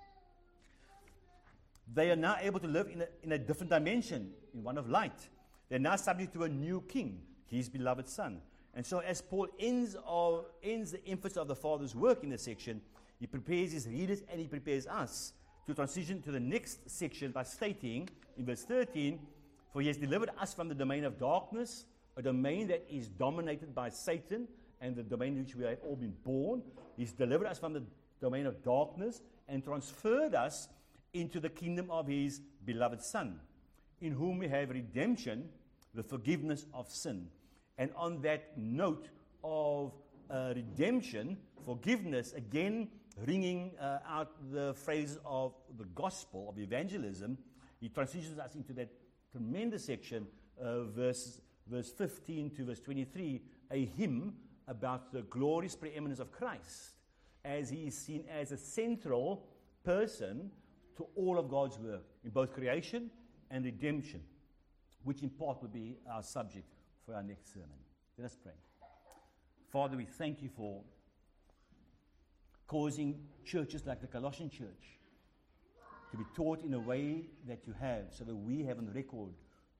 They 1.93 2.11
are 2.11 2.15
now 2.15 2.37
able 2.41 2.59
to 2.59 2.67
live 2.67 2.87
in 2.87 3.01
a, 3.01 3.07
in 3.23 3.31
a 3.31 3.37
different 3.37 3.69
dimension, 3.69 4.31
in 4.53 4.63
one 4.63 4.77
of 4.77 4.89
light. 4.89 5.29
They're 5.69 5.79
now 5.79 5.95
subject 5.95 6.33
to 6.33 6.43
a 6.43 6.49
new 6.49 6.81
king, 6.89 7.21
his 7.47 7.69
beloved 7.69 8.07
Son. 8.07 8.41
And 8.73 8.85
so, 8.85 8.99
as 8.99 9.21
Paul 9.21 9.47
ends, 9.59 9.97
of, 10.05 10.45
ends 10.63 10.91
the 10.91 11.05
emphasis 11.07 11.37
of 11.37 11.47
the 11.47 11.55
Father's 11.55 11.95
work 11.95 12.23
in 12.23 12.29
this 12.29 12.43
section, 12.43 12.81
he 13.19 13.27
prepares 13.27 13.71
his 13.71 13.87
readers 13.87 14.23
and 14.29 14.39
he 14.39 14.47
prepares 14.47 14.87
us 14.87 15.33
to 15.67 15.73
transition 15.73 16.21
to 16.21 16.31
the 16.31 16.39
next 16.39 16.89
section 16.89 17.31
by 17.31 17.43
stating 17.43 18.09
in 18.37 18.45
verse 18.45 18.63
13 18.63 19.19
For 19.71 19.81
he 19.81 19.87
has 19.87 19.97
delivered 19.97 20.29
us 20.39 20.53
from 20.53 20.67
the 20.67 20.75
domain 20.75 21.03
of 21.03 21.19
darkness, 21.19 21.85
a 22.17 22.21
domain 22.21 22.67
that 22.67 22.85
is 22.89 23.07
dominated 23.07 23.73
by 23.73 23.89
Satan 23.89 24.47
and 24.81 24.95
the 24.95 25.03
domain 25.03 25.33
in 25.33 25.43
which 25.43 25.55
we 25.55 25.63
have 25.65 25.77
all 25.85 25.95
been 25.95 26.15
born. 26.23 26.63
He's 26.97 27.11
delivered 27.11 27.47
us 27.47 27.59
from 27.59 27.73
the 27.73 27.83
domain 28.19 28.45
of 28.45 28.63
darkness 28.63 29.21
and 29.47 29.63
transferred 29.63 30.35
us 30.35 30.67
into 31.13 31.39
the 31.39 31.49
kingdom 31.49 31.89
of 31.91 32.07
his 32.07 32.41
beloved 32.65 33.01
Son, 33.01 33.39
in 34.01 34.13
whom 34.13 34.39
we 34.39 34.47
have 34.47 34.69
redemption, 34.69 35.49
the 35.93 36.03
forgiveness 36.03 36.65
of 36.73 36.89
sin. 36.89 37.27
And 37.77 37.91
on 37.95 38.21
that 38.21 38.57
note 38.57 39.09
of 39.43 39.93
uh, 40.29 40.53
redemption, 40.55 41.37
forgiveness, 41.65 42.33
again 42.33 42.89
ringing 43.25 43.71
uh, 43.79 43.99
out 44.07 44.31
the 44.51 44.73
phrase 44.73 45.17
of 45.25 45.53
the 45.77 45.85
gospel, 45.95 46.49
of 46.49 46.59
evangelism, 46.59 47.37
he 47.79 47.89
transitions 47.89 48.39
us 48.39 48.55
into 48.55 48.73
that 48.73 48.89
tremendous 49.31 49.85
section, 49.85 50.27
uh, 50.61 50.83
verse, 50.83 51.41
verse 51.67 51.91
15 51.91 52.51
to 52.51 52.65
verse 52.65 52.79
23, 52.79 53.41
a 53.71 53.85
hymn 53.85 54.33
about 54.67 55.11
the 55.11 55.21
glorious 55.23 55.75
preeminence 55.75 56.19
of 56.19 56.31
Christ 56.31 56.95
as 57.43 57.69
he 57.69 57.87
is 57.87 57.97
seen 57.97 58.25
as 58.29 58.51
a 58.51 58.57
central 58.57 59.47
person 59.83 60.51
to 60.97 61.07
all 61.15 61.39
of 61.39 61.49
God's 61.49 61.79
work 61.79 62.03
in 62.23 62.29
both 62.29 62.53
creation 62.53 63.09
and 63.49 63.65
redemption, 63.65 64.21
which 65.03 65.23
in 65.23 65.29
part 65.29 65.61
will 65.61 65.69
be 65.69 65.97
our 66.09 66.23
subject 66.23 66.73
for 67.05 67.15
our 67.15 67.23
next 67.23 67.53
sermon. 67.53 67.69
Let 68.17 68.25
us 68.25 68.37
pray. 68.41 68.53
Father, 69.71 69.97
we 69.97 70.05
thank 70.05 70.41
you 70.41 70.49
for 70.49 70.81
causing 72.71 73.19
churches 73.43 73.85
like 73.85 73.99
the 73.99 74.07
Colossian 74.07 74.49
church 74.49 74.97
to 76.09 76.15
be 76.15 76.23
taught 76.33 76.63
in 76.63 76.73
a 76.73 76.79
way 76.79 77.25
that 77.45 77.67
you 77.67 77.73
have, 77.77 78.05
so 78.11 78.23
that 78.23 78.33
we 78.33 78.63
have 78.63 78.77
on 78.77 78.89
record 78.93 79.33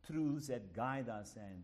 truths 0.06 0.48
that 0.48 0.74
guide 0.76 1.08
us 1.08 1.38
and 1.38 1.64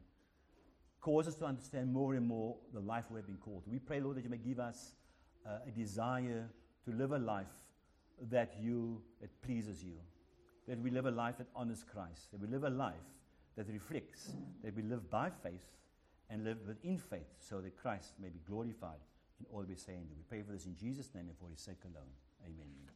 cause 1.02 1.28
us 1.28 1.36
to 1.36 1.44
understand 1.44 1.92
more 1.92 2.14
and 2.14 2.26
more 2.26 2.56
the 2.74 2.80
life 2.80 3.04
we 3.12 3.18
have 3.18 3.28
been 3.28 3.44
called. 3.44 3.64
We 3.68 3.78
pray, 3.78 4.00
Lord, 4.00 4.16
that 4.16 4.24
you 4.24 4.30
may 4.30 4.38
give 4.38 4.62
us 4.62 4.94
uh, 5.46 5.68
a 5.68 5.72
desire 5.72 6.50
to 6.86 6.92
live 6.92 7.12
a 7.12 7.20
life 7.20 7.58
that 8.32 8.54
you 8.62 9.02
that 9.20 9.42
pleases 9.42 9.84
you, 9.84 9.98
that 10.66 10.80
we 10.80 10.92
live 10.92 11.08
a 11.08 11.12
life 11.12 11.40
that 11.40 11.48
honors 11.54 11.84
Christ, 11.84 12.32
that 12.32 12.40
we 12.40 12.48
live 12.48 12.64
a 12.64 12.70
life 12.70 13.10
that 13.58 13.68
reflects, 13.68 14.32
that 14.64 14.74
we 14.74 14.82
live 14.82 15.10
by 15.10 15.30
faith 15.44 15.68
and 16.30 16.46
live 16.46 16.60
within 16.66 16.98
faith, 16.98 17.34
so 17.38 17.60
that 17.60 17.76
Christ 17.76 18.14
may 18.18 18.30
be 18.30 18.40
glorified 18.48 19.02
in 19.40 19.46
all 19.52 19.64
we 19.68 19.76
say 19.76 19.96
and 19.96 20.08
do. 20.08 20.16
We 20.16 20.24
pray 20.28 20.42
for 20.44 20.52
this 20.52 20.66
in 20.66 20.76
Jesus' 20.76 21.14
name 21.14 21.28
and 21.30 21.38
for 21.38 21.50
His 21.50 21.62
sake 21.62 21.84
alone. 21.86 22.12
Amen. 22.44 22.87